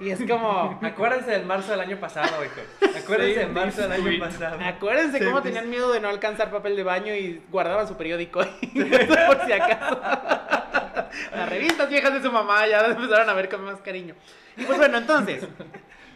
[0.00, 2.60] Y es como, Acuérdense del marzo del año pasado, hijo.
[2.98, 4.58] Acuérdense del marzo del año pasado.
[4.64, 8.72] acuérdense cómo tenían miedo de no alcanzar papel de baño y guardaban su periódico ahí,
[9.26, 10.00] por si acaso.
[11.32, 14.14] Las revistas viejas de su mamá ya las empezaron a ver con más cariño.
[14.56, 15.46] Y pues bueno, entonces,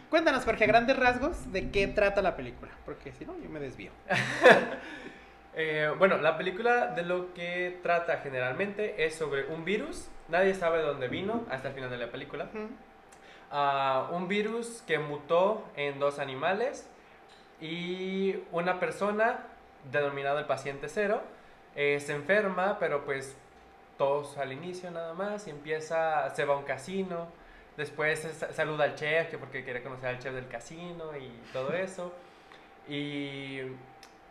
[0.09, 3.59] cuéntanos, Jorge, a grandes rasgos, de qué trata la película, porque si no, yo me
[3.59, 3.91] desvío.
[5.61, 10.07] Eh, bueno, la película de lo que trata generalmente es sobre un virus.
[10.29, 12.45] Nadie sabe de dónde vino hasta el final de la película.
[12.53, 12.69] Ujú.
[13.51, 16.87] Ah, un virus que mutó en dos animales
[17.61, 19.39] y una persona,
[19.91, 21.21] denominado el paciente cero,
[21.75, 23.35] eh, se enferma, pero pues
[23.97, 27.27] todos al inicio nada más, y empieza, se va a un casino,
[27.77, 31.73] después sa- saluda al chef, que porque quiere conocer al chef del casino y todo
[31.75, 32.13] eso,
[32.87, 33.59] y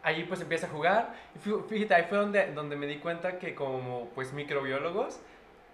[0.03, 3.39] allí pues empieza a jugar, y fí- fíjate, ahí fue donde, donde me di cuenta
[3.39, 5.21] que como pues microbiólogos,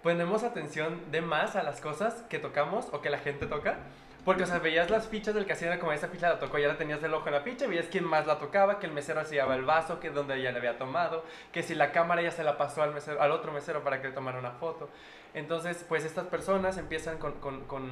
[0.05, 3.79] ponemos atención de más a las cosas que tocamos o que la gente toca.
[4.23, 6.77] Porque, o sea, veías las fichas del casino como esa ficha la tocó, ya la
[6.77, 9.33] tenías del ojo en la ficha, veías quién más la tocaba, que el mesero se
[9.33, 12.43] llevaba el vaso, que donde ella le había tomado, que si la cámara ya se
[12.43, 14.89] la pasó al, mesero, al otro mesero para que le tomara una foto.
[15.33, 17.89] Entonces, pues estas personas empiezan con, con, con,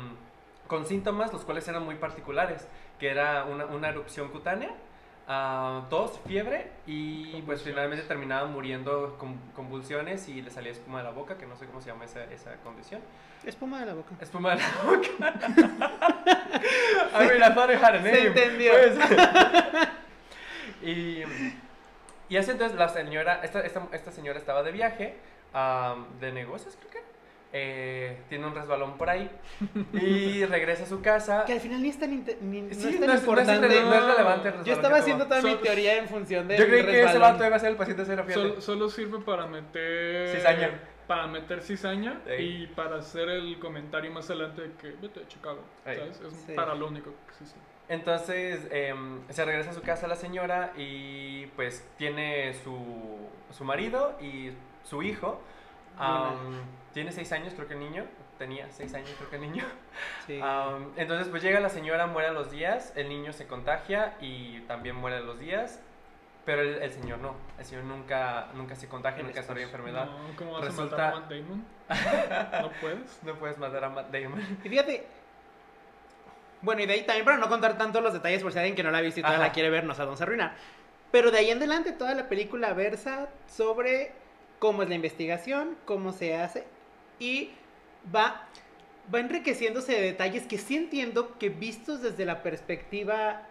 [0.67, 2.67] con síntomas, los cuales eran muy particulares,
[2.99, 4.69] que era una, una erupción cutánea,
[5.89, 11.11] tos, fiebre y pues finalmente terminaban muriendo con convulsiones y le salía espuma de la
[11.11, 13.01] boca, que no sé cómo se llama esa, esa condición.
[13.45, 14.15] Espuma de la boca.
[14.21, 15.07] Espuma de la boca.
[17.13, 18.27] I mean, I thought it had a Se name.
[18.27, 18.71] entendió.
[18.73, 18.97] Pues.
[20.81, 21.23] y,
[22.29, 25.15] y así entonces la señora, esta, esta, esta señora estaba de viaje,
[25.53, 27.02] am, de negocios creo que.
[27.55, 29.29] Eh, tiene un resbalón por ahí
[29.93, 31.45] y regresa a su casa.
[31.45, 32.09] Que al final ni es tan,
[32.41, 33.59] ni, no Sí, es tan no es- no es importante.
[33.59, 33.71] no es
[34.05, 36.57] relevante el resbalón Yo estaba haciendo toda mi teoría en función de.
[36.57, 38.49] Yo creí que ese vato iba a ser el paciente cero, fíjate.
[38.53, 40.29] Sol- solo sirve para meter.
[40.35, 40.79] Cizaña.
[41.05, 42.63] Para meter cizaña Ey.
[42.63, 45.59] y para hacer el comentario más adelante de que vete a Chicago.
[45.83, 46.21] ¿Sabes?
[46.21, 46.53] Es Sí.
[46.53, 47.59] para lo único que existe.
[47.89, 52.79] Entonces em, se regresa a su casa la señora y pues tiene su,
[53.51, 54.53] su marido y
[54.85, 55.41] su hijo.
[55.99, 56.61] Am,
[56.93, 58.05] tiene seis años creo que el niño.
[58.37, 59.63] Tenía seis años creo que el niño.
[60.27, 60.39] Sí.
[60.95, 64.95] Entonces pues llega la señora, muere a los días, el niño se contagia y también
[64.95, 65.81] muere a los días.
[66.45, 69.83] Pero el, el señor no, el señor nunca, nunca se contagia, nunca desarrolla esposo.
[69.87, 70.05] enfermedad.
[70.07, 71.65] No, ¿Cómo vas Resulta- a matar a Matt Damon?
[72.63, 73.23] ¿No puedes?
[73.23, 74.41] No puedes matar a Matt Damon.
[74.63, 75.07] Y fíjate.
[76.61, 78.83] Bueno, y de ahí también para no contar tanto los detalles por si alguien que
[78.83, 79.47] no la ha visto y todavía Ajá.
[79.47, 80.55] la quiere ver, nos vamos a arruinar.
[81.11, 84.11] Pero de ahí en adelante toda la película versa sobre
[84.59, 86.65] cómo es la investigación, cómo se hace
[87.19, 87.51] y
[88.13, 88.47] va,
[89.13, 93.43] va enriqueciéndose de detalles que sí entiendo que vistos desde la perspectiva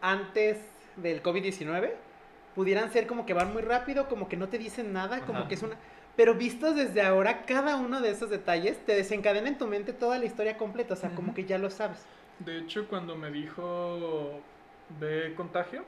[0.00, 0.58] antes
[0.96, 1.92] del COVID-19
[2.54, 5.48] pudieran ser como que van muy rápido, como que no te dicen nada, como Ajá.
[5.48, 5.76] que es una...
[6.16, 10.18] Pero vistos desde ahora, cada uno de esos detalles te desencadena en tu mente toda
[10.18, 12.04] la historia completa, o sea, como que ya lo sabes.
[12.40, 14.40] De hecho, cuando me dijo
[14.98, 15.84] de contagio,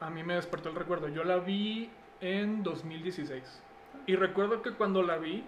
[0.00, 1.08] a mí me despertó el recuerdo.
[1.08, 1.90] Yo la vi
[2.20, 3.62] en 2016.
[4.06, 5.44] Y recuerdo que cuando la vi,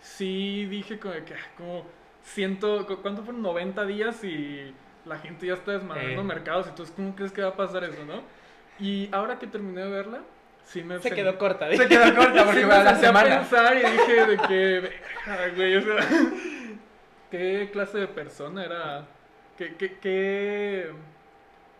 [0.00, 1.84] sí dije como que, ah, como
[2.22, 3.42] ciento, cu- ¿cuánto fueron?
[3.42, 4.74] 90 días y
[5.04, 6.24] la gente ya está desmadrando Eh.
[6.24, 6.66] mercados.
[6.68, 8.22] Entonces, ¿cómo crees que va a pasar eso, no?
[8.78, 10.20] Y ahora que terminé de verla,
[10.64, 11.74] sí me Se quedó corta.
[11.74, 13.38] Se quedó corta porque Sí me la semana.
[13.40, 14.92] pensar y dije de que,
[15.56, 15.96] güey, o sea,
[17.30, 19.06] ¿qué clase de persona era?
[19.56, 20.92] ¿Qué, qué, qué,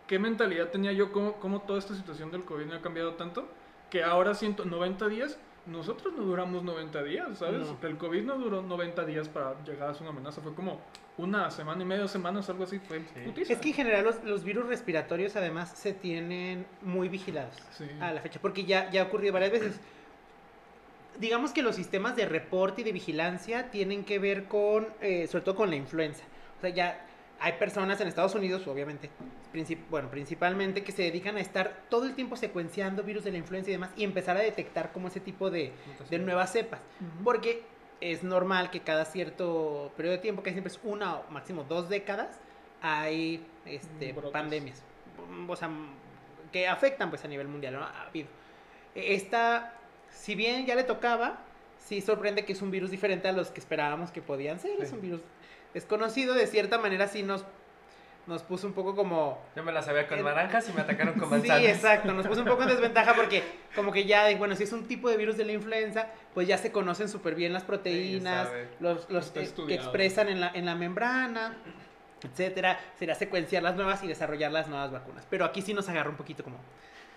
[0.07, 1.13] qué mentalidad tenía yo?
[1.13, 3.49] ¿Cómo, ¿Cómo toda esta situación del COVID me ha cambiado tanto?
[3.91, 5.39] Que ahora siento 90 días,
[5.69, 7.67] nosotros no duramos 90 días, ¿sabes?
[7.67, 7.89] No.
[7.89, 10.81] El COVID no duró 90 días para llegar a ser una amenaza, fue como
[11.17, 13.43] una semana y media, dos semanas, algo así, fue Sí.
[13.53, 17.85] Es que en general los, los virus respiratorios además se tienen muy vigilados Sí.
[18.01, 19.81] a la fecha, porque ya, ya ha ocurrido varias veces.
[21.19, 25.45] Digamos que los sistemas de reporte y de vigilancia tienen que ver con, eh, sobre
[25.45, 26.23] todo con la influenza.
[26.59, 27.05] O sea, ya
[27.41, 29.11] hay personas en Estados Unidos, obviamente,
[29.53, 33.39] princip- bueno, principalmente, que se dedican a estar todo el tiempo secuenciando virus de la
[33.39, 35.73] influenza y demás y empezar a detectar como ese tipo de,
[36.11, 36.81] de nuevas cepas.
[37.23, 37.63] Porque
[38.01, 41.89] es normal que cada cierto periodo de tiempo, que siempre es una o máximo dos
[41.89, 42.41] décadas,
[42.83, 44.31] hay este, Brotes.
[44.33, 44.83] pandemias.
[45.49, 45.71] O sea,
[46.53, 47.83] que afectan pues a nivel mundial, ¿no?
[47.83, 48.29] Ha habido.
[48.95, 49.75] Esta,
[50.11, 51.39] si bien ya le tocaba,
[51.79, 54.81] sí sorprende que es un virus diferente a los que esperábamos que podían ser.
[54.81, 54.95] Es Sí.
[54.95, 55.21] un virus
[55.75, 57.45] es conocido, de cierta manera sí nos,
[58.27, 59.43] nos puso un poco como...
[59.57, 61.65] Yo me la sabía con naranjas y me atacaron con Sí, manzanas.
[61.65, 63.43] exacto, nos puso un poco en desventaja porque
[63.75, 66.59] como que ya, bueno, si es un tipo de virus de la influenza, pues ya
[66.59, 68.49] se conocen súper bien las proteínas,
[68.81, 71.57] los, los eh, que expresan en la, en la membrana,
[72.23, 72.79] etcétera.
[72.99, 75.27] Será secuenciar las nuevas y desarrollar las nuevas vacunas.
[75.31, 76.57] Pero aquí sí nos agarra un poquito como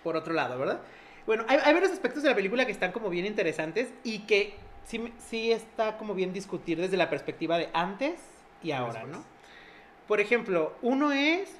[0.02, 0.80] por otro lado, ¿verdad?
[1.26, 4.54] Bueno, hay, hay varios aspectos de la película que están como bien interesantes y que
[4.84, 8.20] sí, me- sí está como bien discutir desde la perspectiva de antes
[8.62, 9.04] y ahora.
[9.04, 9.24] ¿no?
[10.08, 11.54] Por ejemplo, uno es,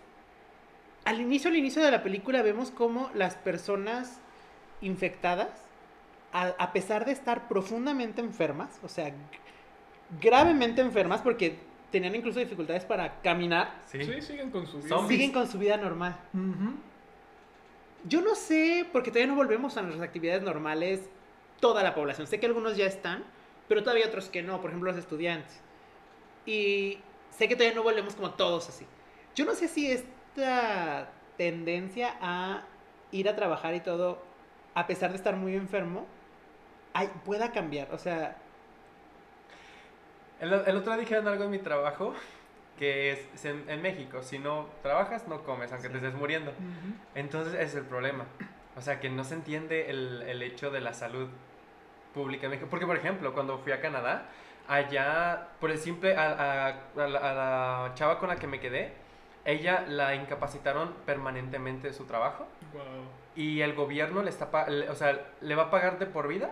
[1.05, 4.20] al inicio, al inicio de la película vemos cómo las personas
[4.80, 5.50] infectadas,
[6.32, 9.12] a, a pesar de estar profundamente enfermas, o sea,
[10.20, 11.59] gravemente enfermas porque
[11.90, 14.03] tenían incluso dificultades para caminar, Sí.
[14.03, 14.88] Sí, siguen con su vida.
[14.88, 15.18] Zombies.
[15.20, 16.16] siguen con su vida normal.
[18.05, 21.09] Yo no sé, porque todavía no volvemos a nuestras actividades normales
[21.61, 22.26] toda la población.
[22.26, 23.22] Sé que algunos ya están,
[23.68, 25.61] pero todavía otros que no, por ejemplo los estudiantes.
[26.47, 26.99] Y
[27.30, 28.86] sé que todavía no volvemos como todos así.
[29.34, 32.62] Yo no sé si esta tendencia a
[33.11, 34.22] ir a trabajar y todo,
[34.74, 36.07] a pesar de estar muy enfermo,
[36.95, 37.93] ay, pueda cambiar.
[37.93, 38.36] O sea,
[40.40, 42.14] El, el otro día dijeron algo en mi trabajo
[42.78, 46.53] que es, es en, en México, si no trabajas no comes, aunque te estés muriendo.
[47.14, 48.24] Entonces ese es el problema.
[48.76, 51.28] O sea, que no se entiende el, el hecho de la salud
[52.14, 52.68] pública en México.
[52.70, 54.26] Porque, por ejemplo, cuando fui a Canadá,
[54.74, 56.68] allá, por el simple, a, a-
[57.02, 57.32] a la, a
[57.88, 58.92] la chava con la que me quedé,
[59.44, 62.84] ella la incapacitaron permanentemente de su trabajo Guau.
[63.34, 66.50] y el gobierno le está, le- o sea, le va a pagar de por vida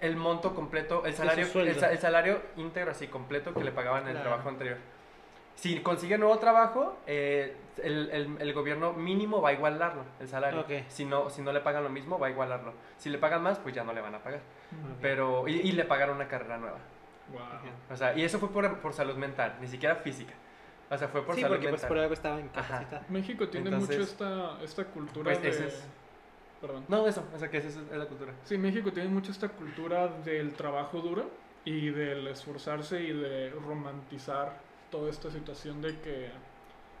[0.00, 4.02] el monto completo, el salario, el, sa- el salario íntegro así completo que le pagaban
[4.02, 4.28] en el Claro.
[4.30, 4.76] trabajo anterior.
[5.56, 10.64] Si consigue nuevo trabajo, eh, el, el- el gobierno mínimo va a igualarlo, el salario.
[10.88, 12.74] Si, no, si no le pagan lo mismo, va a igualarlo.
[12.96, 14.40] Si le pagan más, pues ya no le van a pagar.
[15.00, 16.78] Pero, y, y le pagaron una carrera nueva.
[17.32, 17.44] Guau.
[17.90, 20.34] O sea, y eso fue por, por salud mental, ni siquiera física.
[20.90, 21.88] O sea, fue por sí, salud porque pues mental.
[21.88, 23.04] por algo estaba incapacitada.
[23.08, 25.48] México tiene Entonces, mucho esta, esta cultura pues, de...
[25.50, 25.86] ese es-
[26.60, 26.84] Perdón.
[26.88, 28.32] No, eso, o sea, que esa es, es la cultura.
[28.42, 31.30] Sí, México tiene mucho esta cultura del trabajo duro
[31.64, 34.58] y del esforzarse y de romantizar
[34.90, 36.30] toda esta situación de que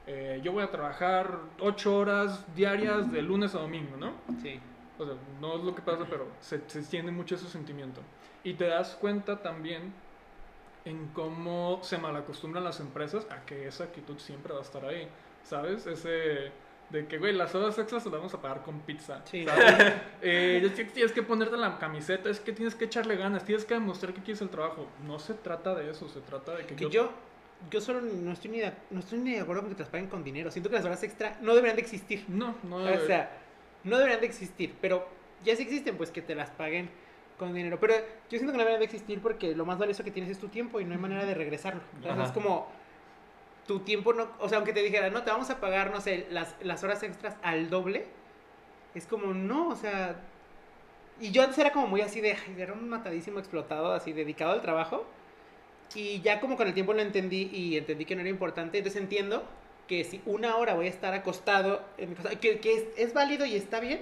[0.06, 4.12] eh, yo voy a trabajar ocho horas diarias de lunes a domingo, ¿no?
[4.42, 4.60] Sí.
[4.98, 8.00] O sea, no es lo que pasa, pero se, se extiende mucho ese sentimiento.
[8.44, 9.92] Y te das cuenta también
[10.84, 15.08] en cómo se malacostumbran las empresas a que esa actitud siempre va a estar ahí,
[15.44, 15.86] ¿sabes?
[15.86, 16.50] Ese
[16.90, 19.44] de que, güey, las horas extras las vamos a pagar con pizza, Sí.
[19.44, 19.92] ¿sabes?
[20.22, 23.64] Eh, es que tienes que ponerte la camiseta, es que tienes que echarle ganas, tienes
[23.66, 24.86] que demostrar que quieres el trabajo.
[25.06, 27.10] No se trata de eso, se trata de que, Que yo,
[27.70, 29.90] yo solo no estoy, ni de, no estoy ni de acuerdo con que te las
[29.90, 30.50] paguen con dinero.
[30.50, 32.24] Siento que las horas extra no deberían de existir.
[32.28, 32.76] No, no...
[32.76, 33.30] O sea,
[33.84, 35.06] no deberían de existir, pero
[35.44, 36.90] ya si existen, pues que te las paguen
[37.38, 37.78] con dinero.
[37.80, 40.38] Pero yo siento que no deberían de existir porque lo más valioso que tienes es
[40.38, 41.80] tu tiempo y no hay manera de regresarlo.
[41.96, 42.68] Entonces es como
[43.68, 46.26] tu tiempo no, o sea, aunque te dijera, no, te vamos a pagar, no sé,
[46.30, 48.06] las, las horas extras al doble,
[48.94, 50.16] es como, no, o sea,
[51.20, 54.62] y yo antes era como muy así de, era un matadísimo explotado, así dedicado al
[54.62, 55.04] trabajo,
[55.94, 59.00] y ya como con el tiempo lo entendí y entendí que no era importante, entonces
[59.00, 59.44] entiendo
[59.88, 63.12] que si una hora voy a estar acostado, en mi casa, que, que es, es
[63.14, 64.00] válido y está bien,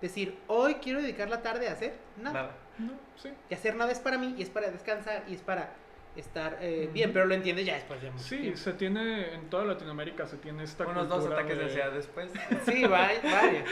[0.00, 2.32] decir, hoy quiero dedicar la tarde a hacer nada.
[2.42, 2.50] Nada.
[2.78, 3.30] No, sí.
[3.50, 5.70] Y hacer nada es para mí, y es para descansar, y es para
[6.14, 6.92] estar eh, Ujú.
[6.92, 8.58] bien, pero lo entiendes ya después de mucho Sí, tiempo.
[8.58, 12.30] se tiene, en toda Latinoamérica se tiene esta Unos dos ataques de ansiedad después.
[12.64, 13.64] Sí, vaya, vaya.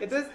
[0.00, 0.30] Entonces,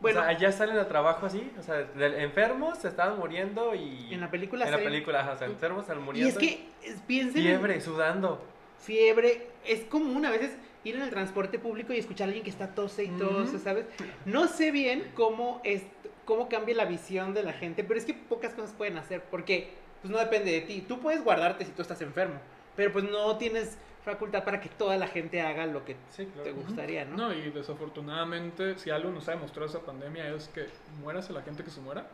[0.00, 3.74] bueno, o sea, allá salen a trabajo así, o sea, de- enfermos se estaban muriendo
[3.74, 4.12] y...
[4.14, 6.28] en la película En la salen- película, ajá, o sea, enfermos están Y muriendo.
[6.30, 6.68] es que,
[7.08, 7.38] piensen.
[7.38, 8.44] en- Fiebre, sudando.
[8.78, 9.48] Fiebre.
[9.66, 12.74] Es común a veces ir en el transporte público y escuchar a alguien que está
[12.74, 13.58] tose y tose.
[13.58, 13.86] ¿sabes?
[14.26, 15.82] No sé bien cómo, es,
[16.24, 19.70] cómo cambia la visión de la gente, pero es que pocas cosas pueden hacer porque
[20.02, 20.84] pues no depende de ti.
[20.86, 22.38] Tú puedes guardarte si tú estás enfermo,
[22.76, 26.52] pero pues no tienes facultad para que toda la gente haga lo que Sí, te
[26.52, 27.16] gustaría, ¿no?
[27.16, 30.66] No, y desafortunadamente, si algo nos ha demostrado esa pandemia es que
[31.00, 32.06] muérase la gente que se muera,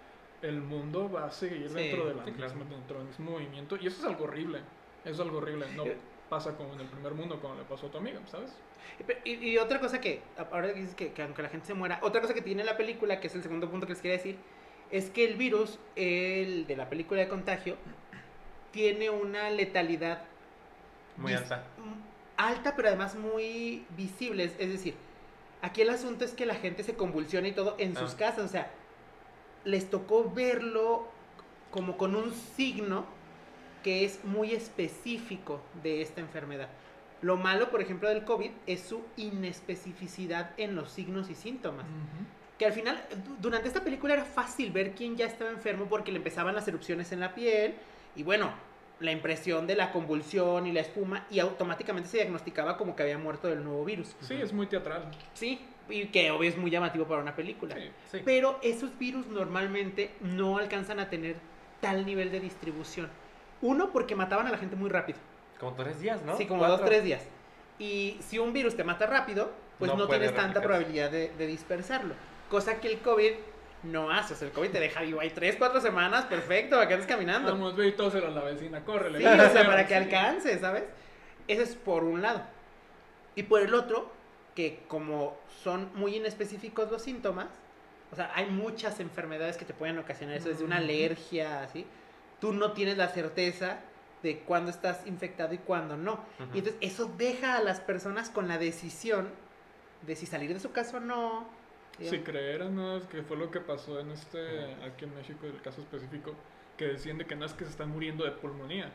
[0.42, 2.54] el mundo va a seguir Sí, dentro, de la sí, claro.
[2.54, 3.76] misma- dentro del mismo movimiento.
[3.76, 4.58] Y eso es algo horrible.
[5.04, 5.66] Eso es algo horrible.
[5.74, 5.84] No.
[6.30, 8.50] Pasa como en el primer mundo, como le pasó a tu amiga, ¿sabes?
[9.24, 11.98] Y, y otra cosa que, ahora que dices que, que aunque la gente se muera,
[12.02, 14.38] otra cosa que tiene la película, que es el segundo punto que les quería decir,
[14.90, 17.76] es que el virus, el de la película de contagio,
[18.72, 20.22] tiene una letalidad
[21.16, 21.64] Muy alta.
[21.78, 21.96] m-
[22.36, 24.44] alta, pero además muy visible.
[24.44, 24.94] Es, es decir,
[25.62, 28.16] aquí el asunto es que la gente se convulsiona y todo en sus Ah.
[28.18, 28.44] casas.
[28.44, 28.70] O sea,
[29.64, 31.06] les tocó verlo
[31.70, 33.04] como con un signo
[33.82, 36.68] que es muy específico de esta enfermedad.
[37.22, 41.86] Lo malo, por ejemplo, del COVID es su inespecificidad en los signos y síntomas.
[42.58, 46.12] Que al final, du- durante esta película era fácil ver quién ya estaba enfermo porque
[46.12, 47.74] le empezaban las erupciones en la piel.
[48.16, 48.52] Y bueno,
[49.00, 53.16] la impresión de la convulsión y la espuma y automáticamente se diagnosticaba como que había
[53.18, 54.14] muerto del nuevo virus.
[54.20, 55.10] Sí, es muy teatral.
[55.32, 55.58] Sí,
[55.88, 57.74] y que obvio es muy llamativo para una película.
[57.76, 57.90] Sí.
[58.12, 58.18] Sí.
[58.24, 61.36] Pero esos virus normalmente no alcanzan a tener
[61.80, 63.08] tal nivel de distribución.
[63.62, 65.18] Uno, porque mataban a la gente muy rápido.
[65.58, 66.36] Como tres días, ¿no?
[66.36, 66.78] Sí, como Cuatro.
[66.78, 67.22] dos, tres días.
[67.78, 72.14] Y si un virus te mata rápido, pues No tienes tanta probabilidad de, de dispersarlo.
[72.50, 73.32] Cosa que el COVID
[73.84, 74.34] no hace.
[74.34, 77.08] O sea, el COVID te deja vivo ahí tres, cuatro semanas, perfecto, para que andes
[77.08, 77.52] caminando.
[77.52, 79.18] Vamos, ve y tóselo a la vecina, córrele.
[79.18, 80.84] Sí, o sea, para que alcance, ¿sabes?
[81.48, 82.42] Eso es por un lado.
[83.34, 84.10] Y por el otro,
[84.54, 87.48] que como son muy inespecíficos los síntomas,
[88.12, 91.86] o sea, hay muchas enfermedades que te pueden ocasionar eso, desde una alergia, así.
[92.40, 93.80] Tú no tienes la certeza
[94.22, 96.20] de cuándo estás infectado y cuándo no.
[96.54, 99.28] Y entonces eso deja a las personas con la decisión
[100.02, 101.46] de si salir de su casa o no.
[101.98, 102.96] Si creeras, ¿no?
[102.96, 106.34] Es que fue lo que pasó en este, aquí en México, el caso específico,
[106.78, 108.90] que decían de que no es que se están muriendo de pulmonía.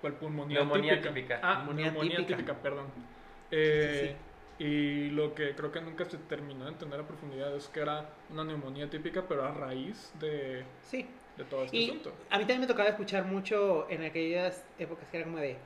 [0.00, 1.14] ¿Cuál pulmonía Neumonía típica?
[1.14, 1.40] típica.
[1.42, 2.36] Ah, Neumonía neumonía, típica.
[2.36, 2.54] típica.
[2.62, 2.86] perdón.
[2.96, 3.06] Sí,
[3.52, 4.16] Eh,
[4.60, 8.10] Y lo que creo que nunca se terminó de entender a profundidad es que era
[8.30, 11.08] una neumonía típica, pero a raíz de, Sí.
[11.38, 12.12] De todo este Y asunto.
[12.30, 15.56] a mí también me tocaba escuchar mucho en aquellas épocas que era como de,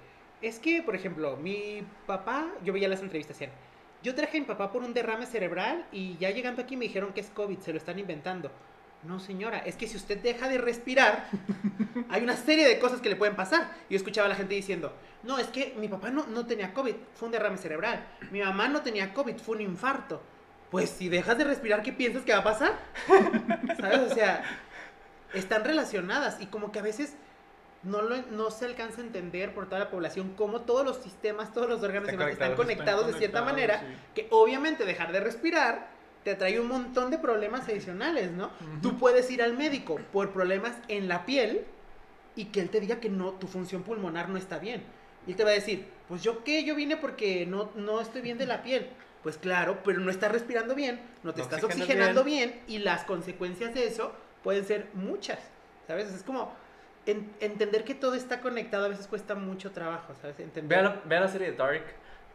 [0.41, 3.57] es que, por ejemplo, mi papá, yo veía las entrevistas, decían,
[4.03, 7.13] yo traje a mi papá por un derrame cerebral y ya llegando aquí me dijeron
[7.13, 8.51] que es COVID, se lo están inventando.
[9.05, 11.27] No, señora, es que si usted deja de respirar,
[12.09, 13.69] hay una serie de cosas que le pueden pasar.
[13.91, 14.93] Yo escuchaba a la gente diciendo,
[15.25, 18.05] no, es que mi papá no, no tenía COVID, fue un derrame cerebral.
[18.31, 20.23] Mi mamá no tenía COVID, fue un infarto.
[20.71, 22.79] Pues si dejas de respirar, ¿qué piensas que va a pasar?
[23.81, 24.11] ¿Sabes?
[24.11, 24.43] O sea,
[25.35, 27.15] están relacionadas y como que a veces
[27.83, 31.53] no, lo, no se alcanza a entender por toda la población cómo todos los sistemas,
[31.53, 33.87] todos los órganos Están conectados, de cierta manera, sí.
[34.15, 35.89] que obviamente dejar de respirar
[36.25, 38.51] te trae un montón de problemas adicionales, ¿no?
[38.81, 41.65] Tú puedes ir al médico por problemas en la piel
[42.37, 44.85] y que él te diga que no, tu función pulmonar no está bien.
[45.27, 48.23] Y él te va a decir, pues yo qué, yo vine porque no, no estoy
[48.23, 48.89] bien de la piel.
[49.25, 52.61] Pues claro, pero no estás respirando bien, no te No estás oxigenando bien.
[52.67, 54.13] y las consecuencias de eso
[54.43, 55.39] pueden ser muchas,
[55.87, 56.13] ¿sabes?
[56.13, 56.53] Es como
[57.07, 60.39] en- entender que todo está conectado a veces cuesta mucho trabajo, ¿sabes?
[60.41, 61.85] Entender Vean, la- vean la serie de Dark.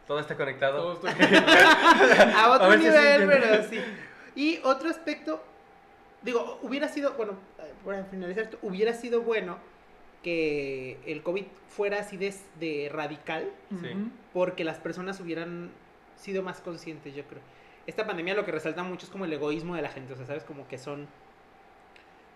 [0.06, 0.94] Todo está conectado.
[0.96, 1.22] Todo esto-
[2.36, 3.78] a otro A nivel, pero sí.
[4.34, 5.42] Y otro aspecto,
[6.22, 9.58] digo, hubiera sido, bueno, eh, para finalizar esto, hubiera sido bueno
[10.22, 14.10] que el COVID fuera así de, de radical, Sí.
[14.32, 15.70] Porque las personas hubieran
[16.16, 17.40] sido más conscientes, yo creo.
[17.86, 20.26] Esta pandemia lo que resalta mucho es como el egoísmo de la gente, o sea,
[20.26, 20.44] ¿sabes?
[20.44, 21.06] Como que son,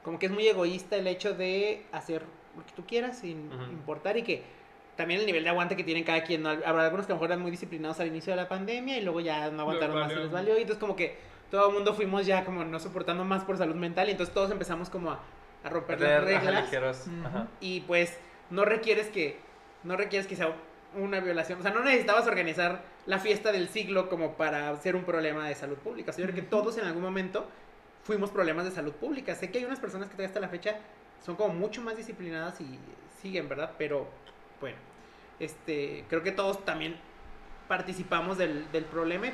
[0.02, 2.22] como que es muy egoísta el hecho de hacer
[2.56, 4.42] lo que tú quieras sin importar y que
[4.96, 6.50] también el nivel de aguante que tienen cada quien, ¿no?
[6.50, 9.02] habrá algunos que a lo mejor eran muy disciplinados al inicio de la pandemia y
[9.02, 11.16] luego ya no aguantaron más y les valió, y entonces como que
[11.50, 14.50] todo el mundo fuimos ya como no soportando más por salud mental y entonces todos
[14.50, 15.20] empezamos como a,
[15.64, 17.08] a romper las reglas.
[17.24, 17.48] Ajá.
[17.60, 18.18] y pues
[18.50, 19.38] no requieres que
[19.82, 20.54] no requieres que sea
[20.94, 25.04] una violación, o sea, no necesitabas organizar la fiesta del siglo como para ser un
[25.04, 26.10] problema de salud pública.
[26.10, 27.46] O sea, yo creo que todos en algún momento
[28.02, 29.34] fuimos problemas de salud pública.
[29.34, 30.78] Sé que hay unas personas que todavía hasta la fecha
[31.24, 32.78] son como mucho más disciplinadas y
[33.20, 33.72] siguen, ¿verdad?
[33.78, 34.08] Pero
[34.60, 34.76] bueno,
[35.38, 36.96] este, creo que todos también
[37.68, 39.32] participamos del, del problema y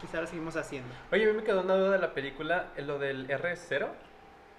[0.00, 0.94] quizá lo seguimos haciendo.
[1.12, 3.88] Oye, a mí me quedó una duda de la película, en lo del R0.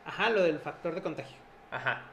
[0.06, 1.38] Ajá, lo del factor de contagio.
[1.72, 2.04] Ajá.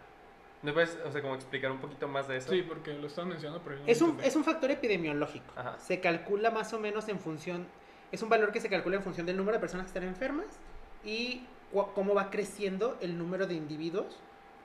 [0.62, 2.50] ¿Me puedes, o sea, como explicar un poquito más de eso?
[2.50, 5.52] Sí, porque lo están mencionando, pero no Es un, es un factor epidemiológico.
[5.56, 5.76] Ajá.
[5.80, 7.66] Se calcula más o menos en función,
[8.12, 10.46] es un valor que se calcula en función del número de personas que están enfermas
[11.04, 11.42] y
[11.94, 14.18] cómo va creciendo el número de individuos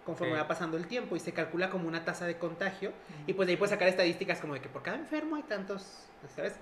[0.06, 2.94] conforme va pasando el tiempo y se calcula como una tasa de contagio
[3.28, 6.06] y pues de ahí puedes sacar estadísticas como de que por cada enfermo hay tantos,
[6.36, 6.56] ¿sabes?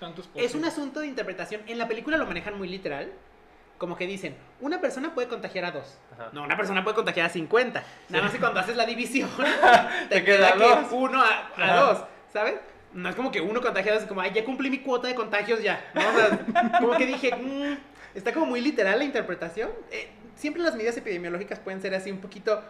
[0.00, 1.62] Tantos Es un asunto de interpretación.
[1.66, 3.12] En la película lo manejan muy literal.
[3.78, 5.98] Como que dicen, una persona puede contagiar a dos.
[6.12, 6.30] Ajá.
[6.32, 7.82] No, una persona puede contagiar a 50.
[8.10, 9.28] Nada más que cuando haces la división,
[10.08, 10.92] te Te queda queda que dos.
[10.92, 12.54] uno a, dos, ¿sabes?
[12.94, 15.62] No es como que uno contagiado es como, ay, ya cumplí mi cuota de contagios
[15.62, 15.84] ya.
[15.94, 16.00] ¿no?
[16.08, 17.76] O sea, como que dije, "Mm,
[18.14, 19.70] está como muy literal la interpretación.
[19.90, 22.62] Eh, siempre las medidas epidemiológicas pueden ser así un poquito,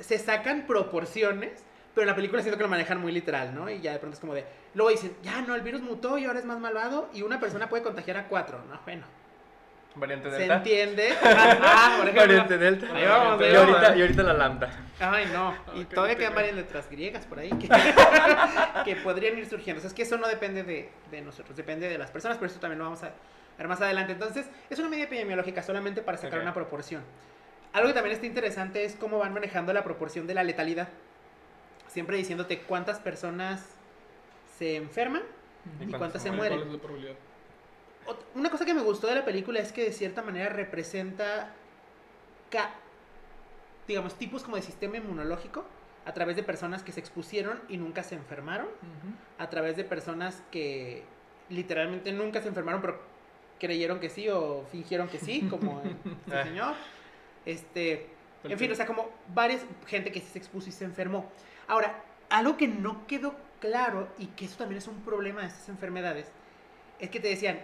[0.00, 1.64] se sacan proporciones,
[1.94, 3.70] pero en la película siento que lo manejan muy literal, ¿no?
[3.70, 6.26] Y ya de pronto es como de, luego dicen, ya no, el virus mutó y
[6.26, 8.78] ahora es más malvado y una persona puede contagiar a cuatro, ¿no?
[8.84, 9.04] Bueno,
[9.94, 10.56] Variante se Delta.
[10.56, 11.08] entiende.
[11.22, 12.20] Ah, por ejemplo.
[12.26, 12.86] Variante Delta.
[12.94, 13.74] Ahí vamos, ahí y, vamos.
[13.76, 14.70] ahorita, y ahorita la lambda.
[15.00, 15.54] Ay, no.
[15.74, 17.66] Y Ok, todavía quedan varias letras griegas por ahí que,
[18.84, 19.78] que podrían ir surgiendo.
[19.78, 22.50] O sea, es que eso no depende de, de nosotros, depende de las personas, pero
[22.50, 23.12] eso también lo vamos a
[23.58, 24.12] ver más adelante.
[24.12, 27.02] Entonces, es una medida epidemiológica solamente para sacar una proporción.
[27.72, 30.88] Algo que también está interesante es cómo van manejando la proporción de la letalidad.
[31.88, 33.64] Siempre diciéndote cuántas personas
[34.58, 35.22] se enferman
[35.80, 36.58] y cuántas se se ¿Cuál- mueren.
[36.58, 37.14] cuál es la probabilidad?
[38.06, 41.52] Ot- Una cosa que me gustó de la película es que de cierta manera representa,
[43.88, 45.64] digamos, tipos como de sistema inmunológico
[46.04, 48.68] a través de personas que se expusieron y nunca se enfermaron,
[49.38, 51.02] a través de personas que
[51.48, 53.00] literalmente nunca se enfermaron, pero
[53.58, 55.82] creyeron que sí o fingieron que sí, como
[56.26, 56.44] este Ah.
[56.44, 56.74] señor.
[57.44, 58.08] Este,
[58.44, 61.30] en fin, o sea, como varias gente que se expuso y se enfermó.
[61.68, 65.68] Ahora, algo que no quedó claro y que eso también es un problema de estas
[65.68, 66.28] enfermedades,
[66.98, 67.60] es que te decían,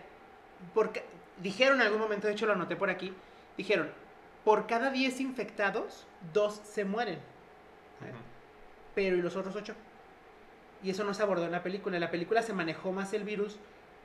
[0.74, 1.04] porque
[1.42, 3.12] dijeron en algún momento, de hecho lo anoté por aquí,
[3.56, 3.90] dijeron,
[4.44, 7.18] por cada 10 infectados, dos se mueren.
[8.94, 9.74] Pero ¿y los otros 8?
[10.82, 11.96] Y eso no se abordó en la película.
[11.96, 13.56] En la película se manejó más el virus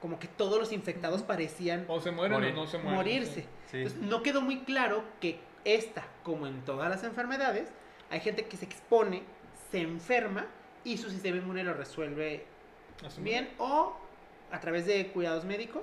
[0.01, 2.53] como que todos los infectados parecían O se mueren Morir.
[2.53, 2.95] o no se mueren.
[2.95, 3.45] morirse.
[3.71, 3.77] Sí.
[3.77, 7.69] Entonces, no quedó muy claro que esta, como en todas las enfermedades,
[8.09, 9.23] hay gente que se expone,
[9.71, 10.45] se enferma
[10.83, 12.45] y su sistema inmune lo resuelve
[13.19, 13.95] bien o
[14.51, 15.81] a través de cuidados médicos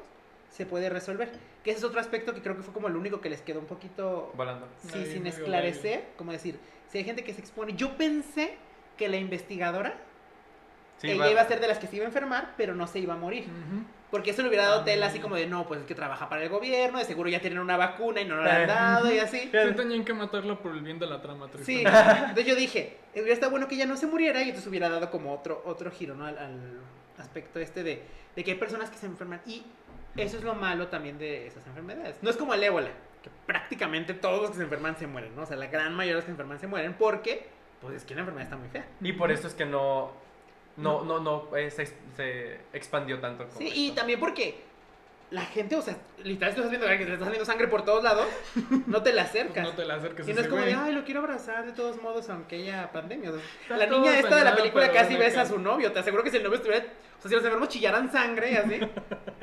[0.49, 1.33] se puede resolver.
[1.65, 3.59] Que ese es otro aspecto que creo que fue como el único que les quedó
[3.59, 4.69] un poquito Volando.
[4.79, 6.05] sí, Ahí sin esclarecer.
[6.17, 6.59] Como decir,
[6.89, 7.73] si hay gente que se expone.
[7.75, 8.57] Yo pensé
[8.97, 9.97] que la investigadora,
[10.99, 12.87] Sí, ella va- iba a ser de las que se iba a enfermar, pero no
[12.87, 13.45] se iba a morir.
[13.45, 13.85] Ujú.
[14.15, 15.23] Porque eso le hubiera dado Ah, tela así bien.
[15.25, 17.77] como de, no, pues es que trabaja para el gobierno, de seguro ya tienen una
[17.77, 18.67] vacuna y no la han Eh.
[18.69, 19.41] dado y así.
[19.41, 21.49] Sí, tenían que matarla por el bien de la trama.
[21.65, 24.69] Sí, entonces yo dije, eh, hubiera estado bueno que ella no se muriera y entonces
[24.69, 26.27] hubiera dado como otro, otro giro, ¿no?
[26.27, 26.79] Al, al
[27.19, 28.05] aspecto este de,
[28.37, 29.65] de que hay personas que se enferman y
[30.17, 32.15] eso es lo malo también de esas enfermedades.
[32.23, 32.91] No es como el ébola,
[33.21, 35.43] que prácticamente todos los que se enferman se mueren, ¿no?
[35.43, 37.49] O sea, la gran mayoría de los que se enferman se mueren porque,
[37.81, 38.87] pues es que la enfermedad está muy fea.
[39.01, 40.13] Y por eso es que no,
[40.77, 43.47] no, no, no eh, se, se expandió tanto.
[43.47, 44.63] como Sí, y también porque
[45.31, 48.05] la gente, o sea, literal, si estás viendo que te está saliendo sangre por todos
[48.05, 48.27] lados,
[48.87, 49.65] no te la acercas.
[49.65, 52.01] no te la acerques Y no es como de, ay, lo quiero abrazar de todos
[52.01, 53.31] modos, aunque haya pandemia.
[53.31, 55.93] O sea, Está la niña esta de la película casi besa a su novio.
[55.93, 56.87] Te aseguro que si el novio estuviera.
[57.25, 58.75] Sea, si los enfermos chillaran sangre así.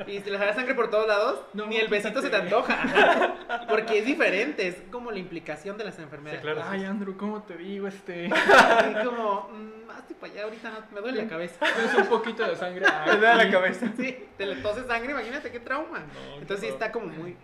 [0.06, 3.34] y si les saliera sangre por todos lados, No, ni el besito se te antoja.
[3.68, 4.68] Porque es diferente.
[4.68, 6.40] Es como la implicación de las enfermedades.
[6.40, 6.62] Sí, claro.
[6.68, 7.88] Ay, Andrew, ¿cómo te digo?
[7.88, 8.26] Este.
[8.90, 11.66] Y como, mm, hazte para allá, ahorita no, me duele la cabeza.
[11.66, 12.86] Es un poquito de sangre.
[13.06, 13.92] Me da la cabeza.
[13.96, 15.98] Sí, te le tose sangre, imagínate qué trauma.
[16.00, 17.36] No, Entonces sí está como muy,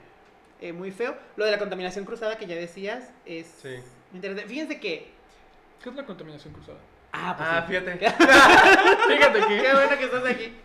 [0.61, 1.17] eh, muy feo.
[1.37, 3.75] Lo de la contaminación cruzada que ya decías es Sí.
[4.15, 4.49] interesante.
[4.49, 5.11] Fíjense que.
[5.83, 6.79] ¿Qué es la contaminación cruzada?
[7.13, 7.73] Ah, pues Ah, sí.
[7.73, 7.99] fíjate.
[9.17, 9.73] Fíjate Qué que.
[9.73, 10.57] bueno que estás aquí.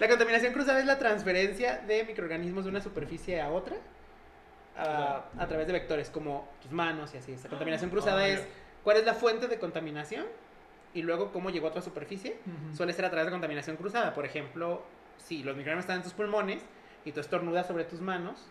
[0.00, 3.76] La contaminación cruzada es la transferencia de microorganismos de una superficie a otra
[4.76, 7.32] a, a través de vectores como tus manos y así.
[7.32, 8.42] Esta contaminación cruzada Ah, es
[8.84, 10.24] cuál es la fuente de contaminación
[10.94, 12.38] y luego cómo llegó a otra superficie.
[12.76, 14.14] Suele ser a través de contaminación cruzada.
[14.14, 14.82] Por ejemplo,
[15.16, 16.62] si los microorganismos están en tus pulmones
[17.04, 18.46] y tú estornudas sobre tus manos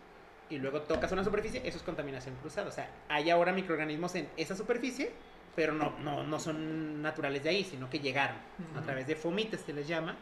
[0.49, 2.67] y luego tocas una superficie, eso es contaminación cruzada.
[2.67, 5.11] O sea, hay ahora microorganismos en esa superficie,
[5.57, 8.37] pero no, no, no son naturales de ahí, sino que llegaron
[8.77, 10.15] a través de fomites, se les llama,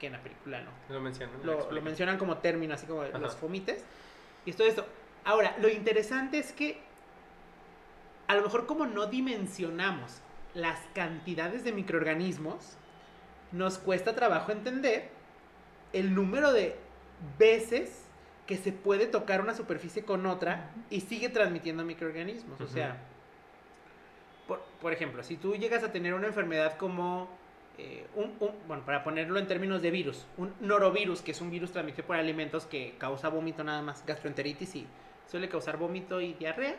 [0.00, 0.70] que en la película no.
[0.88, 1.34] Lo menciono.
[1.44, 3.18] Lo, lo mencionan como término, así como Ajá.
[3.18, 3.84] los fomites.
[4.46, 4.86] Y es todo esto.
[5.26, 6.80] Ahora, lo interesante es que
[8.28, 10.22] a lo mejor como no dimensionamos
[10.54, 12.78] las cantidades de microorganismos,
[13.52, 15.10] nos cuesta trabajo entender
[15.92, 16.78] el número de
[17.38, 18.06] veces
[18.46, 22.58] que se puede tocar una superficie con otra y sigue transmitiendo microorganismos.
[22.62, 23.02] O sea,
[24.48, 27.28] por, por ejemplo, si tú llegas a tener una enfermedad como,
[27.78, 31.50] eh, un, un- bueno, para ponerlo en términos de virus, un norovirus, que es un
[31.50, 34.86] virus transmitido por alimentos que causa vómito nada más, gastroenteritis y
[35.30, 36.74] suele causar vómito y diarrea,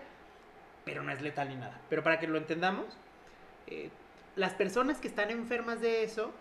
[0.83, 1.79] pero no es letal ni nada.
[1.89, 2.85] Pero para que lo entendamos,
[3.67, 3.89] eh,
[4.35, 6.31] las personas que están enfermas de eso,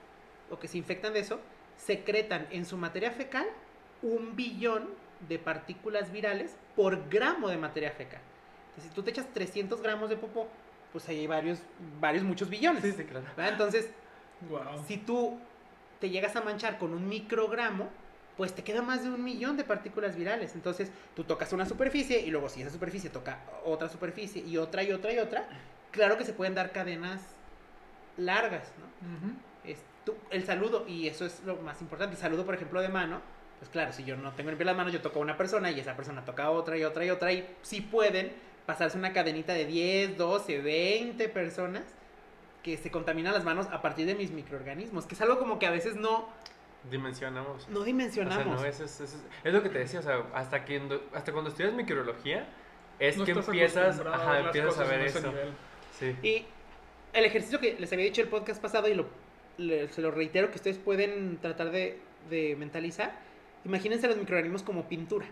[0.51, 1.41] o que se infectan de eso,
[1.77, 3.47] secretan en su materia fecal
[4.03, 4.89] un billón
[5.29, 8.21] de partículas virales por gramo de materia fecal.
[8.69, 10.49] Entonces, si tú te echas 300 gramos de popó,
[10.93, 11.61] pues ahí hay varios,
[12.01, 12.83] varios, muchos billones.
[12.83, 13.27] Sí, sí, claro.
[13.37, 13.53] ¿verdad?
[13.53, 13.91] Entonces,
[14.49, 14.85] Wow.
[14.87, 15.39] si tú
[16.01, 17.89] te llegas a manchar con un microgramo,
[18.37, 20.55] pues te queda más de un millón de partículas virales.
[20.55, 24.85] Entonces, tú tocas una superficie y luego si esa superficie toca otra superficie y otra
[24.85, 25.49] y otra y otra,
[25.91, 27.21] claro que se pueden dar cadenas
[28.17, 29.33] largas, ¿no?
[29.69, 32.89] Es tú- el saludo, y eso es lo más importante, el saludo, por ejemplo, de
[32.89, 33.21] mano,
[33.59, 35.81] pues claro, si yo no tengo limpias las manos, yo toco a una persona y
[35.81, 38.33] esa persona toca a otra y otra y otra, y sí pueden
[38.69, 41.85] pasarse una cadenita de 10, 12, 20 personas
[42.63, 45.67] que se contaminan las manos a partir de mis microorganismos, que es algo como que
[45.67, 46.29] a veces no,
[46.91, 47.67] Dimensionamos.
[47.71, 48.45] no O dimensionamos.
[48.45, 50.83] sea, no, eso es, eso es, es lo que te decía, o sea, hasta, que,
[51.15, 52.47] hasta cuando estudias microbiología,
[52.99, 55.33] es No que empiezas, ajá, empiezas a ver eso.
[55.99, 56.15] Sí.
[56.23, 56.45] Y
[57.15, 59.07] el ejercicio que les había dicho el podcast pasado y lo,
[59.57, 61.99] le- se lo reitero que ustedes pueden tratar de,
[62.29, 63.19] de mentalizar,
[63.65, 65.27] imagínense los microorganismos como pintura.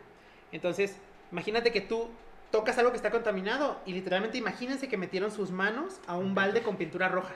[0.53, 0.97] Entonces,
[1.33, 2.09] imagínate que tú
[2.51, 6.63] tocas algo que está contaminado y literalmente imagínense que metieron sus manos a un balde
[6.63, 7.35] con pintura roja.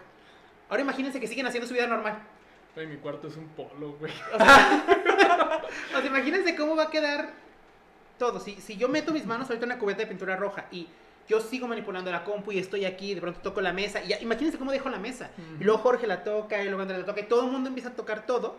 [0.69, 2.19] Ahora imagínense que siguen haciendo su vida normal.
[2.77, 4.13] Ay, mi cuarto es un polo, güey.
[4.35, 4.85] O sea,
[5.97, 7.31] o sea, imagínense cómo va a quedar
[8.19, 8.39] todo.
[8.41, 10.87] Si, si yo meto mis manos ahorita en una cubeta de pintura roja y
[11.29, 14.03] yo sigo manipulando la compu y estoy aquí, de pronto toco la mesa.
[14.03, 15.31] Y ya- imagínense cómo dejo la mesa.
[15.61, 17.91] Y luego Jorge la toca, y luego Andrea la toca, y todo el mundo empieza
[17.91, 18.59] a tocar todo.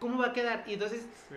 [0.00, 0.64] ¿Cómo va a quedar?
[0.66, 1.36] Y entonces, Sí.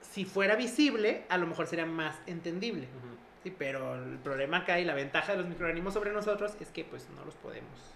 [0.00, 2.84] si fuera visible, a lo mejor sería más entendible.
[2.84, 3.17] Ujú.
[3.42, 6.84] Sí, pero el problema acá y la ventaja de los microorganismos sobre nosotros es que
[6.84, 7.94] pues no los podemos,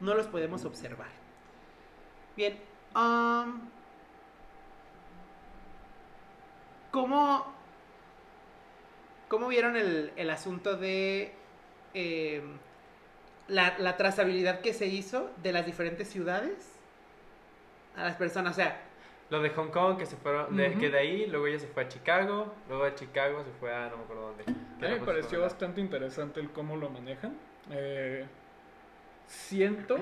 [0.00, 1.08] no los podemos observar.
[2.36, 2.58] Bien,
[6.90, 7.46] ¿cómo,
[9.28, 11.34] cómo vieron el, el asunto de
[11.94, 12.58] em,
[13.48, 16.72] la, la trazabilidad que se hizo de las diferentes ciudades
[17.96, 18.52] a las personas?
[18.52, 18.78] O sea,
[19.32, 21.84] Lo de Hong Kong, que se fueron, de, que de ahí, luego ella se fue
[21.84, 24.44] a Chicago, luego de Chicago se fue a no me acuerdo dónde.
[24.46, 24.54] A mí
[25.00, 27.34] me pareció bastante interesante el cómo lo manejan.
[27.70, 28.26] Eh,
[29.26, 29.96] siento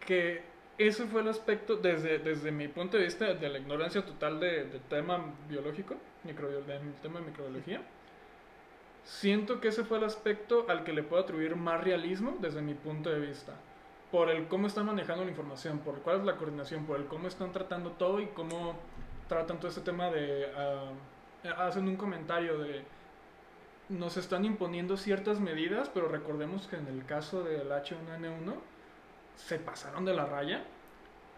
[0.00, 0.42] que
[0.76, 4.64] ese fue el aspecto, desde, desde mi punto de vista, de la ignorancia total de-
[4.64, 7.80] del tema biológico, microbio- del tema de microbiología.
[9.04, 12.74] Siento que ese fue el aspecto al que le puedo atribuir más realismo desde mi
[12.74, 13.54] punto de vista.
[14.10, 17.28] Por el cómo están manejando la información, por cuál es la coordinación, por el cómo
[17.28, 18.74] están tratando todo y cómo
[19.28, 20.50] tratan todo ese tema de...
[20.56, 22.84] ah, hacen un comentario de...
[23.90, 28.54] Nos están imponiendo ciertas medidas, pero recordemos que en el caso del H1N1
[29.34, 30.64] se pasaron de la raya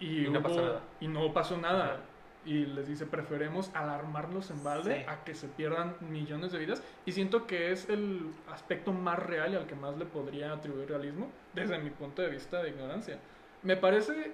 [0.00, 0.80] y, Y no pasó nada.
[1.00, 1.84] Y no pasó nada.
[1.84, 2.00] Ajá.
[2.45, 5.05] Y les dice, preferemos alarmarlos en balde Sí.
[5.09, 6.82] a que se pierdan millones de vidas.
[7.05, 10.88] Y siento que es el aspecto más real y al que más le podría atribuir
[10.88, 13.18] realismo desde mi punto de vista de ignorancia.
[13.62, 14.32] Me parece,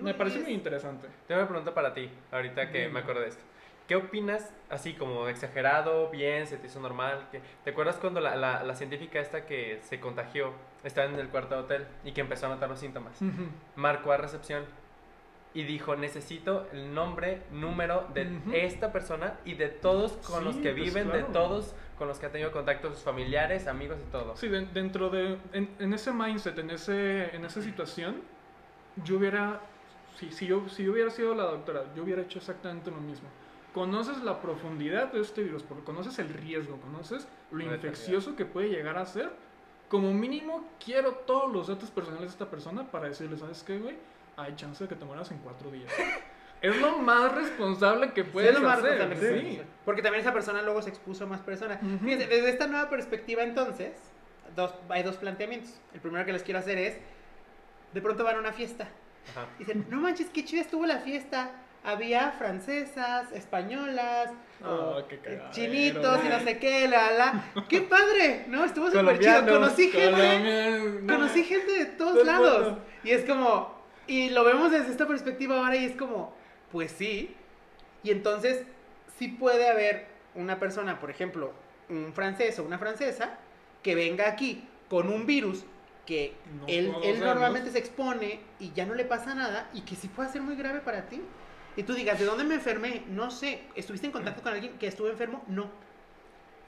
[0.00, 1.08] me No, parece es- muy interesante.
[1.26, 3.42] Tengo una pregunta para ti, ahorita que me acordé de esto.
[3.88, 7.26] ¿Qué opinas, así como exagerado, bien, se te hizo normal?
[7.32, 10.52] que- ¿Te acuerdas cuando la, la, la científica esta que se contagió
[10.84, 13.18] estaba en el cuarto de hotel y que empezó a notar los síntomas?
[13.74, 14.64] Marcó a recepción
[15.54, 18.52] y dijo, necesito el nombre, número de Ujú.
[18.54, 21.26] esta persona y de todos con Sí, los que pues, viven, claro.
[21.26, 24.36] de todos con los que ha tenido contacto, sus familiares, amigos y todo.
[24.36, 25.36] Sí, de- dentro de.
[25.52, 28.22] En, en ese mindset, en, ese, en esa situación,
[29.04, 29.60] yo hubiera.
[30.16, 33.28] Si, si, yo, si yo hubiera sido la doctora, yo hubiera hecho exactamente lo mismo.
[33.74, 38.44] Conoces la profundidad de este virus, porque conoces el riesgo, conoces lo La infeccioso que
[38.44, 39.30] puede llegar a ser.
[39.88, 43.96] Como mínimo, quiero todos los datos personales de esta persona para decirle, ¿sabes qué, güey?
[44.36, 45.92] Hay chance de que te mueras en cuatro días.
[46.62, 48.98] es lo más responsable que Sí, puedes es lo más hacer.
[48.98, 49.62] responsable que sí.
[49.84, 51.82] Porque también esa persona luego se expuso a más personas.
[51.82, 51.98] Ujú.
[52.04, 53.92] Fíjense, desde esta nueva perspectiva entonces,
[54.56, 55.80] dos, hay dos planteamientos.
[55.92, 56.96] El primero que les quiero hacer es,
[57.92, 58.88] de pronto van a una fiesta.
[59.32, 59.46] Ajá.
[59.58, 61.50] Dicen, no manches, qué chida estuvo la fiesta.
[61.84, 64.30] Había francesas, españolas,
[64.64, 67.44] o, qué cagadero, chinitos y no sé qué, la, la.
[67.68, 68.44] ¡Qué padre!
[68.46, 68.64] ¿No?
[68.64, 69.44] Estuvo súper chido.
[69.46, 72.78] Conocí gente, conocí gente de todos lados.
[73.02, 76.34] Y es como, y lo vemos desde esta perspectiva ahora y es como,
[76.70, 77.34] pues sí.
[78.02, 78.64] Y entonces,
[79.18, 81.52] sí puede haber una persona, por ejemplo,
[81.88, 83.38] un francés o una francesa,
[83.82, 85.64] que venga aquí con un virus
[86.06, 89.94] que No él, él normalmente se expone y ya no le pasa nada y que
[89.94, 91.22] sí puede ser muy grave para ti.
[91.76, 93.04] Y tú digas, ¿de dónde me enfermé?
[93.08, 93.62] No sé.
[93.74, 95.42] ¿Estuviste en contacto con alguien que estuvo enfermo?
[95.48, 95.70] No.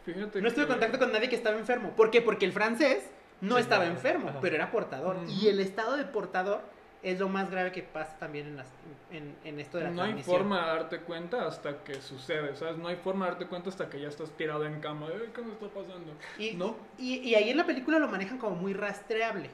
[0.05, 1.91] Fíjate No estuve en contacto con nadie que estaba enfermo.
[1.91, 2.23] ¿Por qué?
[2.23, 3.11] Porque el francés
[3.41, 4.39] no Sí, estaba enfermo, Ajá.
[4.41, 5.17] pero era portador.
[5.17, 5.27] Ujú.
[5.29, 6.63] Y el estado de portador
[7.05, 8.73] es lo más grave que pasa también en, las-
[9.13, 12.79] en, en esto de la No hay forma de darte cuenta hasta que sucede, ¿sabes?
[12.79, 15.07] No hay forma de darte cuenta hasta que ya estás tirado en cama.
[15.13, 16.13] Ay, ¿Qué me está pasando?
[16.39, 16.75] Y, No.
[16.99, 19.51] y, y ahí en la película lo manejan como muy rastreable.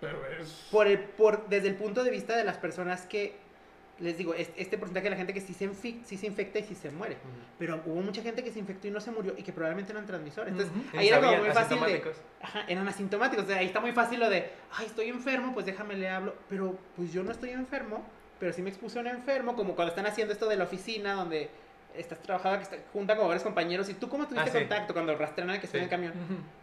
[0.00, 0.68] Pero es...
[0.70, 3.36] Por el, por, desde el punto de vista de las personas que,
[4.00, 6.58] les digo, es- este porcentaje de la gente que sí se, infi- sí se infecta
[6.58, 7.16] y sí se muere.
[7.58, 10.06] Pero hubo mucha gente que se infectó y no se murió y que probablemente eran
[10.06, 10.52] transmisores.
[10.52, 10.96] Entonces, Ujú.
[10.98, 12.02] ahí Ni era como muy fácil de...
[12.40, 13.44] Ajá, eran asintomáticos.
[13.44, 16.34] O sea, ahí está muy fácil lo de, ay, estoy enfermo, pues déjame le hablo.
[16.48, 18.04] Pero pues yo no estoy enfermo,
[18.38, 21.14] pero sí me expuse a un enfermo, como cuando están haciendo esto de la oficina,
[21.14, 21.50] donde
[21.98, 23.88] estás trabajando, que está, juntan como varios compañeros.
[23.88, 24.58] ¿Y tú cómo tuviste Ah, sí.
[24.60, 25.90] contacto cuando rastrean al que está en el Sí.
[25.90, 26.12] camión?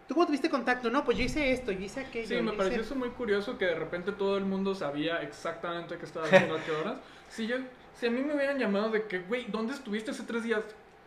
[0.08, 0.90] ¿Tú cómo tuviste contacto?
[0.90, 2.28] No, pues yo hice esto, yo hice aquello.
[2.28, 5.22] Sí, me yo pareció hice- eso muy curioso que de repente todo el mundo sabía
[5.22, 6.98] exactamente qué estaba haciendo a qué horas.
[7.30, 7.58] Si, yo,
[7.94, 10.62] si a mí me hubieran llamado de que, güey, ¿dónde estuviste hace tres días?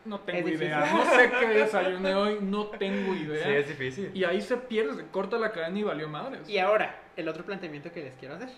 [0.04, 0.86] No tengo idea.
[0.92, 3.44] No sé qué desayuné hoy, no tengo idea.
[3.44, 4.10] Sí, es difícil.
[4.14, 6.48] Y ahí se pierde, se corta la cadena y valió madres.
[6.48, 8.48] Y ahora, el otro planteamiento que les quiero hacer.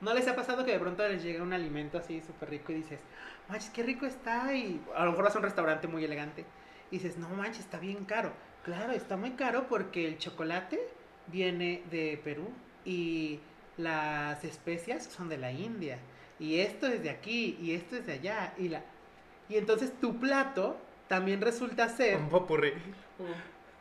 [0.00, 2.76] ¿No les ha pasado que de pronto les llega un alimento así súper rico y
[2.76, 3.00] dices,
[3.48, 4.54] manches, qué rico está?
[4.54, 6.44] Y a lo mejor vas a un restaurante muy elegante
[6.90, 8.32] y dices, no manches, está bien caro.
[8.64, 10.80] Claro, está muy caro porque el chocolate
[11.28, 12.48] viene de Perú
[12.84, 13.40] y
[13.76, 15.98] las especias son de la India.
[16.38, 18.54] Y esto es de aquí y esto es de allá.
[18.58, 18.82] Y, la...
[19.48, 20.76] y entonces tu plato
[21.08, 22.72] también resulta ser Un popurrí.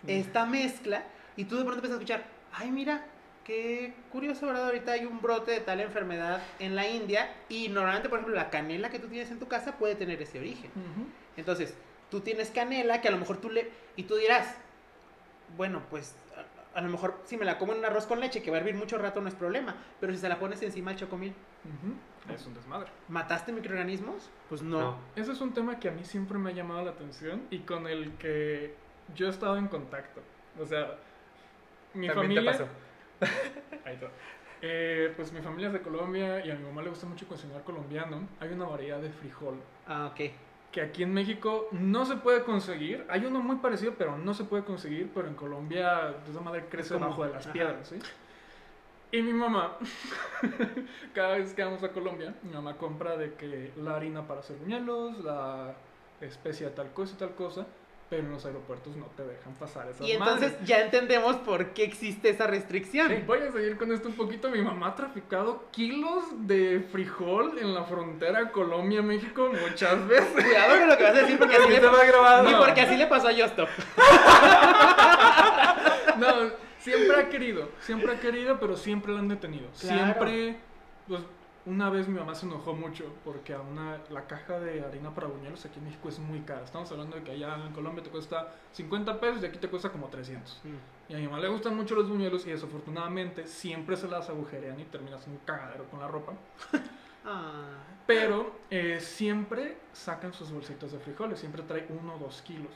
[0.07, 1.03] Esta mezcla
[1.35, 3.05] y tú de pronto empiezas a escuchar, ay mira,
[3.45, 4.65] qué curioso, ¿verdad?
[4.65, 8.49] Ahorita hay un brote de tal enfermedad en la India y normalmente, por ejemplo, la
[8.49, 10.71] canela que tú tienes en tu casa puede tener ese origen.
[11.37, 11.75] Entonces,
[12.09, 13.69] tú tienes canela que a lo mejor tú le...
[13.95, 14.55] Y tú dirás,
[15.55, 16.15] bueno, pues
[16.73, 18.57] a, a lo mejor si me la como en un arroz con leche, que va
[18.57, 19.75] a hervir mucho rato, no es problema.
[20.01, 21.33] Pero si se la pones encima al chocomil,
[21.65, 22.89] Ujú, Es un desmadre.
[23.09, 24.29] ¿mataste microorganismos?
[24.49, 24.79] Pues no.
[24.79, 24.97] No.
[25.15, 27.85] Ese es un tema que a mí siempre me ha llamado la atención y con
[27.87, 28.75] el que
[29.15, 30.21] yo he estado en contacto.
[30.59, 30.95] O sea,
[31.93, 32.51] mi También familia...
[32.51, 32.69] te pasó.
[33.85, 34.07] Ahí está.
[34.61, 37.63] Eh, pues mi familia es de Colombia y a mi mamá le gusta mucho cocinar
[37.63, 38.27] colombiano.
[38.39, 39.55] Hay una variedad de frijol
[39.87, 40.31] Ah, ok.
[40.71, 43.05] que aquí en México no se puede conseguir.
[43.09, 45.11] Hay uno muy parecido, pero no se puede conseguir.
[45.13, 47.53] Pero en Colombia, esa madre crece debajo de las ajá.
[47.53, 47.99] piedras, ¿sí?
[49.11, 49.77] Y mi mamá,
[51.13, 54.57] cada vez que vamos a Colombia, mi mamá compra de que la harina para hacer
[54.57, 55.73] buñuelos, la
[56.21, 57.65] especia tal cosa y tal cosa,
[58.09, 60.67] pero en los aeropuertos no te dejan pasar esas Y entonces madres.
[60.67, 63.07] ya entendemos por qué existe esa restricción.
[63.09, 64.49] Sí, voy a seguir con esto un poquito.
[64.49, 70.31] Mi mamá ha traficado kilos de frijol en la frontera Colombia-México muchas veces.
[70.45, 72.49] Cuidado con lo que vas a decir porque así le, grabado.
[72.49, 73.69] y porque así le pasó a Yostop.
[76.17, 76.27] No,
[76.79, 79.67] siempre ha querido, siempre ha querido, pero siempre la han detenido.
[79.79, 79.97] Claro.
[80.13, 80.57] Siempre,
[81.07, 81.21] pues,
[81.65, 85.27] una vez mi mamá se enojó mucho porque a una, la caja de harina para
[85.27, 86.63] buñuelos aquí en México es muy cara.
[86.63, 89.89] Estamos hablando de que allá en Colombia te cuesta 50 pesos y aquí te cuesta
[89.91, 90.61] como 300.
[91.09, 94.79] Y a mi mamá le gustan mucho los buñuelos y desafortunadamente siempre se las agujerean
[94.79, 96.33] y terminas en un cagadero con la ropa.
[97.27, 97.63] Ah,
[98.05, 102.71] Pero eh, siempre sacan sus bolsitas de frijoles, siempre trae uno o dos kilos.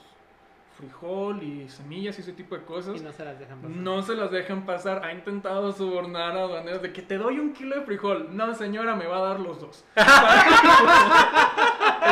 [0.79, 2.95] Frijol y semillas y ese tipo de cosas.
[2.95, 3.75] y no se las dejan pasar.
[3.77, 5.03] No se las dejan pasar.
[5.05, 8.29] Ha intentado sobornar a aduaneros de que te doy un kilo de frijol.
[8.35, 9.83] No, señora, me va a dar los dos.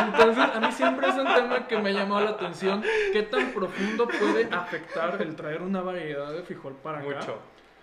[0.07, 2.84] Entonces, a mí siempre es un tema que me ha llamado la atención.
[3.13, 7.07] ¿Qué tan profundo puede afectar el traer una variedad de frijol para acá?
[7.07, 7.38] Mucho.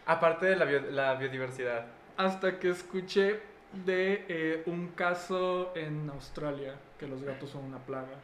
[0.07, 1.87] Aparte de la, bio- la biodiversidad.
[2.17, 3.41] Hasta que escuché
[3.87, 8.15] de eh, un caso en Australia que los gatos son una plaga.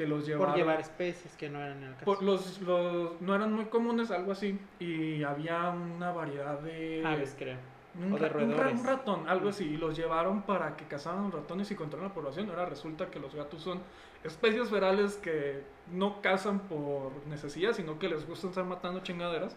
[0.00, 0.48] Que los llevaron.
[0.48, 2.04] Por llevar especies que no eran el caso.
[2.06, 4.58] por- los, los- no eran muy comunes, algo así.
[4.78, 7.02] Y había una variedad de.
[7.04, 7.58] Aves, creo.
[7.98, 11.74] Un, O de un ratón, algo así, y los llevaron para que cazaran ratones y
[11.74, 12.48] controlaran la población.
[12.48, 13.80] Ahora resulta que los gatos son
[14.24, 19.54] especies ferales que no cazan por necesidad, sino que les gusta estar matando chingaderas.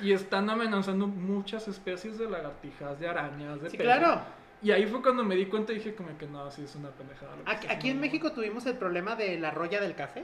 [0.00, 3.94] Y están amenazando muchas especies de lagartijas, de arañas, de Sí, peces.
[3.98, 4.22] claro.
[4.62, 6.90] Y ahí fue cuando me di cuenta y dije como que no, sí es una
[6.90, 7.32] pendejada.
[7.46, 8.00] Aquí, en.
[8.00, 10.22] México tuvimos el problema de la roya del café,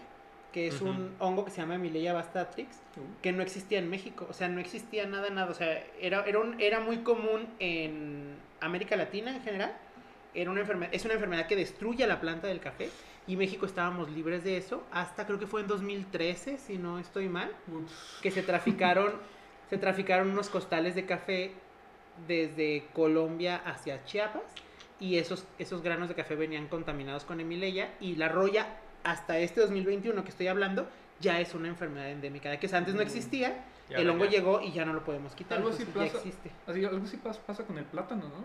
[0.53, 4.27] que es un hongo que se llama Emileia bastatrix, Uh, que no existía en México.
[4.29, 5.51] O sea, no existía nada, nada.
[5.51, 9.73] O sea, era, era, un- era muy común en América Latina en general.
[10.35, 12.91] Era una enfermedad, es una enfermedad que destruye la planta del café.
[13.27, 17.29] Y México estábamos libres de eso hasta creo que fue en 2013, si no estoy
[17.29, 18.19] mal, ups.
[18.23, 19.13] que se traficaron,
[19.69, 21.53] se traficaron unos costales de café
[22.27, 24.43] desde Colombia hacia Chiapas
[25.01, 28.67] y esos, esos granos de café venían contaminados con Emileya y la roya
[29.05, 30.89] hasta este 2021 que estoy hablando
[31.21, 34.31] ya es una enfermedad endémica, de que antes no existía, Y el hongo ya.
[34.31, 36.51] llegó y ya no lo podemos quitar, Algo así entonces ya pasa- existe.
[36.67, 38.45] Así, algo así pas- pasa con el plátano, ¿no?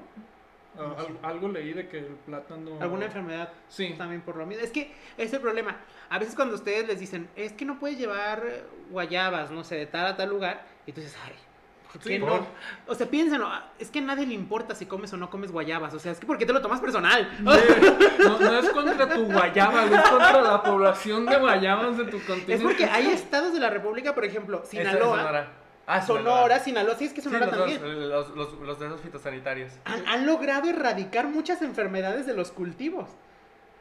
[0.76, 2.82] Ah, No algo leí de que el plátano...
[2.82, 3.94] Alguna enfermedad Sí.
[3.96, 4.64] también por lo mismo.
[4.64, 5.78] Es que ese es el problema.
[6.10, 8.42] A veces cuando ustedes les dicen, es que no puedes llevar
[8.90, 11.53] guayabas, no sé, de tal a tal lugar, y tú dices, ay, ¿por
[12.00, 12.28] qué Sí, no?
[12.28, 12.46] por-
[12.88, 15.52] O sea, piénsenlo, ah, es que a nadie le importa si comes o no comes
[15.52, 15.94] guayabas.
[15.94, 17.30] O sea, es que ¿por qué te lo tomas personal?
[17.42, 22.54] No, no es contra tu guayaba, es contra la población de guayabas de tu continente.
[22.56, 25.48] Es porque hay estados de la República, por ejemplo, Esa Sinaloa, Sonora.
[25.86, 28.10] Ah, Sonora, Sinaloa, sí es que Sí, Sonora los, también.
[28.10, 29.74] los, los, los de esos fitosanitarios.
[29.86, 33.10] han, han logrado erradicar muchas enfermedades de los cultivos.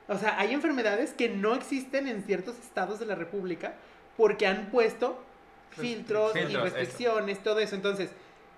[0.09, 3.75] O sea, hay enfermedades que no existen en ciertos estados de la República
[4.17, 5.22] porque han puesto
[5.72, 7.74] filtros y Filtros, restricciones, todo eso.
[7.74, 8.11] Entonces,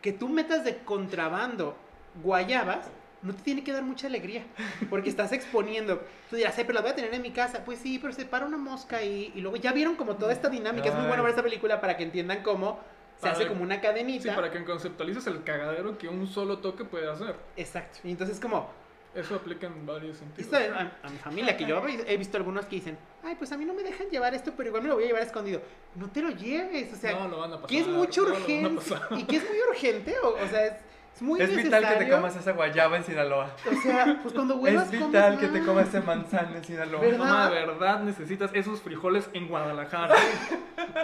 [0.02, 1.76] que tú metas de contrabando
[2.22, 2.86] guayabas
[3.22, 4.44] no te tiene que dar mucha alegría
[4.90, 6.02] porque estás exponiendo.
[6.28, 7.64] Tú dirás, "Ay, pero la voy a tener en mi casa.
[7.64, 10.48] Pues sí, pero se para una mosca y, y luego ya vieron como toda esta
[10.50, 10.88] dinámica.
[10.90, 12.78] Es muy bueno ver esta película para que entiendan cómo
[13.22, 14.34] se hace como una Sí, cadenita.
[14.34, 17.34] para que conceptualices el cagadero que un solo toque puede hacer.
[17.56, 18.00] Exacto.
[18.04, 18.68] Y entonces como,
[19.14, 20.52] Eso aplica en varios sentidos.
[20.52, 23.56] Esto a, a mi familia, que yo he visto algunos que dicen, ay, pues a
[23.56, 25.62] mí no me dejan llevar esto, pero igual me lo voy a llevar escondido.
[25.94, 27.68] No te lo lleves, o sea, no, lo van a pasar.
[27.68, 29.18] que es no urgencia, pasar.
[29.18, 30.72] y que es muy urgente, o, o sea, es,
[31.14, 31.78] es muy es necesario.
[31.78, 33.54] vital que te comas esa guayaba en Sinaloa.
[33.70, 37.00] O sea, pues cuando vuelvas Es comes vital que te comas ese manzano en Sinaloa.
[37.00, 37.18] ¿Verdad?
[37.18, 40.16] Mamá, de verdad necesitas esos frijoles en Guadalajara.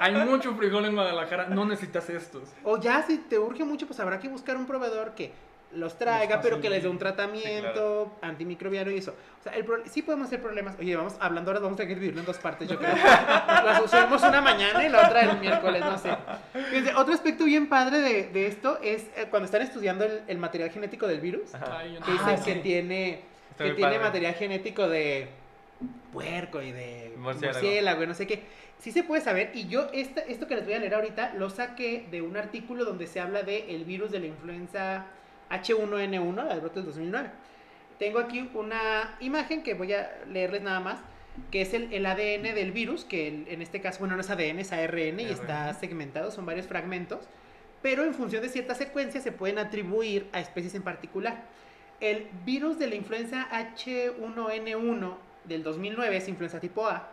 [0.00, 2.48] Hay mucho frijol en Guadalajara, no necesitas estos.
[2.64, 5.32] O ya, si te urge mucho, pues habrá que buscar un proveedor que
[5.72, 9.14] los traiga, Los pero que les dé un tratamiento antimicrobiano y eso.
[9.40, 10.76] O sea, el pro- sí podemos hacer problemas.
[10.78, 12.90] Oye, vamos hablando ahora, vamos a tener que dividirlo en dos partes, yo creo.
[13.64, 16.10] Las subimos una mañana y la otra el miércoles, no sé.
[16.52, 20.38] Fíjense, otro aspecto bien padre de, de esto es eh, cuando están estudiando el, el
[20.38, 21.82] material genético del virus, Ajá.
[21.82, 23.20] Que dicen Ah, que tiene,
[23.52, 23.98] Está que tiene padre.
[24.00, 25.28] material genético de
[26.12, 27.58] puerco y de Murciélago.
[27.60, 28.42] murciélago no sé qué.
[28.78, 31.50] Sí se puede saber, y yo esta, esto que les voy a leer ahorita lo
[31.50, 35.04] saqué de un artículo donde se habla del virus de la influenza
[35.50, 37.30] H1N1, la del brote del 2009.
[37.98, 41.00] Tengo aquí una imagen que voy a leerles nada más,
[41.50, 44.30] que es el, el ADN del virus, que el- en este caso, bueno, no es
[44.30, 47.28] ADN, es ARN y está segmentado, son varios fragmentos,
[47.82, 51.42] pero en función de ciertas secuencias se pueden atribuir a especies en particular.
[52.00, 55.14] El virus de la influenza H1N1
[55.44, 57.08] del 2009 es influenza tipo A.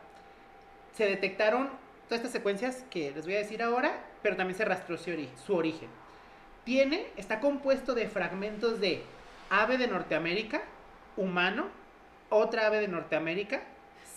[0.94, 1.70] Se detectaron
[2.08, 3.92] todas estas secuencias que les voy a decir ahora,
[4.22, 5.90] pero también se rastreó su origen.
[6.68, 9.02] Tiene, está compuesto de fragmentos de
[9.50, 10.62] ave de Norteamérica,
[11.16, 11.70] humano,
[12.30, 13.62] otra ave de Norteamérica,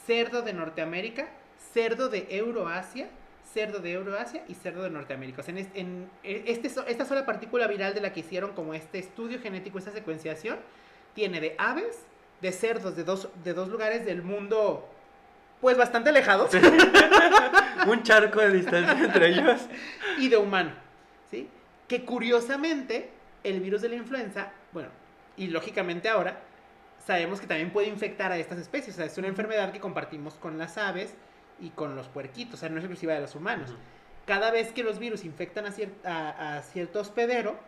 [0.04, 1.28] cerdo de Norteamérica,
[1.72, 3.06] cerdo de Euroasia,
[3.54, 5.42] cerdo de Euroasia y cerdo de Norteamérica.
[5.42, 8.74] O sea, en, en- e- este, esta sola partícula viral de la que hicieron como
[8.74, 10.58] este estudio genético, esta secuenciación,
[11.14, 12.04] tiene de aves,
[12.40, 14.88] de cerdos de dos, de dos lugares del mundo,
[15.60, 16.50] pues bastante alejados,
[17.86, 19.60] Un charco de distancia entre ellos.
[20.18, 20.72] y de humano,
[21.30, 21.48] ¿sí?
[21.90, 23.10] Que curiosamente
[23.42, 24.90] el virus de la influenza, bueno,
[25.36, 26.38] y lógicamente ahora
[27.04, 30.34] sabemos que también puede infectar a estas especies, o sea, es una enfermedad que compartimos
[30.34, 31.14] con las aves
[31.58, 33.74] y con los puerquitos, o sea, no es exclusiva de los humanos.
[34.24, 37.58] Cada vez que los virus infectan a, cier- a- a cierto hospedero,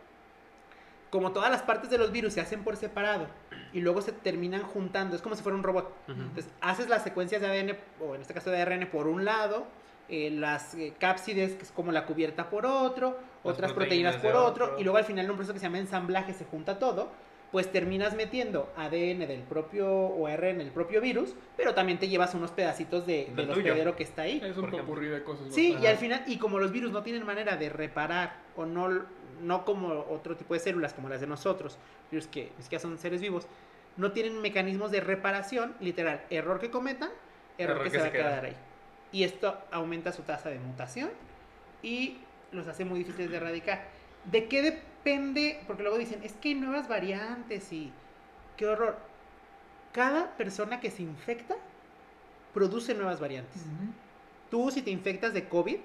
[1.11, 3.27] como todas las partes de los virus se hacen por separado
[3.73, 5.93] y luego se terminan juntando, es como si fuera un robot.
[6.28, 9.66] Entonces, haces las secuencias de ADN, o en este caso de ARN, por un lado,
[10.12, 14.36] eh, las eh, cápsides, que es como la cubierta por otro, Las otras proteínas por
[14.36, 14.78] otro, otro.
[14.78, 17.10] y luego al final en un proceso que se llama ensamblaje se junta todo,
[17.51, 22.34] pues terminas metiendo ADN del propio, o ARN del propio virus, pero también te llevas
[22.34, 24.40] unos pedacitos de, Del hospedero que está ahí.
[24.44, 25.47] Es un popurrí de cosas.
[25.55, 28.89] Sí, y al final, y como los virus no tienen manera de reparar, o no,
[29.43, 31.78] no como otro tipo de células como las de nosotros,
[32.10, 33.47] virus que ni siquiera son seres vivos,
[33.98, 37.10] no tienen mecanismos de reparación, literal, error que cometan,
[37.59, 38.28] error, Error que, que se va se a queda.
[38.30, 38.56] quedar ahí.
[39.12, 41.10] Y esto aumenta su tasa de mutación
[41.82, 42.18] y
[42.51, 43.84] los hace muy difíciles de erradicar.
[44.24, 45.60] ¿De qué depende?
[45.66, 47.93] Porque luego dicen, es que hay nuevas variantes y
[48.56, 48.98] qué horror.
[49.93, 51.56] Cada persona que se infecta
[52.55, 53.62] produce nuevas variantes
[54.52, 55.78] tú si te infectas de COVID,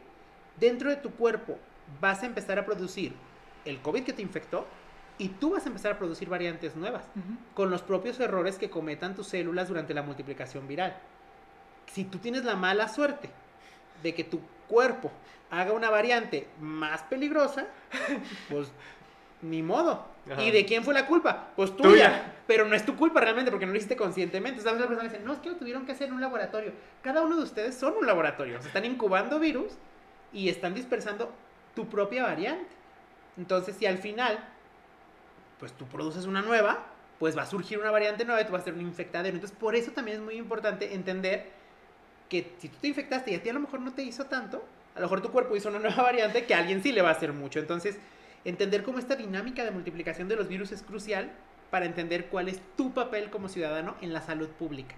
[0.60, 1.58] dentro de tu cuerpo
[2.02, 3.14] vas a empezar a producir
[3.64, 4.68] el COVID que te infectó
[5.18, 7.06] y tú vas a empezar a producir variantes nuevas
[7.54, 10.98] con los propios errores que cometan tus células durante la multiplicación viral.
[11.88, 13.30] Si tú tienes la mala suerte
[14.04, 15.12] de que tu cuerpo
[15.50, 17.68] haga una variante más peligrosa,
[18.50, 18.72] pues
[19.42, 20.06] ni modo.
[20.30, 20.42] Ajá.
[20.42, 21.50] ¿Y de quién fue la culpa?
[21.56, 21.90] Pues tuya.
[21.90, 22.34] Tuya.
[22.48, 24.62] Pero no es tu culpa realmente porque no lo hiciste conscientemente.
[24.62, 24.82] ¿Sabes?
[24.82, 26.74] La persona dice, no, es que lo tuvieron que hacer en un laboratorio.
[27.02, 28.62] Cada uno de ustedes son un laboratorio.
[28.62, 29.74] Se están incubando virus
[30.34, 31.32] y están dispersando
[31.76, 32.68] tu propia variante.
[33.38, 34.40] Entonces, si al final,
[35.60, 36.86] pues tú produces una nueva,
[37.20, 39.36] pues va a surgir una variante nueva y tú vas a ser un infectadero.
[39.36, 41.52] Entonces, por eso también es muy importante entender
[42.30, 44.64] que si tú te infectaste y a ti a lo mejor no te hizo tanto,
[44.96, 47.10] a lo mejor tu cuerpo hizo una nueva variante que a alguien sí le va
[47.10, 47.60] a hacer mucho.
[47.60, 47.98] Entonces,
[48.46, 51.32] entender cómo esta dinámica de multiplicación de los virus es crucial
[51.72, 54.96] para entender cuál es tu papel como ciudadano en la salud pública.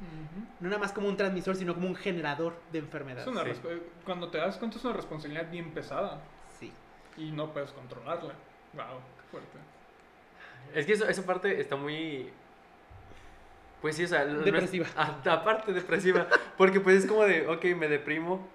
[0.60, 3.26] No nada más como un transmisor, sino como un generador de enfermedades.
[3.28, 3.82] Es una Sí.
[4.06, 6.22] Cuando te das cuenta es una responsabilidad bien pesada
[6.60, 6.72] Sí.
[7.18, 8.34] y no puedes controlarla.
[8.74, 9.58] Wow, qué fuerte.
[10.76, 12.30] Es que eso, esa parte está muy.
[13.82, 14.26] Pues sí, o sea.
[14.26, 14.88] Depresiva.
[14.96, 16.28] a- aparte, depresiva.
[16.58, 18.46] Porque pues es como de, ok, me deprimo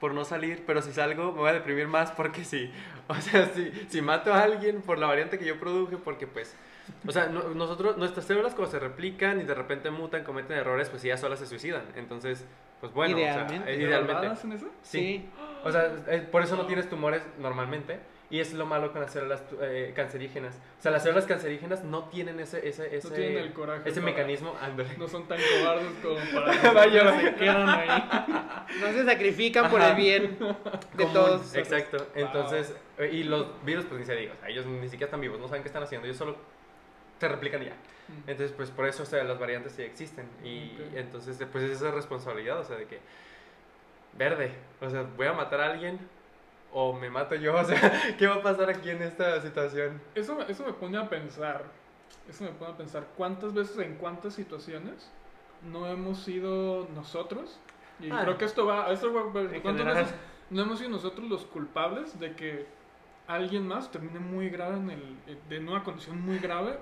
[0.00, 2.70] por no salir, pero si salgo me voy a deprimir más porque sí.
[3.08, 6.54] O sea, si, si mato a alguien por la variante que yo produje, porque pues.
[7.06, 10.88] O sea, no- nosotros, nuestras células cuando se replican y de repente mutan, cometen errores,
[10.90, 11.82] pues ellas solas se suicidan.
[11.96, 12.44] Entonces,
[12.80, 13.72] pues bueno, o sea, Idealmente.
[13.74, 14.26] eh, ¿De idealmente.
[14.26, 14.66] hacen eso?
[14.82, 15.28] Sí.
[15.64, 18.00] O sea, es- por eso no tienes tumores normalmente.
[18.30, 20.56] Y es lo malo con las células eh, cancerígenas.
[20.78, 23.88] O sea, las células cancerígenas no tienen ese, ese, ese, No tienen el coraje.
[23.88, 24.54] ese mecanismo.
[24.60, 24.96] ándale.
[24.96, 26.72] No son tan cobardes como para.
[26.72, 27.20] Vaya.
[27.20, 28.08] se quedan ahí.
[28.80, 31.54] No se sacrifican por el bien de Común, todos.
[31.54, 31.98] Exacto.
[32.14, 34.32] Entonces, eh, y los virus, pues ni se diga.
[34.32, 36.06] O sea, ellos ni siquiera están vivos, no saben qué están haciendo.
[36.06, 36.36] Ellos solo
[37.20, 37.74] se replican ya.
[38.26, 40.26] Entonces, pues por eso, o sea, las variantes sí existen.
[40.42, 40.96] Y Ok.
[40.96, 43.00] entonces, pues es esa responsabilidad, o sea, de que.
[44.14, 44.52] Verde.
[44.80, 45.98] O sea, voy a matar a alguien
[46.74, 47.54] o me mato yo.
[47.58, 50.02] O sea, ¿qué va a pasar aquí en esta situación?
[50.14, 51.64] Eso, me- eso me pone a pensar.
[52.28, 55.10] Eso me pone a pensar cuántas veces, en cuántas situaciones
[55.70, 57.58] no hemos sido nosotros.
[58.00, 58.20] Y Ah.
[58.22, 58.92] creo que esto va.
[58.92, 60.14] Esto va En ¿Cuántas veces
[60.50, 62.66] no hemos sido nosotros los culpables de que
[63.28, 65.16] alguien más termine muy grave en el,
[65.48, 66.78] de una condición muy grave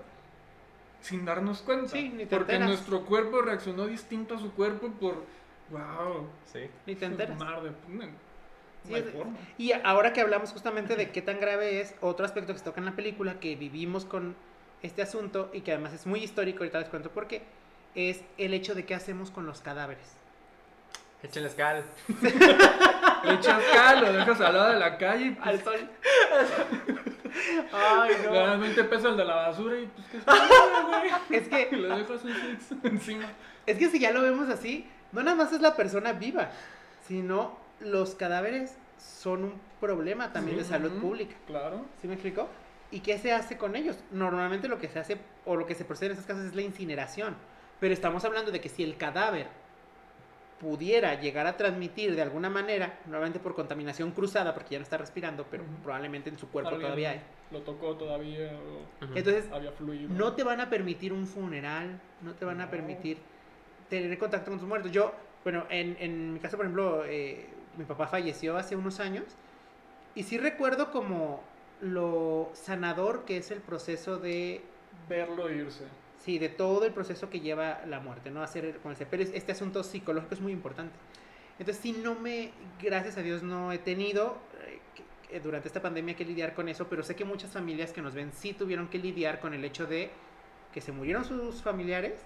[1.01, 1.89] sin darnos cuenta?
[1.89, 2.69] Sí, ni te Porque enteras.
[2.69, 5.23] nuestro cuerpo reaccionó distinto a su cuerpo por.
[5.71, 6.29] ¡Wow!
[6.45, 6.69] Sí.
[6.87, 7.39] Ni te enteras.
[7.39, 8.05] Mar de- no,
[8.87, 9.07] Sí, no es-.
[9.59, 12.81] Y ahora que hablamos justamente de qué tan grave es, otro aspecto que se toca
[12.81, 14.35] en la película, que vivimos con
[14.83, 17.43] este asunto y que además es muy histórico, ahorita les cuento por qué,
[17.95, 20.23] es el hecho de qué hacemos con los cadáveres.
[21.23, 21.85] Échenles cal.
[23.25, 25.89] Le echas cal, lo dejas al lado de la calle y pues, Al sol.
[27.73, 31.41] Ay, le das 20 pesos al de la basura y pues güey.
[31.41, 32.21] Es que Y le dejas
[32.83, 33.27] encima.
[33.65, 36.51] Es que si ya lo vemos así, no nada más es la persona viva,
[37.07, 41.35] sino los cadáveres son un problema también de salud pública.
[41.47, 41.85] Claro.
[42.01, 42.49] ¿Sí me explico?
[42.91, 43.99] ¿Y qué se hace con ellos?
[44.11, 46.63] Normalmente lo que se hace o lo que se procede en estos casos es la
[46.63, 47.35] incineración.
[47.81, 49.49] Pero estamos hablando de que si el cadáver
[50.61, 54.97] pudiera llegar a transmitir de alguna manera, normalmente por contaminación cruzada, porque ya no está
[54.97, 57.21] respirando, pero probablemente en su cuerpo Alguien todavía hay.
[57.51, 59.17] Lo tocó todavía o Ujú.
[59.17, 60.09] Entonces, había fluido.
[60.15, 63.19] no te van a permitir un funeral, no te van a permitir
[63.91, 64.93] tener contacto con tus muertos.
[64.93, 69.25] Yo, bueno, en, en mi caso, por ejemplo, eh, mi papá falleció hace unos años
[70.15, 71.43] y sí recuerdo como
[71.81, 74.63] lo sanador que es el proceso de,
[75.09, 75.85] verlo irse.
[76.19, 78.43] sí, de todo el proceso que lleva la muerte, ¿no?
[78.43, 80.95] Hacer, decía, pero es- este asunto psicológico es muy importante.
[81.59, 82.51] Entonces, sí, no me,
[82.81, 84.37] gracias a Dios, no he tenido
[85.31, 88.15] eh, durante esta pandemia que lidiar con eso, pero sé que muchas familias que nos
[88.15, 90.11] ven sí tuvieron que lidiar con el hecho de
[90.73, 92.21] que se murieron sus familiares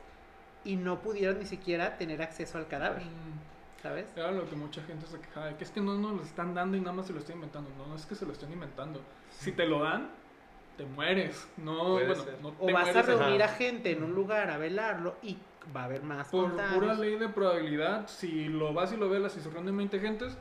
[0.65, 4.07] y no pudieron ni siquiera tener acceso al cadáver, Mm, ¿sabes?
[4.17, 6.55] Era lo que mucha gente se quejaba, de que es que no nos lo están
[6.55, 7.71] dando y nada más se lo están inventando.
[7.79, 9.01] No, no es que se lo estén inventando.
[9.31, 10.11] Si te lo dan,
[10.77, 11.49] te mueres.
[11.57, 12.41] No, Puede bueno, ser.
[12.43, 13.55] no O te vas a mueres reunir a ajá.
[13.55, 15.39] gente en un lugar a velarlo y
[15.75, 16.75] va a haber más Por contagios.
[16.81, 20.37] pura ley de probabilidad, si lo vas y lo velas y se reúnen 20 gentes,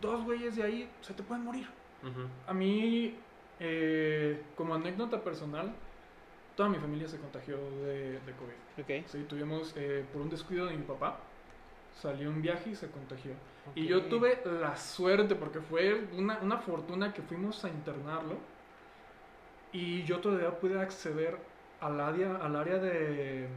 [0.00, 1.66] dos güeyes de ahí se te pueden morir.
[2.02, 2.26] Ujú.
[2.46, 3.14] A mí,
[3.60, 5.72] eh, como anécdota personal,
[6.56, 9.00] toda mi familia se contagió de, de COVID.
[9.02, 9.06] Ok.
[9.08, 11.18] Sí, tuvimos, eh, por un descuido de mi papá,
[12.00, 13.32] salió un viaje y se contagió.
[13.74, 18.36] Y yo tuve la suerte, porque fue una, una fortuna que fuimos a internarlo,
[19.72, 21.36] y yo todavía pude acceder
[21.80, 23.48] al área, al área de,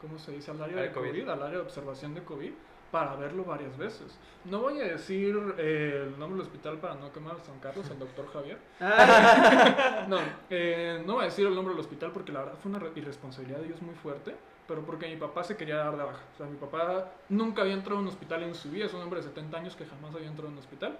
[0.00, 0.50] ¿cómo se dice?
[0.50, 1.08] Al área de COVID.
[1.10, 2.52] COVID, al área de observación de COVID,
[2.90, 4.18] para verlo varias veces.
[4.46, 7.90] No voy a decir eh, el nombre del hospital para no quemar a San Carlos,
[7.90, 8.58] al doctor Javier.
[8.80, 12.70] Ah, No, eh, no voy a decir el nombre del hospital porque la verdad fue
[12.70, 14.34] una re- irresponsabilidad de ellos muy fuerte,
[14.68, 16.22] pero porque mi papá se quería dar de baja.
[16.34, 19.00] O sea, mi papá nunca había entrado a un hospital en su vida, es un
[19.00, 20.98] hombre de 70 años que jamás había entrado a un hospital.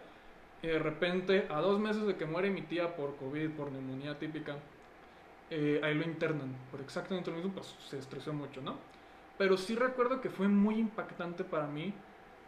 [0.62, 4.18] Y de repente, a dos meses de que muere mi tía por COVID, por neumonía
[4.18, 4.56] típica,
[5.50, 6.56] eh, ahí lo internan.
[6.70, 8.76] Por exactamente lo mismo, pues se estresó mucho, ¿no?
[9.36, 11.94] Pero sí recuerdo que fue muy impactante para mí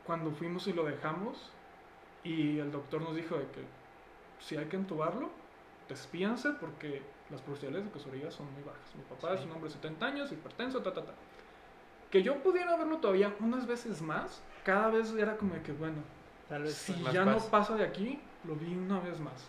[0.07, 1.53] cuando fuimos y lo dejamos
[2.25, 3.63] y el doctor nos dijo de que
[4.41, 5.31] si hay que entubarlo,
[5.89, 8.95] despíanse porque las posibilidades de que sobreviva son muy bajas.
[8.97, 11.13] Mi papá es un hombre de 70 años, hipertenso, ta, ta, ta.
[12.11, 16.03] Que yo pudiera verlo todavía unas veces más, cada vez era como de que, bueno,
[16.49, 17.45] Tal vez si ya paz.
[17.45, 19.49] no pasa de aquí, lo vi una vez más.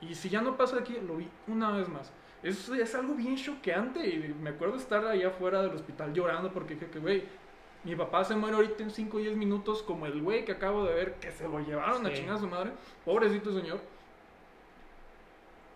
[0.00, 2.12] Y si ya no pasa de aquí, lo vi una vez más.
[2.44, 6.74] Es, es algo bien choqueante y me acuerdo estar allá afuera del hospital llorando porque
[6.74, 7.24] dije que, güey,
[7.82, 10.84] mi papá se muere ahorita en 5 o 10 minutos como el güey que acabo
[10.84, 12.16] de ver que se lo llevaron a Sí.
[12.16, 12.70] chingar a su madre.
[13.04, 13.80] Pobrecito señor.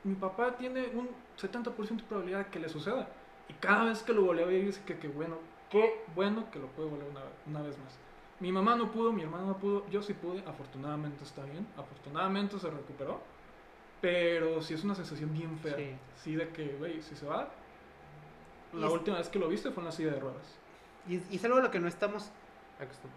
[0.05, 1.09] Mi papá tiene un
[1.43, 3.09] 70% de probabilidad de que le suceda.
[3.49, 5.37] Y cada vez que lo voleo a ver, dice que qué bueno,
[5.71, 7.99] qué bueno que lo puede volver una, una vez más.
[8.41, 12.59] Mi mamá no pudo, mi hermano no pudo, yo sí pude, afortunadamente está bien, afortunadamente
[12.59, 13.21] se recuperó,
[14.01, 15.95] pero sí es una sensación bien fea, Sí.
[16.17, 17.49] sí, de que, güey, si se va,
[18.73, 20.59] la Y es- última vez que lo viste fue en la silla de ruedas.
[21.09, 22.31] Y, y es algo a lo que no estamos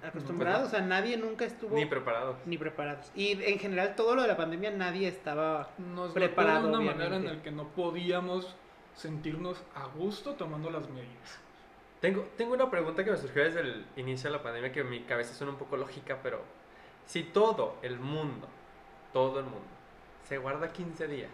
[0.04, 2.38] acostumbrados, o sea, nadie nunca estuvo Ni preparado.
[2.46, 3.12] ni preparados.
[3.16, 5.70] Y en general todo lo de la pandemia nadie estaba...
[5.78, 8.56] Nos Preparado, de una manera en la que no podíamos
[8.96, 11.40] sentirnos a gusto tomando las medidas.
[12.02, 14.90] Tengo, tengo una pregunta que me surgió desde el inicio de la pandemia que en
[14.90, 16.42] mi cabeza suena un poco lógica, pero
[17.06, 18.48] si todo el mundo,
[19.14, 19.68] todo el mundo,
[20.28, 21.32] se guarda 15 días,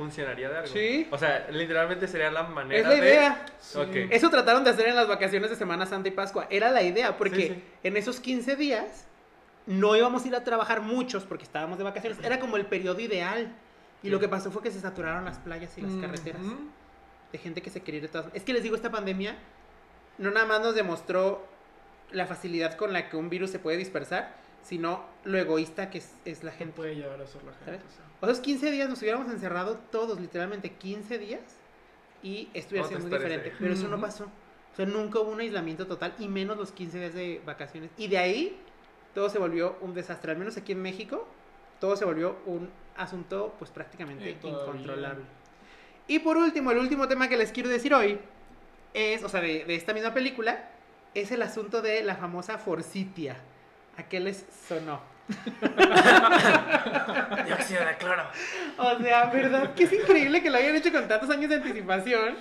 [0.00, 0.68] ¿funcionaría de algo?
[0.72, 1.06] Sí.
[1.10, 2.96] O sea, literalmente sería la manera Es la de...
[3.10, 3.44] idea.
[3.76, 4.08] Ok.
[4.10, 6.46] Eso trataron de hacer en las vacaciones de Semana Santa y Pascua.
[6.48, 7.64] Era la idea, porque Sí, sí.
[7.82, 9.06] en esos 15 días
[9.66, 12.18] no íbamos a ir a trabajar muchos porque estábamos de vacaciones.
[12.22, 13.54] Era como el periodo ideal.
[14.02, 14.10] Y Sí.
[14.10, 16.40] lo que pasó fue que se saturaron las playas y las carreteras
[17.32, 19.36] de gente que se quería ir de todas Es que les digo, esta pandemia
[20.16, 21.46] no nada más nos demostró
[22.10, 26.14] la facilidad con la que un virus se puede dispersar, sino lo egoísta que es,
[26.24, 26.72] es la ¿Qué gente.
[26.76, 27.84] puede llegar a ser la gente?
[28.20, 28.32] O sea.
[28.32, 31.40] Esos 15 días nos hubiéramos encerrado todos, literalmente 15 días,
[32.22, 33.52] y estuviera siendo muy diferente.
[33.58, 34.24] Pero eso no pasó.
[34.24, 37.90] O sea, nunca hubo un aislamiento total, y menos los 15 días de vacaciones.
[37.96, 38.56] Y de ahí,
[39.14, 40.32] todo se volvió un desastre.
[40.32, 41.26] Al menos aquí en México,
[41.80, 45.24] todo se volvió un asunto, pues prácticamente incontrolable.
[46.06, 48.18] Y por último, el último tema que les quiero decir hoy
[48.94, 50.70] es, o sea, de, de esta misma película,
[51.14, 53.36] es el asunto de la famosa Forsythia.
[53.96, 55.00] ¿A qué les sonó?
[57.46, 58.22] Dióxido de cloro.
[58.78, 59.74] O sea, ¿verdad?
[59.74, 62.36] Que es increíble que lo hayan hecho con tantos años de anticipación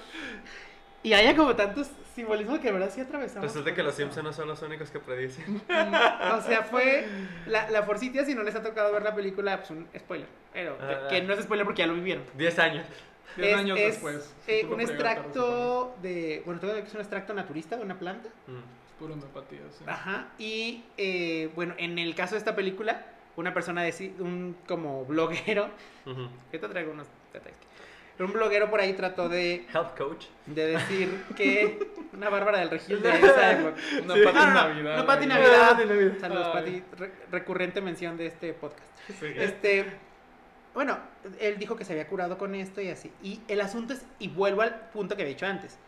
[1.04, 3.44] y haya como tantos simbolismo que de verdad sí atravesamos.
[3.48, 3.96] Resulta que los.
[3.96, 5.62] Simpsons no son los únicos que predicen.
[5.68, 7.08] O sea, fue
[7.48, 10.28] la, la Forsythia, si no les ha tocado ver la película, pues un spoiler.
[10.54, 11.08] Pero Ah.
[11.10, 12.24] que no es spoiler porque ya lo vivieron.
[12.36, 12.86] 10 años.
[13.38, 14.36] Diez Es- años es, después.
[14.48, 16.42] eh, un extracto de.
[16.46, 18.30] Bueno, todo es un extracto naturista de una planta.
[18.48, 18.79] Mm.
[19.00, 19.84] Pura homeopatía, sí.
[19.88, 20.28] Ajá.
[20.38, 23.06] Y eh, bueno, en el caso de esta película,
[23.38, 25.70] una persona, deci- un como bloguero.
[26.06, 26.28] Ujú.
[26.52, 27.58] Yo te traigo unos detalles.
[28.20, 30.26] Un bloguero por ahí trató de, Health coach.
[30.46, 33.76] de decir que una Bárbara del Regil de esa época.
[34.04, 34.22] Una Sí.
[34.26, 34.98] Pati No, no, no, Navidad.
[34.98, 35.26] no, Pati.
[35.26, 35.78] Navidad.
[35.78, 36.14] De Navidad.
[36.20, 36.54] Saludos, Ay.
[36.54, 36.84] Pati.
[36.98, 38.84] Re- recurrente mención de este podcast.
[39.22, 39.26] Sí.
[39.38, 39.86] Este,
[40.74, 40.98] bueno,
[41.40, 43.10] él dijo que se había curado con esto y así.
[43.24, 45.80] Y el asunto es, y vuelvo al punto que había dicho antes.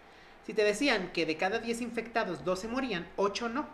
[0.46, 3.68] Si te decían que de cada 10 infectados, 12 morían, 8 no.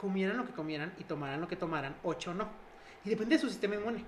[0.00, 2.48] Comieran lo que comieran y tomaran lo que tomaran, 8 no.
[3.04, 4.04] Y depende de su sistema inmune.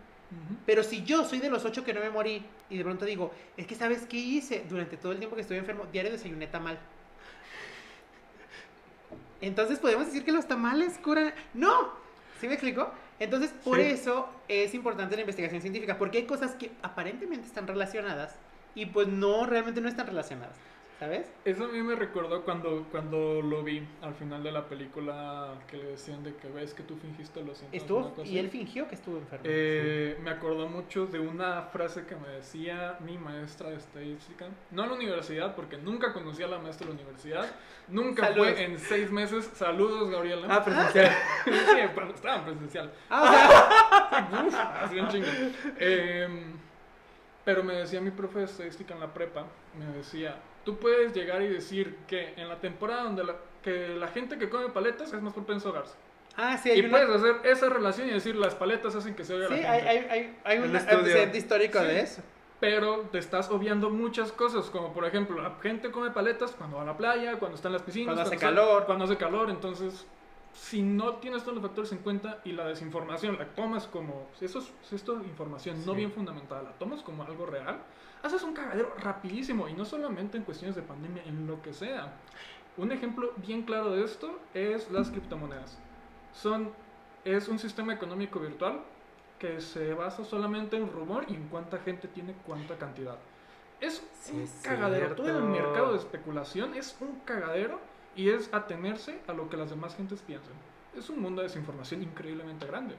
[0.64, 3.32] Pero si yo soy de los 8 que no me morí y de pronto digo,
[3.56, 4.64] es que ¿sabes qué hice?
[4.68, 6.78] Durante todo el tiempo que estuve enfermo, diario desayuné tamal.
[9.40, 11.32] Entonces podemos decir que los tamales curan...
[11.54, 11.92] ¡No!
[12.40, 12.90] ¿Sí me explico?
[13.18, 13.84] Entonces, por Sí.
[13.84, 18.34] eso es importante la investigación científica, porque hay cosas que aparentemente están relacionadas
[18.74, 20.56] y pues no, realmente no están relacionadas.
[20.98, 21.30] ¿Sabes?
[21.44, 25.76] Eso a mí me recordó cuando, cuando lo vi al final de la película que
[25.76, 27.82] le decían de que ves que tú fingiste los síntomas.
[27.82, 29.44] Estuvo, cosa y él fingió que estuvo enfermo.
[29.46, 34.46] Eh, Me acordó mucho de una frase que me decía mi maestra de estadística.
[34.70, 37.46] No en la universidad, porque nunca conocí a la maestra de la universidad.
[37.88, 38.52] Nunca Saludos.
[38.54, 39.50] fue en seis meses.
[39.54, 40.46] Saludos, Gabriela.
[40.48, 41.10] Ah, presencial.
[41.44, 42.90] sí, pero estaba en presencial.
[43.10, 45.26] Ah, así un chingo.
[45.78, 46.54] Em,
[47.44, 49.46] pero me decía mi profe de estadística en la prepa,
[49.78, 50.36] me decía,
[50.66, 54.50] tú puedes llegar y decir que en la temporada donde la, que la gente que
[54.50, 55.94] come paletas es más propenso a ahogarse.
[56.36, 59.24] ah, sí, hay Y una- puedes hacer esa relación y decir las paletas hacen que
[59.24, 60.10] se ahogue Sí, la hay, gente.
[60.10, 61.86] hay, hay, hay Un antecedente histórico Sí.
[61.86, 62.22] de eso.
[62.58, 66.82] Pero te estás obviando muchas cosas, como por ejemplo, la gente come paletas cuando va
[66.82, 68.86] a la playa, cuando está en las piscinas, Cuando hace calor.
[68.86, 70.06] Cuando hace calor, entonces,
[70.54, 74.46] si no tienes todos los factores en cuenta y la desinformación la tomas como, si
[74.46, 75.98] eso es, si esto es información no Sí.
[75.98, 77.78] bien fundamentada, la tomas como algo real,
[78.22, 82.12] haces un cagadero rapidísimo y no solamente en cuestiones de pandemia, en lo que sea.
[82.76, 85.78] Un ejemplo bien claro de esto es las criptomonedas.
[86.32, 86.72] Son,
[87.24, 88.80] es un sistema económico virtual
[89.38, 93.18] que se basa solamente en rumor y en cuánta gente tiene cuánta cantidad.
[93.80, 95.14] Es Sí, un es cagadero.
[95.14, 95.50] Todo el cierto.
[95.50, 97.80] mercado de especulación es un cagadero
[98.14, 100.54] y es atenerse a lo que las demás gentes piensan.
[100.96, 102.96] Es un mundo de desinformación increíblemente grande.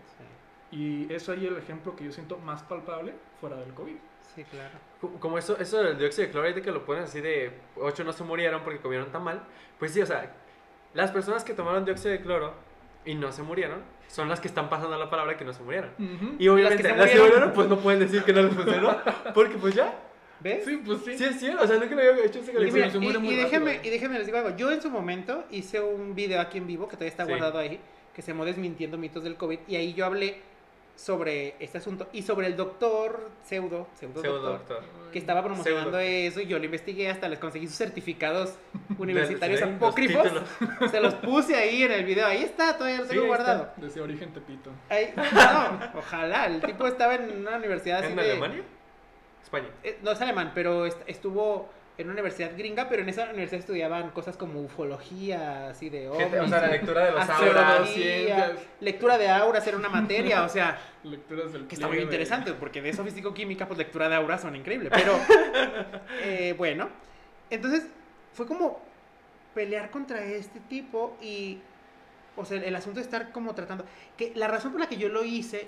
[0.71, 3.95] Y es ahí el ejemplo que yo siento más palpable fuera del COVID.
[4.35, 4.69] Sí, claro.
[5.01, 8.03] Co- Como eso, eso del dióxido de cloro, ahorita que lo ponen así de 8
[8.03, 9.41] no se murieron porque comieron tan mal.
[9.79, 10.31] Pues sí, o sea,
[10.93, 12.53] las personas que tomaron dióxido de cloro
[13.05, 15.89] y no se murieron son las que están pasando la palabra que no se murieron.
[16.39, 17.53] Y obviamente las que murieron.
[17.53, 18.97] pues no pueden decir que no les funcionó
[19.33, 19.93] porque pues ya.
[20.39, 20.65] ¿Ves?
[20.65, 21.17] Sí, pues sí.
[21.17, 23.21] Sí es cierto, o sea, nunca lo había hecho ese Y, mira, se muere y-
[23.21, 23.87] muy y déjenme, rápido.
[23.87, 24.55] y déjenme les digo algo.
[24.55, 27.29] Yo en su momento hice un video aquí en vivo que todavía está Sí.
[27.31, 27.79] guardado ahí,
[28.13, 29.59] que se llamó Desmintiendo mitos del COVID.
[29.67, 30.39] Y ahí yo hablé
[30.97, 35.11] sobre este asunto y sobre el doctor pseudo, pseudo, Pseudo doctor, doctor.
[35.11, 35.99] que estaba promocionando Pseudo.
[36.01, 36.41] eso.
[36.41, 38.55] Y yo lo investigué, hasta les conseguí sus certificados
[38.97, 40.27] universitarios apócrifos.
[40.89, 42.25] Se los puse ahí en el video.
[42.27, 43.69] Ahí está, todavía lo tengo guardado.
[43.77, 44.71] Desde origen Tepito.
[44.89, 46.47] Ahí- no, ojalá.
[46.47, 48.63] El tipo estaba en una universidad así ¿En de- Alemania?
[49.43, 49.67] España.
[49.83, 53.59] eh, no es alemán, pero est- estuvo en una universidad gringa, pero en esa universidad
[53.59, 57.89] estudiaban cosas como ufología, así de Gente, o ovnis, sea, la lectura de los auras.
[58.79, 62.53] lectura de auras era una materia, o sea, Lecturas del que está muy de- interesante,
[62.53, 65.13] porque de eso físico-química, pues lectura de auras son increíbles, pero
[66.23, 66.89] eh, bueno,
[67.49, 67.87] entonces
[68.33, 68.79] fue como
[69.55, 71.59] pelear contra este tipo y,
[72.35, 75.09] o sea, el asunto de estar como tratando, que la razón por la que yo
[75.09, 75.67] lo hice,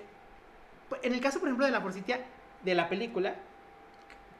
[1.02, 2.20] en el caso, por ejemplo, de la forcitia
[2.64, 3.36] de la película,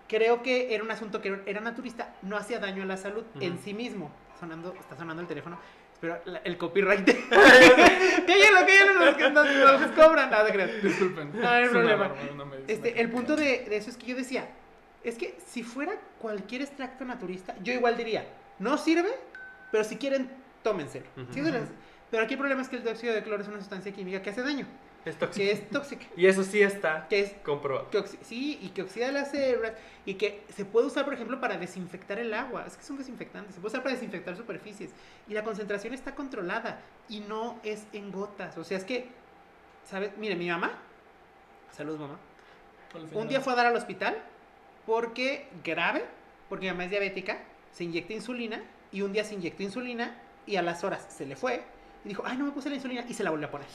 [0.10, 3.46] creo que era un asunto que era naturista, no hacía daño a la salud Ujú.
[3.46, 4.12] en sí mismo.
[4.40, 5.58] Sonando, está sonando el teléfono.
[5.94, 7.06] Espero la- el copyright.
[7.30, 10.30] cállalo, cállalo, los que nos, nos cobran.
[10.32, 10.84] No, te creas.
[10.84, 11.32] Disculpen.
[11.34, 12.12] No, no hay problema.
[12.68, 14.48] Este, el punto de, de eso es que yo decía,
[15.04, 18.26] es que si fuera cualquier extracto naturista, yo igual diría,
[18.60, 19.10] no sirve,
[19.72, 20.30] pero si quieren,
[20.64, 21.06] tómenselo.
[21.18, 21.34] Ujú.
[21.34, 21.70] Sí, eso les-
[22.12, 24.30] pero aquí el problema es que el dióxido de cloro es una sustancia química que
[24.32, 24.66] hace daño,
[25.06, 25.46] Es tóxico.
[25.46, 27.90] que es tóxica, Y eso sí está que es comprobado.
[27.90, 29.74] que sí, y que oxida las células
[30.06, 32.66] y que se puede usar, por ejemplo, para desinfectar el agua.
[32.68, 34.92] Es que es un desinfectante, se puede usar para desinfectar superficies
[35.28, 38.58] y la concentración está controlada y no es en gotas.
[38.58, 39.08] O sea, es que,
[39.86, 40.12] ¿sabes?
[40.18, 40.78] Mire, mi mamá,
[41.72, 42.20] salud mamá,
[43.14, 44.18] un día fue a dar al hospital
[44.86, 46.04] porque grave,
[46.50, 47.40] porque mi mamá es diabética,
[47.72, 48.62] se inyecta insulina
[48.92, 50.16] y un día se inyectó insulina
[50.46, 51.64] y a las horas se le fue
[52.04, 53.68] y dijo, ay, no me puse la insulina y se la volvió a poner.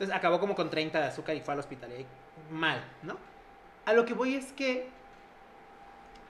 [0.00, 2.06] Entonces acabó como con 30 de azúcar y fue al hospital y ahí,
[2.50, 3.18] mal, ¿no?
[3.84, 4.88] A lo que voy es que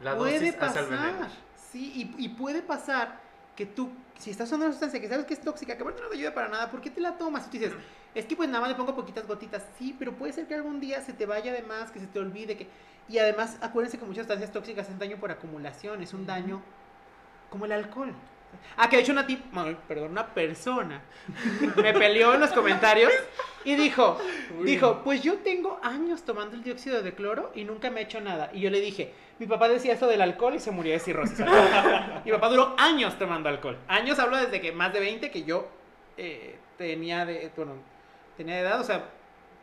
[0.01, 3.21] La puede pasar, sí, y, y puede pasar
[3.55, 6.09] que tú, si estás usando una sustancia que sabes que es tóxica, que aparte no
[6.09, 7.47] te ayuda para nada, ¿por qué te la tomas?
[7.47, 7.73] Y tú dices,
[8.13, 9.63] es que pues nada más le pongo poquitas gotitas.
[9.79, 12.19] Sí, pero puede ser que algún día se te vaya de más, que se te
[12.19, 12.67] olvide, que...
[13.09, 16.61] Y además, acuérdense que muchas sustancias tóxicas hacen daño por acumulación, es un daño
[17.51, 18.15] como el alcohol.
[18.77, 19.41] Ah, que de hecho una tip,
[19.87, 21.03] perdón, una persona
[21.77, 23.13] me peleó en los comentarios
[23.65, 24.19] y dijo,
[24.65, 28.21] dijo, pues yo tengo años tomando el dióxido de cloro y nunca me he hecho
[28.21, 28.51] nada.
[28.55, 31.41] Y yo le dije, mi papá decía eso del alcohol y se murió de cirrosis.
[32.25, 33.77] mi papá duró años tomando alcohol.
[33.89, 35.69] Años hablo desde que más de 20 que yo
[36.17, 37.75] eh, tenía de, bueno,
[38.37, 39.05] tenía de edad, o sea,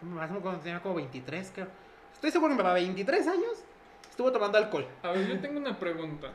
[0.01, 1.67] más o menos cuando tenía como 23, creo.
[2.13, 3.63] Estoy seguro que mi papá, 23 años,
[4.09, 4.87] estuvo tomando alcohol.
[5.03, 6.31] A ver, yo tengo una pregunta.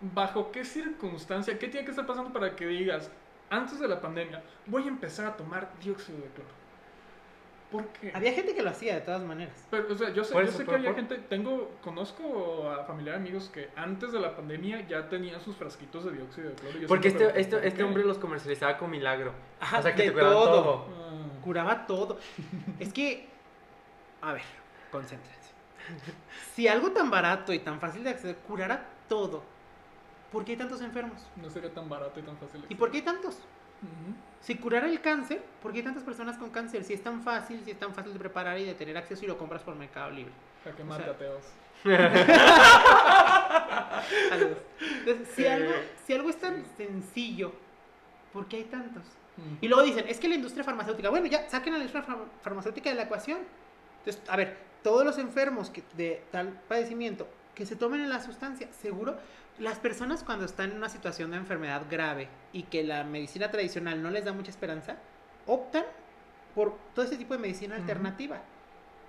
[0.00, 3.10] ¿Bajo qué circunstancia, qué tiene que estar pasando para que digas,
[3.50, 6.50] antes de la pandemia, voy a empezar a tomar dióxido de cloro?
[7.72, 8.12] ¿Por qué?
[8.14, 9.54] Había gente que lo hacía de todas maneras.
[9.70, 12.70] Pero, o sea, yo sé, yo eso, sé que por- había por- gente, tengo, conozco
[12.70, 16.54] a familiares amigos que antes de la pandemia ya tenían sus frasquitos de dióxido de
[16.54, 16.78] cloro.
[16.78, 19.32] Yo Porque este, pregunto, este, ¿por este hombre los comercializaba con milagro.
[19.58, 20.62] Ajá, o sea, que te curaban todo.
[20.62, 20.86] todo.
[20.90, 22.18] Ah, Curaba todo.
[22.78, 23.28] Es que,
[24.22, 24.42] a ver,
[24.92, 25.50] concéntrense.
[26.54, 29.42] Si algo tan barato y tan fácil de acceder curara todo,
[30.34, 31.26] ¿por qué hay tantos enfermos?
[31.40, 32.62] no sería tan barato y tan fácil.
[32.68, 33.38] ¿Y por qué hay tantos?
[34.40, 36.84] Si curara el cáncer, ¿por qué hay tantas personas con cáncer?
[36.84, 39.28] Si es tan fácil, si es tan fácil de preparar y de tener acceso y
[39.28, 40.32] lo compras por Mercado Libre.
[40.70, 41.44] A que O mate sea, ateos.
[44.28, 44.58] Saludos.
[44.80, 45.52] Entonces, si, Eh.
[45.52, 45.72] algo,
[46.06, 47.52] si algo es tan sencillo,
[48.32, 49.04] ¿por qué hay tantos?
[49.60, 52.28] Y luego dicen, es que la industria farmacéutica, bueno, ya, saquen a la industria farm-
[52.40, 53.38] farmacéutica de la ecuación.
[53.98, 58.68] Entonces, a ver, todos los enfermos que, de tal padecimiento que se tomen la sustancia,
[58.72, 59.16] seguro,
[59.58, 64.02] las personas cuando están en una situación de enfermedad grave y que la medicina tradicional
[64.02, 64.96] no les da mucha esperanza,
[65.46, 65.84] optan
[66.54, 68.40] por todo ese tipo de medicina alternativa.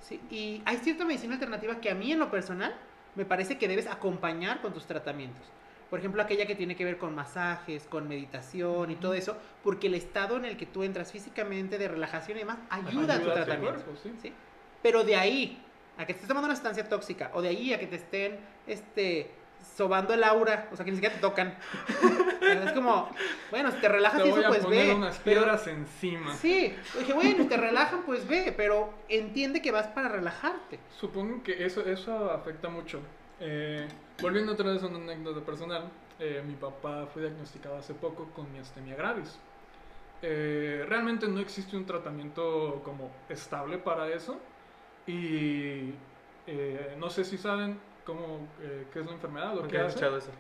[0.02, 0.20] ¿sí?
[0.30, 2.76] Y hay cierta medicina alternativa que a mí en lo personal
[3.16, 5.44] me parece que debes acompañar con tus tratamientos.
[5.90, 9.88] Por ejemplo, aquella que tiene que ver con masajes, con meditación y todo eso, porque
[9.88, 13.32] el estado en el que tú entras físicamente de relajación y demás ayuda, a tu
[13.32, 13.84] tratamiento.
[13.84, 14.14] cuerpo, sí.
[14.22, 14.34] ¿sí?
[14.82, 15.62] Pero de ahí
[15.98, 18.38] a que te estés tomando una sustancia tóxica, o de ahí a que te estén
[18.68, 19.32] este,
[19.76, 21.56] sobando el aura, o sea, que ni siquiera te tocan.
[22.42, 23.10] es como,
[23.52, 24.94] bueno, si te relajas Te y voy eso, a pues poner ve.
[24.96, 26.34] unas pero- piedras encima.
[26.36, 30.80] Sí, dije, bueno, si te relajan, pues ve, pero entiende que vas para relajarte.
[30.98, 33.02] Supongo que eso, eso afecta mucho.
[33.40, 33.88] Eh,
[34.22, 35.90] volviendo otra vez a una anécdota personal,
[36.20, 39.38] eh, mi papá fue diagnosticado hace poco con miastenia gravis.
[40.22, 44.40] Eh, realmente no existe un tratamiento como estable para eso
[45.06, 45.94] y
[46.98, 50.06] no sé si saben cómo, eh, qué es la enfermedad o qué hace.
[50.18, 50.32] eso.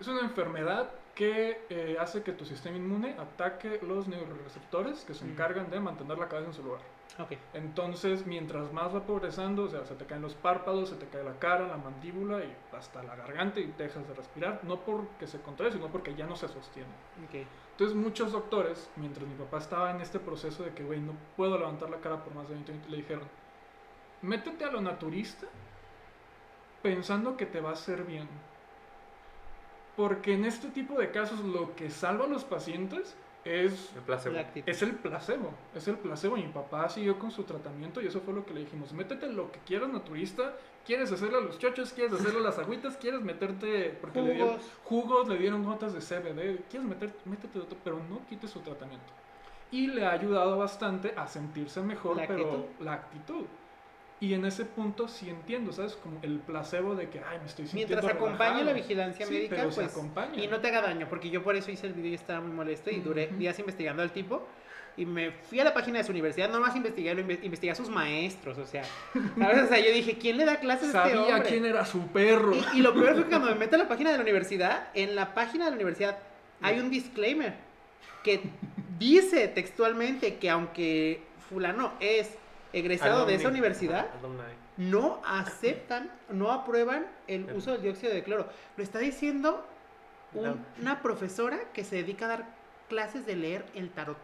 [0.00, 5.24] Es una enfermedad que eh, hace que tu sistema inmune ataque los neuroreceptores que se
[5.26, 5.30] Mm.
[5.32, 6.80] encargan de mantener la cabeza en su lugar.
[7.18, 7.32] Ok.
[7.52, 11.22] Entonces, mientras más va progresando, o sea, se te caen los párpados, se te cae
[11.22, 15.38] la cara, la mandíbula y hasta la garganta y dejas de respirar, no porque se
[15.42, 16.88] contrae, sino porque ya no se sostiene.
[17.28, 17.46] Ok.
[17.72, 21.58] Entonces, muchos doctores, mientras mi papá estaba en este proceso de que, güey, no puedo
[21.58, 23.24] levantar la cara por más de 20 minutos, le dijeron,
[24.22, 25.46] métete a lo naturista
[26.82, 28.28] pensando que te va a hacer bien.
[29.96, 33.14] Porque en este tipo de casos lo que salva a los pacientes
[33.44, 34.36] es El placebo.
[34.66, 36.36] Es el placebo, es el placebo.
[36.36, 38.92] Mi papá siguió con su tratamiento y eso fue lo que le dijimos.
[38.92, 40.54] Métete lo que quieras naturista.
[40.86, 41.92] ¿Quieres hacerle a los chochos?
[41.92, 42.96] ¿Quieres hacerle a las agüitas?
[42.96, 43.98] ¿Quieres meterte...?
[44.00, 44.70] Porque le dieron Jugos.
[44.84, 46.62] jugos, le dieron gotas de CBD.
[46.70, 47.12] ¿Quieres meter?
[47.24, 49.12] Métete de todo, pero no quites su tratamiento.
[49.72, 52.64] Y le ha ayudado bastante a sentirse mejor, La pero actitud.
[52.84, 53.44] la actitud.
[54.22, 55.96] Y en ese punto sí entiendo, ¿sabes?
[55.96, 58.64] Como el placebo de que, ay, me estoy sintiendo Mientras acompañe relajado".
[58.66, 60.42] la vigilancia Sí, médica, pero se pues, acompaña.
[60.44, 62.52] y no te haga daño, porque yo por eso hice el video y estaba muy
[62.52, 64.46] molesto y duré días investigando al tipo.
[64.96, 67.72] Y me fui a la página de su universidad, no más investigué, lo inve- investigué
[67.72, 68.84] a sus maestros, o sea,
[69.38, 69.62] ¿sabes?
[69.64, 71.48] O sea, yo dije, ¿quién le da clases a este Sabía hombre?
[71.48, 72.52] quién era su perro.
[72.74, 74.88] Y, y lo peor fue que cuando me meto a la página de la universidad,
[74.94, 76.18] en la página de la universidad
[76.60, 77.54] hay un disclaimer
[78.22, 78.40] que
[79.00, 82.36] dice textualmente que aunque fulano es
[82.72, 84.42] egresado de esa universidad, Alumni.
[84.76, 88.48] no aceptan, no aprueban el El- uso del dióxido de cloro.
[88.76, 89.66] Lo está diciendo
[90.34, 90.56] un- No.
[90.80, 92.44] una profesora que se dedica a dar
[92.88, 94.16] clases de leer el tarot.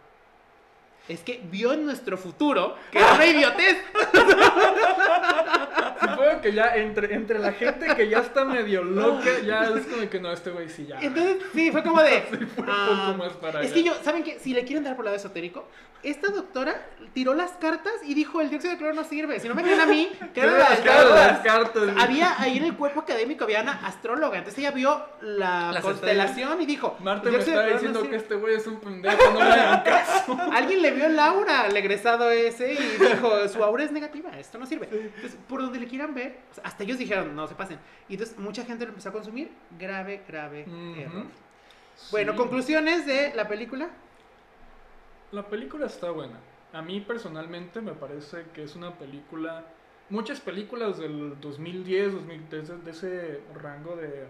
[1.09, 3.79] Es que vio en nuestro futuro que era una idiotez.
[6.01, 10.09] Supongo que ya entre, entre la gente que ya está medio loca, ya es como
[10.09, 11.01] que no, este güey sí ya.
[11.01, 12.21] Entonces, sí, fue como de.
[12.55, 13.75] fue un ah, poco más para es allá.
[13.75, 14.39] que yo, ¿saben qué?
[14.39, 15.67] Si le quieren dar por lado esotérico,
[16.03, 19.41] esta doctora tiró las cartas y dijo: el dióxido de cloro no sirve.
[19.41, 21.83] Si no me creen a mí, que las las cartas.
[21.99, 26.61] Había ahí en el cuerpo académico había una astróloga, entonces ella vio la Las constelación
[26.61, 28.17] y dijo, Marta "El me está no diciendo que sirve".
[28.17, 30.39] este güey es un pendejo, no le hagan caso.
[30.53, 34.59] Alguien le vio el aura al egresado ese y dijo, su aura es negativa, esto
[34.59, 34.89] no sirve.
[34.91, 37.79] Entonces, por donde le quieran ver, hasta ellos dijeron, no se pasen.
[38.09, 40.67] Y entonces mucha gente lo empezó a consumir, grave, grave
[40.97, 41.27] error.
[42.11, 43.91] Bueno, conclusiones de la película.
[45.33, 46.39] La película está buena.
[46.73, 49.65] A mí personalmente me parece que es una película...
[50.11, 54.27] Muchas películas del 2010, 2000, de, ese, de ese rango de...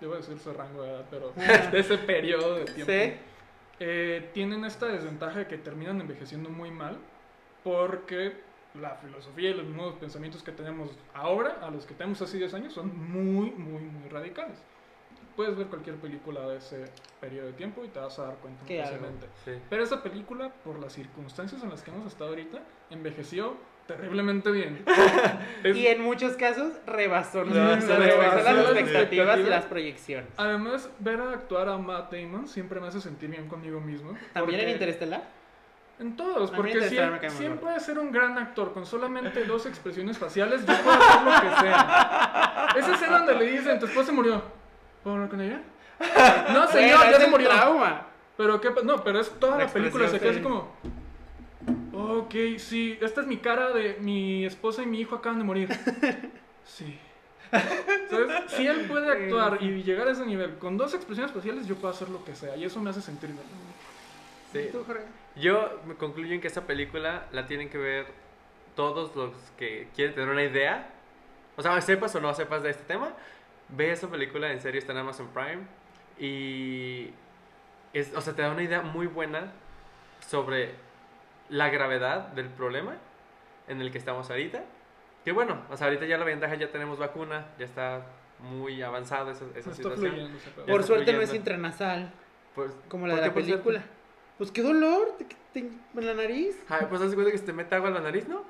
[0.00, 1.32] Debo decir ese rango de edad, pero
[1.72, 2.92] de ese periodo de tiempo.
[2.92, 3.14] Sí.
[3.80, 6.98] Eh, tienen esta desventaja de que terminan envejeciendo muy mal
[7.62, 12.38] porque la filosofía y los nuevos pensamientos que tenemos ahora, a los que tenemos hace
[12.38, 14.58] 10 años, son muy, muy, muy radicales.
[15.36, 16.86] Puedes ver cualquier película de ese
[17.20, 19.26] periodo de tiempo y te vas a dar cuenta fácilmente.
[19.44, 19.52] Sí.
[19.70, 22.58] Pero esa película, por las circunstancias en las que hemos estado ahorita,
[22.90, 23.56] envejeció
[23.88, 24.84] terriblemente bien.
[25.64, 30.28] Es- Y en muchos casos rebasó, Sí, rebasó rebasó las expectativas y las proyecciones.
[30.36, 34.16] Además, ver a actuar a Matt Damon siempre me hace sentir bien conmigo mismo.
[34.32, 35.22] ¿También en Interestelar?
[35.98, 37.62] En todos, porque si Interestelar él, me cae muy si él gordo.
[37.62, 41.56] puede ser un gran actor con solamente dos expresiones faciales, yo puedo hacer lo que
[41.60, 42.68] sea.
[42.76, 44.40] Esa escena donde le dicen, tu esposa se murió.
[45.02, 45.60] ¿Puedo hablar con ella?
[46.52, 47.48] No, señor, Bueno, ya se murió.
[47.48, 48.02] trauma.
[48.36, 50.72] Pero qué no, pero es toda La la, película se queda así como
[51.98, 55.68] Ok, sí, esta es mi cara de mi esposa y mi hijo acaban de morir.
[56.64, 56.98] Sí.
[58.10, 58.52] ¿Sabes?
[58.52, 61.88] Si él puede actuar y llegar a ese nivel con dos expresiones faciales, yo puedo
[61.88, 62.54] hacer lo que sea.
[62.56, 63.42] Y eso me hace sentir bien.
[64.52, 64.68] Sí.
[64.70, 65.04] ¿Tú, Jorge?
[65.34, 68.06] Yo me concluyo en que esta película la tienen que ver
[68.76, 70.90] todos los que quieren tener una idea.
[71.56, 73.14] O sea, sepas o no sepas de este tema,
[73.70, 75.66] ve esta película, en serio está en Amazon Prime.
[76.18, 77.10] Y,
[77.94, 79.52] es, o sea, te da una idea muy buena
[80.20, 80.74] sobre
[81.48, 82.96] la gravedad del problema
[83.68, 84.62] en el que estamos ahorita.
[85.24, 88.02] Que bueno, o sea, ahorita ya la ventaja, ya tenemos vacuna, ya está
[88.40, 90.12] muy avanzada esa, esa situación.
[90.12, 91.34] fluyendo Por suerte no es fluyendo.
[91.36, 92.12] intranasal,
[92.54, 93.82] Pues, como la ¿por de la película.
[94.38, 95.58] Pues qué dolor te- te-
[95.98, 96.56] en la nariz.
[96.68, 98.44] Ay, pues haz de cuenta que se te mete agua en la nariz, ¿no?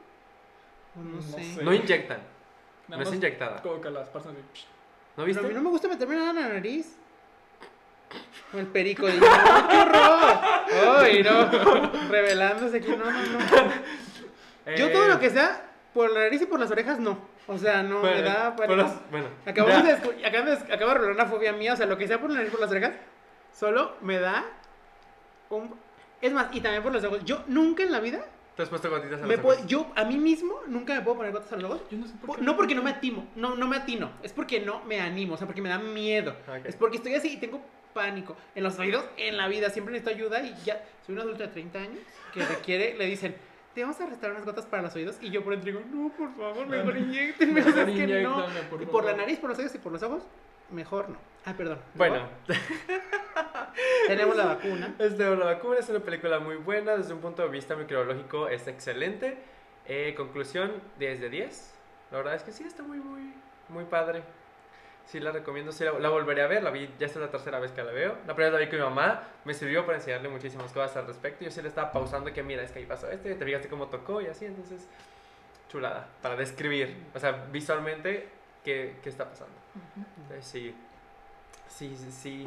[0.94, 1.42] No, No sé.
[1.42, 1.62] sé.
[1.64, 3.62] No inyectan, no Nada es más inyectada.
[3.62, 4.42] Como que las personas de...
[4.42, 4.48] ¿No
[5.16, 5.44] Pero viste?
[5.44, 6.96] a mí no me gusta meterme nada en la nariz.
[8.54, 10.98] El perico dice, ¡ay, qué horror!
[11.00, 11.97] ¡Ay, no!
[12.08, 13.38] Revelándose aquí, no, no, no.
[14.76, 15.62] Yo Eh, todo lo que sea,
[15.94, 17.18] por la nariz y por las orejas, no.
[17.46, 18.54] O sea, no, me da...
[18.54, 18.76] pánico.
[18.76, 19.96] las- bueno, Acabamos ya.
[19.96, 22.28] de, acabo de, acabo de revelar una fobia mía, o sea, lo que sea por
[22.30, 22.92] la nariz y por las orejas,
[23.52, 24.44] solo me da
[25.50, 25.74] un...
[26.20, 27.24] Es más, y también por los ojos.
[27.24, 28.24] Yo nunca en la vida,
[28.56, 29.68] ¿Te has puesto gotitas me los puedo, ojos?
[29.70, 31.82] yo a mí mismo, nunca me puedo poner gotas a los ojos.
[31.90, 32.42] Yo no sé por Por- qué.
[32.44, 35.36] No porque no me atimo, no, no me atino, es porque no me animo, o
[35.36, 36.32] sea, porque me da miedo.
[36.48, 36.66] Ok.
[36.66, 37.62] Es porque estoy así y tengo
[37.98, 38.36] pánico.
[38.54, 41.48] En los oídos, en la vida, siempre necesito ayuda y ya soy un adulto de
[41.48, 41.98] 30 años
[42.32, 43.34] que requiere, le dicen,
[43.74, 46.08] te vamos a restar unas gotas para los oídos y yo por dentro digo, no,
[46.10, 48.46] por favor, mejor inyectenme, o sea, Mejor es que no.
[48.70, 50.22] por Y por la nariz, por los oídos y por los ojos,
[50.70, 51.16] mejor no.
[51.44, 51.78] Ah, perdón.
[51.94, 52.28] Bueno,
[54.06, 54.94] tenemos la vacuna.
[54.98, 58.66] este, La vacuna es una película muy buena, desde un punto de vista microbiológico es
[58.68, 59.38] excelente.
[59.86, 61.74] Eh, conclusión, 10 de 10.
[62.10, 63.32] La verdad es que sí, está muy, muy,
[63.68, 64.22] muy padre.
[65.10, 67.30] Sí, la recomiendo, sí, la, la volveré a ver, la vi, ya esta es la
[67.30, 68.18] tercera vez que la veo.
[68.26, 71.06] La primera vez la vi con mi mamá, me sirvió para enseñarle muchísimas cosas al
[71.06, 71.44] respecto.
[71.46, 73.86] Yo sí le estaba pausando que mira, es que ahí pasó este, te fijaste cómo
[73.86, 74.86] tocó y así, entonces,
[75.70, 78.28] chulada, para describir, o sea, visualmente,
[78.62, 79.54] qué, qué está pasando.
[80.18, 80.74] Entonces, sí,
[81.68, 82.46] sí, sí, sí,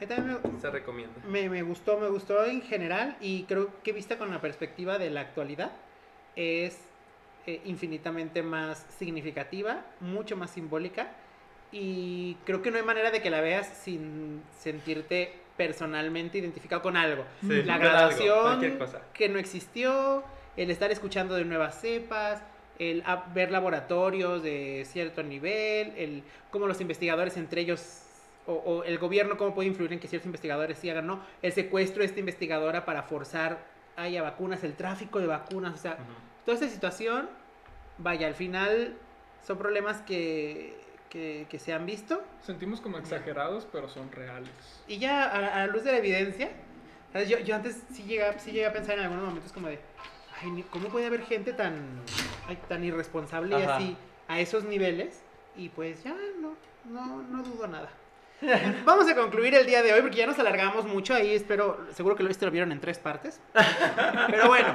[0.00, 1.20] Ahí también me- se recomienda.
[1.26, 5.10] Me, me gustó, me gustó en general y creo que vista con la perspectiva de
[5.10, 5.72] la actualidad
[6.36, 6.78] es
[7.46, 11.10] eh, infinitamente más significativa, mucho más simbólica
[11.72, 16.96] y creo que no hay manera de que la veas sin sentirte personalmente identificado con
[16.96, 17.24] algo.
[17.40, 19.02] Sí, la algo, cosa.
[19.12, 20.24] que no existió,
[20.56, 22.42] el estar escuchando de nuevas cepas,
[22.78, 23.02] el
[23.34, 28.04] ver laboratorios de cierto nivel, el cómo los investigadores entre ellos
[28.46, 31.52] o, o el gobierno cómo puede influir en que ciertos investigadores sí hagan no, el
[31.52, 33.58] secuestro de esta investigadora para forzar
[33.98, 35.98] haya vacunas, el tráfico de vacunas, o sea,
[36.44, 37.28] toda esta situación,
[37.98, 38.94] vaya, al final
[39.44, 40.76] son problemas que,
[41.08, 44.50] que, que se han visto Sentimos como exagerados, pero son reales.
[44.86, 46.50] y ya a la, a la luz de la evidencia,
[47.12, 47.28] ¿sabes?
[47.28, 49.78] Yo, yo antes sí llegué, sí llegué a pensar en algunos momentos como de,
[50.42, 51.74] ay, ni- ¿cómo puede haber gente tan,
[52.46, 53.96] ay, tan irresponsable y así
[54.28, 55.22] a esos niveles?
[55.56, 56.54] Y pues ya no,
[56.84, 57.88] no, no dudo nada.
[58.84, 61.14] Vamos a concluir el día de hoy porque ya nos alargamos mucho.
[61.14, 63.40] Ahí espero, seguro que lo, este lo vieron en tres partes.
[64.28, 64.74] Pero bueno,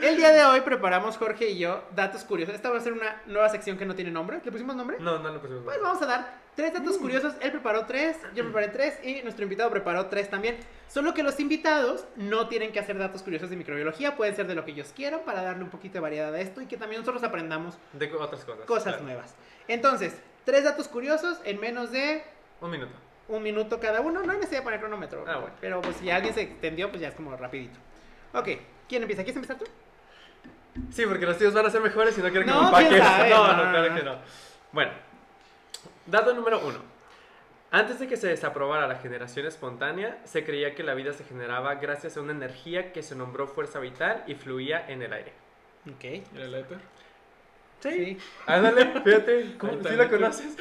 [0.00, 2.54] el día de hoy preparamos Jorge y yo datos curiosos.
[2.54, 4.40] Esta va a ser una nueva sección que no tiene nombre.
[4.44, 4.96] ¿Le pusimos nombre?
[4.98, 5.62] No, no lo pusimos.
[5.64, 7.34] Pues vamos a dar tres datos curiosos.
[7.40, 10.56] Él preparó tres, yo preparé tres y nuestro invitado preparó tres también.
[10.88, 14.54] Solo que los invitados no tienen que hacer datos curiosos de microbiología, pueden ser de
[14.54, 17.00] lo que ellos quieran para darle un poquito de variedad a esto y que también
[17.00, 18.66] nosotros aprendamos De otras cosas.
[18.66, 19.04] cosas claro.
[19.04, 19.34] nuevas.
[19.68, 20.14] Entonces,
[20.44, 22.22] tres datos curiosos en menos de
[22.62, 22.92] Un minuto.
[23.28, 24.22] un minuto cada uno.
[24.22, 25.24] No hay necesidad de poner cronómetro.
[25.28, 25.54] Ah, bueno.
[25.60, 27.78] Pero pues si alguien se extendió, pues ya es como rapidito.
[28.32, 28.48] Ok,
[28.88, 29.22] ¿quién empieza?
[29.22, 29.64] ¿Quieres empezar tú?
[30.90, 33.02] Sí, porque los tíos van a ser mejores y no quiero que No, me empaques.
[33.30, 33.94] No, no, no, no, claro no.
[33.96, 34.16] que no.
[34.72, 34.92] Bueno,
[36.06, 36.78] dato número uno.
[37.70, 41.74] Antes de que se desaprobara la generación espontánea, se creía que la vida se generaba
[41.76, 45.32] gracias a una energía que se nombró fuerza vital y fluía en el aire.
[45.90, 46.04] Ok.
[46.04, 46.78] ¿Y el éter?
[47.80, 48.18] Sí.
[48.46, 50.54] Ándale, fíjate, ¿cómo, ¿sí la conoces?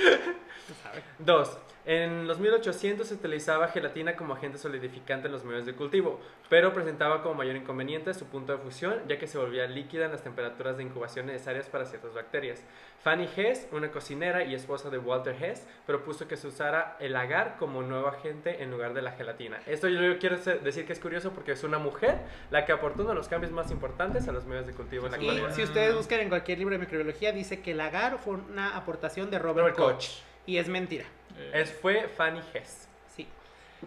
[1.19, 6.19] Dos, en los 1800 se utilizaba gelatina como agente solidificante en los medios de cultivo,
[6.49, 10.11] pero presentaba como mayor inconveniente su punto de fusión, ya que se volvía líquida en
[10.11, 12.63] las temperaturas de incubación necesarias para ciertas bacterias.
[13.03, 17.55] Fanny Hess, una cocinera y esposa de Walter Hess, propuso que se usara el agar
[17.57, 19.59] como nuevo agente en lugar de la gelatina.
[19.65, 22.19] Esto yo quiero decir que es curioso porque es una mujer
[22.51, 25.13] la que aportó uno de los cambios más importantes a los medios de cultivo en
[25.13, 25.55] la Y actualidad.
[25.55, 29.31] si ustedes buscan en cualquier libro de microbiología, dice que el agar fue una aportación
[29.31, 29.95] de Robert, Robert Koch.
[29.95, 30.23] Koch.
[30.45, 31.05] Y es mentira.
[31.41, 32.87] Eh, Es, fue Fanny Hess.
[33.07, 33.27] Sí.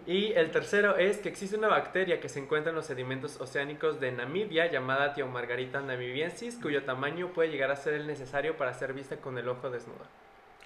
[0.07, 4.01] Y el tercero es que existe una bacteria que se encuentra en los sedimentos oceánicos
[4.01, 8.93] de Namibia llamada Tiomargarita namibiensis, cuyo tamaño puede llegar a ser el necesario para ser
[8.93, 10.05] vista con el ojo desnudo.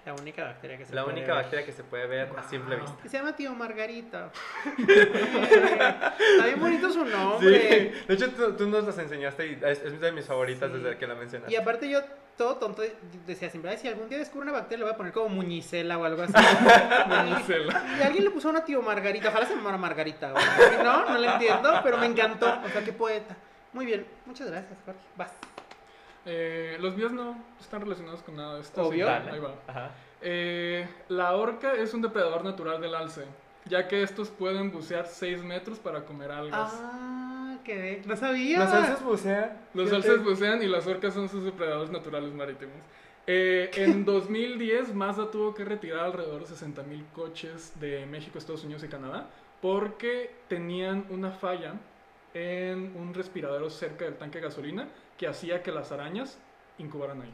[0.06, 1.42] La única bacteria que se La puede única ver.
[1.42, 2.84] bacteria que se puede ver a simple Wow.
[2.86, 3.08] vista.
[3.08, 4.30] Se llama Tío Margarita.
[4.78, 7.92] Está bien bonito su nombre.
[8.06, 10.78] De hecho, tú, tú nos las enseñaste y es, es de mis favoritas Sí.
[10.78, 11.52] desde que la mencionaste.
[11.52, 12.00] Y aparte yo,
[12.38, 12.82] todo tonto,
[13.26, 15.98] decía siempre, "Ay, si algún día descubro una bacteria, le voy a poner como muñicela
[15.98, 16.32] o algo así.
[17.08, 17.84] Marcela.
[17.98, 20.32] y alguien le puso una tío Margarita, ojalá se llamara Margarita.
[20.32, 20.82] o.
[20.84, 22.60] No, no le entiendo, pero me encantó.
[22.64, 23.36] O sea, qué poeta.
[23.74, 25.00] Muy bien, muchas gracias, Jorge.
[25.16, 25.32] Vas.
[26.30, 28.82] Eh, los bios no están relacionados con nada de esto.
[28.82, 29.06] Obvio.
[29.06, 29.30] sí, Dale.
[29.30, 29.54] ahí va.
[29.66, 29.90] Ajá.
[30.20, 33.24] Eh, la orca es un depredador natural del alce,
[33.64, 36.72] ya que estos pueden bucear 6 metros para comer algas.
[36.74, 38.58] Ah, qué no sabía.
[38.58, 39.58] Los alces bucean.
[39.74, 42.76] Los alces bucean y las orcas son sus depredadores naturales marítimos.
[43.26, 48.84] Eh, en 2010, Mazda tuvo que retirar alrededor de 60.000 coches de México, Estados Unidos
[48.84, 49.28] y Canadá
[49.60, 51.74] porque tenían una falla
[52.34, 54.88] en un respiradero cerca del tanque de gasolina
[55.18, 56.38] que hacía que las arañas
[56.78, 57.32] incubaran ahí.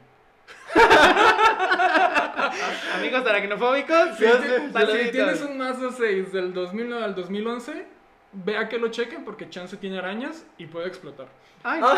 [2.97, 5.11] Amigos aracnofóbicos, Sí, sí, Si saluditos.
[5.13, 7.87] tienes un Mazda 6 del 2009 al 2011,
[8.33, 11.29] vea que lo chequen porque chance tiene arañas y puede explotar.
[11.63, 11.97] Ay, Ah.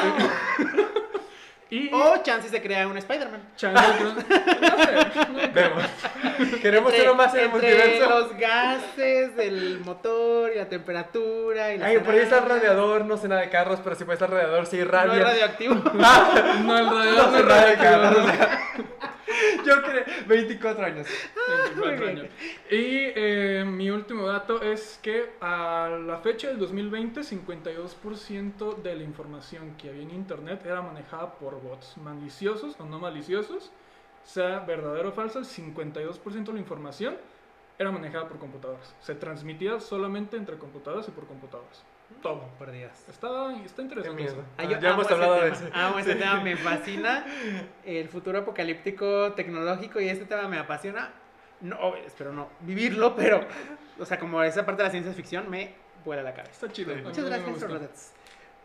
[0.59, 0.97] no.
[1.69, 3.41] Y O chance se crea un Spider-Man.
[3.57, 4.27] chance, no sé,
[5.33, 5.83] no Vemos.
[6.63, 8.09] Queremos Entre- ser más en el entre multiverso.
[8.21, 13.05] los gases del motor y la temperatura y las Ay, por ahí está el radiador,
[13.05, 15.23] no sé nada de carros, pero si puede estar radiador, sí, No es radio.
[15.25, 15.75] radioactivo.
[15.95, 18.87] No, el radiador No no sé es nada de radioactivo.
[19.67, 21.07] Yo creo, 24 años.
[21.75, 22.19] 24 Muy bien.
[22.19, 22.33] años.
[22.71, 29.03] Y eh, mi último dato es que a la fecha del 2020, 52% de la
[29.03, 33.71] información que había en Internet era manejada por bots maliciosos o no maliciosos.
[34.25, 37.17] Sea verdadero o falso, el 52% de la información
[37.79, 38.95] era manejada por computadoras.
[39.01, 41.85] Se transmitía solamente entre computadoras y por computadoras.
[42.23, 42.49] Todo.
[42.59, 42.93] Por Dios.
[43.09, 44.25] Está, está interesante.
[44.25, 44.43] eso.
[44.57, 45.69] Ah, yo ya hemos hablado de tema, eso.
[45.73, 47.25] Amo ese tema, me fascina.
[47.85, 51.13] El futuro apocalíptico tecnológico y este tema me apasiona.
[51.61, 53.41] No, espero no vivirlo, pero,
[53.99, 55.75] o sea, como esa parte de la ciencia ficción me
[56.05, 56.53] vuela la cabeza.
[56.53, 56.95] Está chido.
[56.95, 57.01] Sí.
[57.03, 58.11] Muchas gracias por los datos.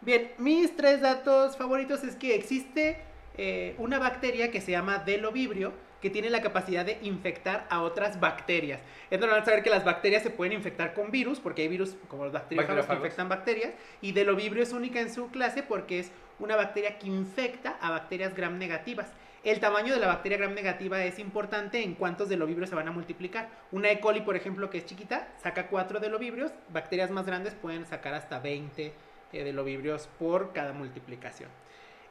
[0.02, 3.02] Bien, mis tres datos favoritos es que existe
[3.38, 8.20] eh, una bacteria que se llama Delovibrio que tiene la capacidad de infectar a otras
[8.20, 8.82] bacterias.
[9.10, 12.24] Es normal saber que las bacterias se pueden infectar con virus, porque hay virus como
[12.24, 16.56] los bacteriófagos que infectan bacterias, y Delovibrio es única en su clase porque es una
[16.56, 19.14] bacteria que infecta a bacterias gram negativas.
[19.44, 22.92] El tamaño de la bacteria gram negativa es importante en cuántos delovibrios se van a
[22.92, 23.50] multiplicar.
[23.72, 24.00] Una E.
[24.00, 26.52] coli, por ejemplo, que es chiquita, saca 4 delovibrios.
[26.70, 28.94] Bacterias más grandes pueden sacar hasta 20
[29.34, 31.50] eh, delovibrios por cada multiplicación.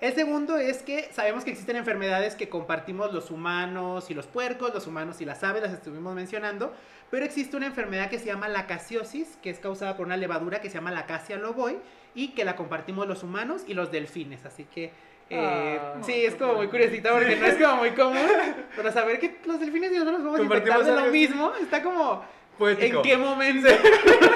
[0.01, 4.73] El segundo es que sabemos que existen enfermedades que compartimos los humanos y los puercos,
[4.73, 6.73] los humanos y las aves, las estuvimos mencionando,
[7.11, 10.63] pero existe una enfermedad que se llama la casiosis, que es causada por una levadura
[10.63, 11.79] que se llama la Acacia loboi
[12.15, 14.85] y que la compartimos los humanos y los delfines, así que
[15.29, 15.95] eh, Ah.
[16.03, 18.27] sí, es como muy curiosita porque no es como muy común,
[18.75, 21.53] pero saber que los delfines y nosotros nos vamos a infectar Compartimos de lo mismo,
[21.61, 22.25] está como...
[22.59, 22.97] Poético.
[22.99, 23.69] ¿En qué momento?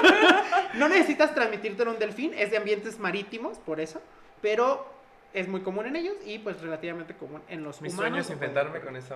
[0.75, 4.01] no necesitas transmitirte en un delfín, es de ambientes marítimos, por eso,
[4.41, 4.94] pero
[5.35, 8.01] es muy común en ellos y pues relativamente común en los Mi humanos.
[8.07, 9.15] sueño es o infectarme cuando- con esa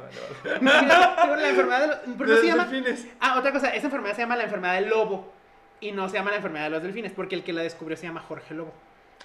[0.61, 1.97] Mira, tengo la enfermedad de los...
[2.17, 2.65] ¿Por qué Los se llama?
[2.65, 3.07] delfines.
[3.19, 5.31] Ah, otra cosa, esa enfermedad se llama la enfermedad del lobo
[5.79, 8.03] y no se llama la enfermedad de los delfines porque el que la descubrió se
[8.07, 8.73] llama Jorge Lobo.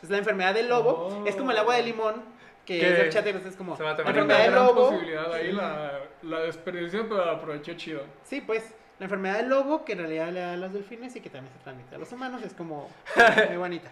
[0.03, 1.27] Es la enfermedad del lobo, Oh.
[1.27, 2.23] es como el agua de limón,
[2.65, 4.91] que Que es del chat, es como se va a la enfermedad del lobo.
[4.91, 8.03] posibilidad ahí, la, la desperdicié, pero la aproveché chido.
[8.25, 11.21] Sí, pues la enfermedad del lobo, que en realidad le da a los delfines y
[11.21, 12.89] que también se transmite a los humanos, es como
[13.49, 13.91] muy bonita.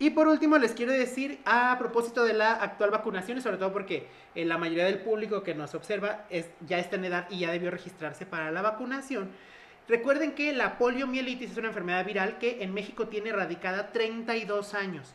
[0.00, 3.70] Y por último, les quiero decir a propósito de la actual vacunación, y sobre todo
[3.70, 7.40] porque eh, la mayoría del público que nos observa es, ya está en edad y
[7.40, 9.28] ya debió registrarse para la vacunación.
[9.88, 15.14] Recuerden que la poliomielitis es una enfermedad viral que en México tiene erradicada 32 años.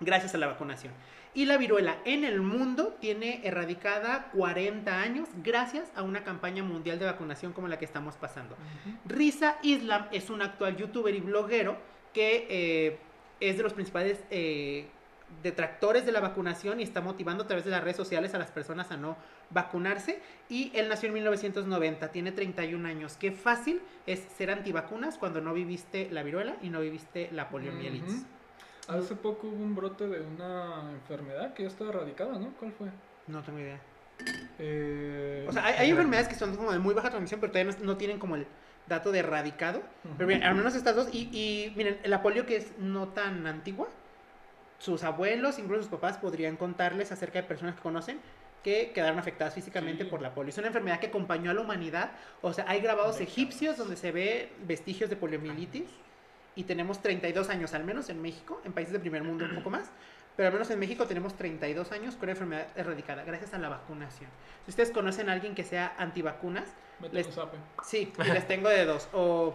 [0.00, 0.94] gracias a la vacunación.
[1.34, 6.98] Y la viruela en el mundo tiene erradicada 40 años gracias a una campaña mundial
[6.98, 8.56] de vacunación como la que estamos pasando.
[9.04, 11.76] Risa Islam es un actual youtuber y bloguero
[12.14, 12.98] que eh,
[13.40, 14.86] es de los principales eh,
[15.42, 18.50] detractores de la vacunación y está motivando a través de las redes sociales a las
[18.50, 19.16] personas a no
[19.50, 20.20] vacunarse.
[20.48, 23.16] Y él nació en 1990, tiene 31 años.
[23.18, 28.24] Qué fácil es ser antivacunas cuando no viviste la viruela y no viviste la poliomielitis.
[28.88, 32.52] Hace poco hubo un brote de una enfermedad que ya está erradicada, ¿no?
[32.58, 32.88] ¿Cuál fue?
[33.26, 33.80] No tengo idea.
[34.58, 37.76] Eh, O sea, hay, hay enfermedades que son como de muy baja transmisión, pero todavía
[37.80, 38.46] no, no tienen como el
[38.88, 39.82] dato de erradicado.
[40.16, 41.08] Pero bien, al menos estas dos.
[41.12, 43.88] Y, y miren, la polio que es no tan antigua,
[44.78, 48.18] sus abuelos, incluso sus papás, podrían contarles acerca de personas que conocen
[48.62, 50.10] que quedaron afectadas físicamente Sí.
[50.10, 50.48] por la polio.
[50.50, 52.10] Es una enfermedad que acompañó a la humanidad.
[52.42, 55.84] O sea, hay grabados egipcios donde se ve vestigios de poliomielitis.
[56.56, 59.70] Y tenemos 32 años, al menos en México, en países de primer mundo un poco
[59.70, 59.90] más.
[60.36, 64.30] Pero al menos en México tenemos 32 años con enfermedad erradicada, gracias a la vacunación.
[64.64, 66.74] Si ustedes conocen a alguien que sea antivacunas,
[67.10, 67.28] les-.
[67.82, 69.08] Sí, y les tengo de dos.
[69.12, 69.54] O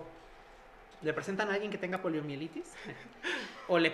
[1.01, 2.73] le presentan a alguien que tenga poliomielitis.
[3.67, 3.93] O le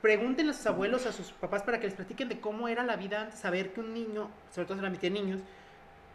[0.00, 2.96] pregunten a sus abuelos, a sus papás para que les platiquen de cómo era la
[2.96, 5.40] vida antes, saber que un niño, sobre todo se transmitía en niños,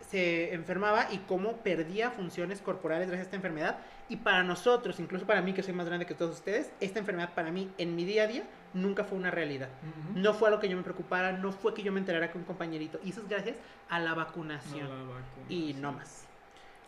[0.10, 3.78] se enfermaba y cómo perdía funciones corporales gracias a esta enfermedad.
[4.10, 7.34] Y para nosotros, incluso para mí que soy más grande que todos ustedes, esta enfermedad
[7.34, 9.70] para mí en mi día a día nunca fue una realidad.
[10.16, 12.44] No fue algo que yo me preocupara, no fue que yo me enterara que un
[12.44, 13.00] compañerito.
[13.06, 13.56] Y eso es gracias
[13.90, 14.90] a la No vacunación.
[14.90, 16.26] la vacuna, Y no más.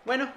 [0.06, 0.28] Bueno,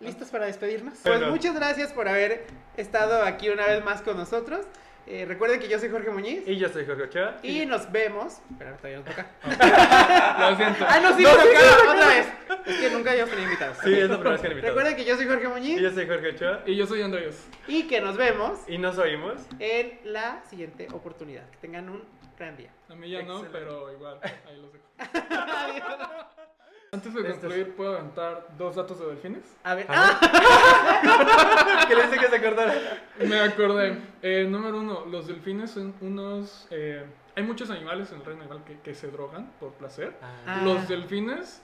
[0.00, 1.00] ¿listos para despedirnos?
[1.04, 1.20] Bueno.
[1.20, 2.46] Pues muchas gracias por haber
[2.76, 4.66] estado aquí una vez más con nosotros.
[5.06, 7.36] Eh, recuerden que yo soy Jorge Muñiz Y yo soy Jorge Ochoa.
[7.42, 8.38] y nos vemos.
[8.50, 9.26] Espera, todavía no toca.
[10.50, 10.86] Lo siento.
[10.88, 11.48] Ah, no, sí, No, sí,
[11.90, 12.26] otra vez.
[12.66, 13.78] Es que nunca habíamos tenido invitados.
[13.84, 14.76] Sí, es la primera vez que le invitamos.
[14.76, 16.62] Recuerden que yo soy Jorge Y Muñiz yo soy Jorge Ochoa.
[16.66, 17.46] Y yo soy Andrés.
[17.68, 19.40] y que nos vemos Y nos oímos.
[19.58, 21.48] en la siguiente oportunidad.
[21.50, 22.02] Que tengan un
[22.38, 22.70] gran día.
[22.88, 24.18] A mí ya no, pero igual.
[24.22, 24.84] Ahí los dejo.
[26.94, 29.56] Antes de concluir, ¿puedo aventar dos datos de delfines?
[29.64, 31.84] A ver, Ah.
[31.88, 32.74] que le dice que se acordara.
[33.18, 33.98] Me acordé.
[34.22, 36.66] Eh, número uno, los delfines son unos...
[36.70, 37.04] eh,
[37.36, 40.14] hay muchos animales en el reino animal que, que se drogan por placer.
[40.46, 40.60] Ah.
[40.64, 41.62] Los delfines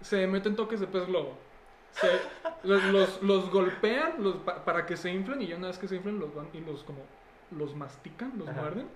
[0.00, 1.36] se meten toques de pez globo.
[1.92, 2.20] Se-
[2.66, 5.86] los, los- los golpean los, pa- para que se inflen y ya una vez que
[5.88, 7.00] se inflen los van y los como
[7.50, 8.60] los mastican, los Ajá.
[8.62, 8.88] muerden.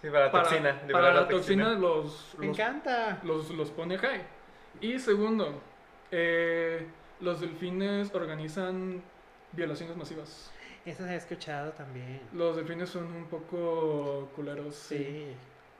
[0.00, 0.70] Sí, para la Para, toxina.
[0.72, 3.20] para liberar la toxina los, me encanta.
[3.22, 4.22] los, los pone high.
[4.80, 5.60] Y segundo,
[6.10, 6.86] eh,
[7.20, 9.02] los delfines organizan
[9.52, 10.50] violaciones masivas.
[10.84, 12.20] Eso se ha escuchado también.
[12.32, 14.74] Los delfines son un poco culeros.
[14.74, 15.28] Sí.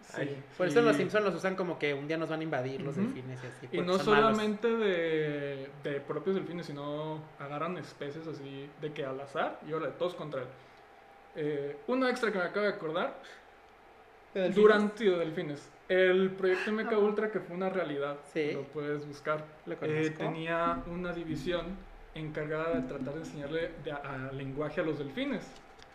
[0.07, 0.15] sí.
[0.17, 2.43] Ay, Por eso Y- los Simpsons los usan como que un día nos van a
[2.45, 3.69] invadir los delfines y así.
[3.73, 9.59] Y no solamente de, de propios delfines, sino agarran especies así de que al azar
[9.69, 10.49] y ahora todos contra él.
[11.35, 13.19] Eh, uno extra que me acabo de acordar,
[14.35, 14.63] ¿De delfines?
[14.63, 15.69] durante de delfines.
[15.89, 16.99] El proyecto MK Ah.
[16.99, 18.53] Ultra, que fue una realidad, Sí.
[18.53, 19.45] lo puedes buscar,
[19.83, 21.67] eh, tenía una división
[22.15, 25.51] encargada de tratar de enseñarle de- a, lenguaje a los delfines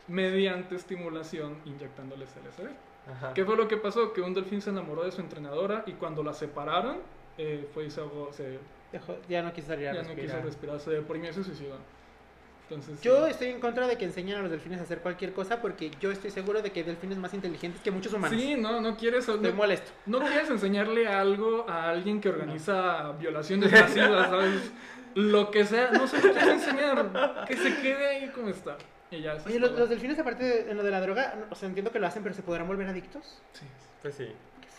[0.08, 2.70] mediante estimulación inyectándoles LSD.
[3.12, 3.34] Ajá.
[3.34, 4.14] ¿Qué fue lo que pasó?
[4.14, 6.98] Que un delfín se enamoró de su entrenadora y cuando la separaron,
[7.38, 8.60] eh, fue y se ahogó, se,
[8.92, 10.26] Dejó- ya no quiso a ya no respirar.
[10.26, 11.76] quiso respirar, se deprimió y se suicidó.
[12.70, 13.32] Entonces, Yo sí.
[13.32, 16.12] estoy en contra de que enseñen a los delfines a hacer cualquier cosa porque yo
[16.12, 18.38] estoy seguro de que hay delfines más inteligentes que muchos humanos.
[18.40, 19.90] Sí, no, no quieres, no, molesto.
[20.06, 24.72] no quieres enseñarle algo a alguien que organiza violaciones masivas, ¿sabes?
[25.16, 28.78] Lo que sea, no se lo quieres enseñar, que se quede ahí como está.
[29.10, 31.46] Y ya, Oye, es los, los delfines, aparte de en lo de la droga, no-
[31.50, 33.42] o sea, entiendo que lo hacen, pero ¿se podrán volver adictos?
[33.54, 33.66] Sí.
[34.02, 34.28] Pues sí.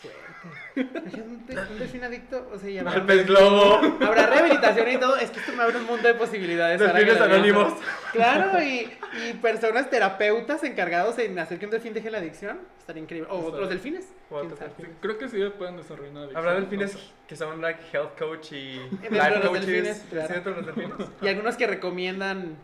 [0.01, 1.21] Fuerte.
[1.21, 1.45] Un
[1.77, 3.79] delfín adicto, o sea, ya Al pez globo.
[4.01, 5.17] Habrá rehabilitación y todo.
[5.17, 6.79] Es que esto me abre un mundo de posibilidades.
[6.79, 7.73] Delfines anónimos.
[8.13, 8.89] Claro, y,
[9.27, 12.59] y personas terapeutas encargados en hacer que un delfín deje la adicción.
[12.79, 13.27] Estaría increíble.
[13.31, 14.07] O delfines.
[14.29, 14.59] Otros.
[14.77, 16.37] Sí, Creo que sí pueden desarrollar una adicción.
[16.37, 16.97] Habrá delfines
[17.27, 19.65] que son like health coach y life los coaches.
[19.65, 20.33] delfines, ¿Sí, claro.
[20.33, 21.07] dentro de los delfines.
[21.21, 22.55] Y algunos que recomiendan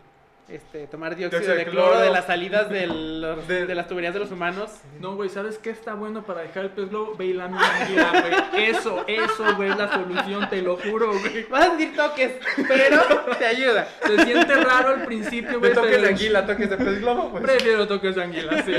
[0.48, 2.04] este, tomar dióxido Dióxido de de cloro cloro.
[2.04, 4.70] de las salidas de, los- De- de las tuberías de los humanos.
[5.00, 7.14] No, güey, ¿sabes qué está bueno para dejar el pez globo?
[7.16, 8.10] Ve y la anguila,
[8.52, 8.64] güey.
[8.68, 11.44] Eso, eso, güey, es la solución, te lo juro, güey.
[11.50, 12.32] Vas a sentir toques,
[12.68, 13.02] pero
[13.38, 13.88] te ayuda.
[14.06, 15.72] Se siente raro al principio, güey.
[15.74, 17.42] toques de anguila, toques de pez globo, pues.
[17.42, 18.72] Prefiero toques de anguila, sí.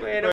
[0.00, 0.24] Bueno,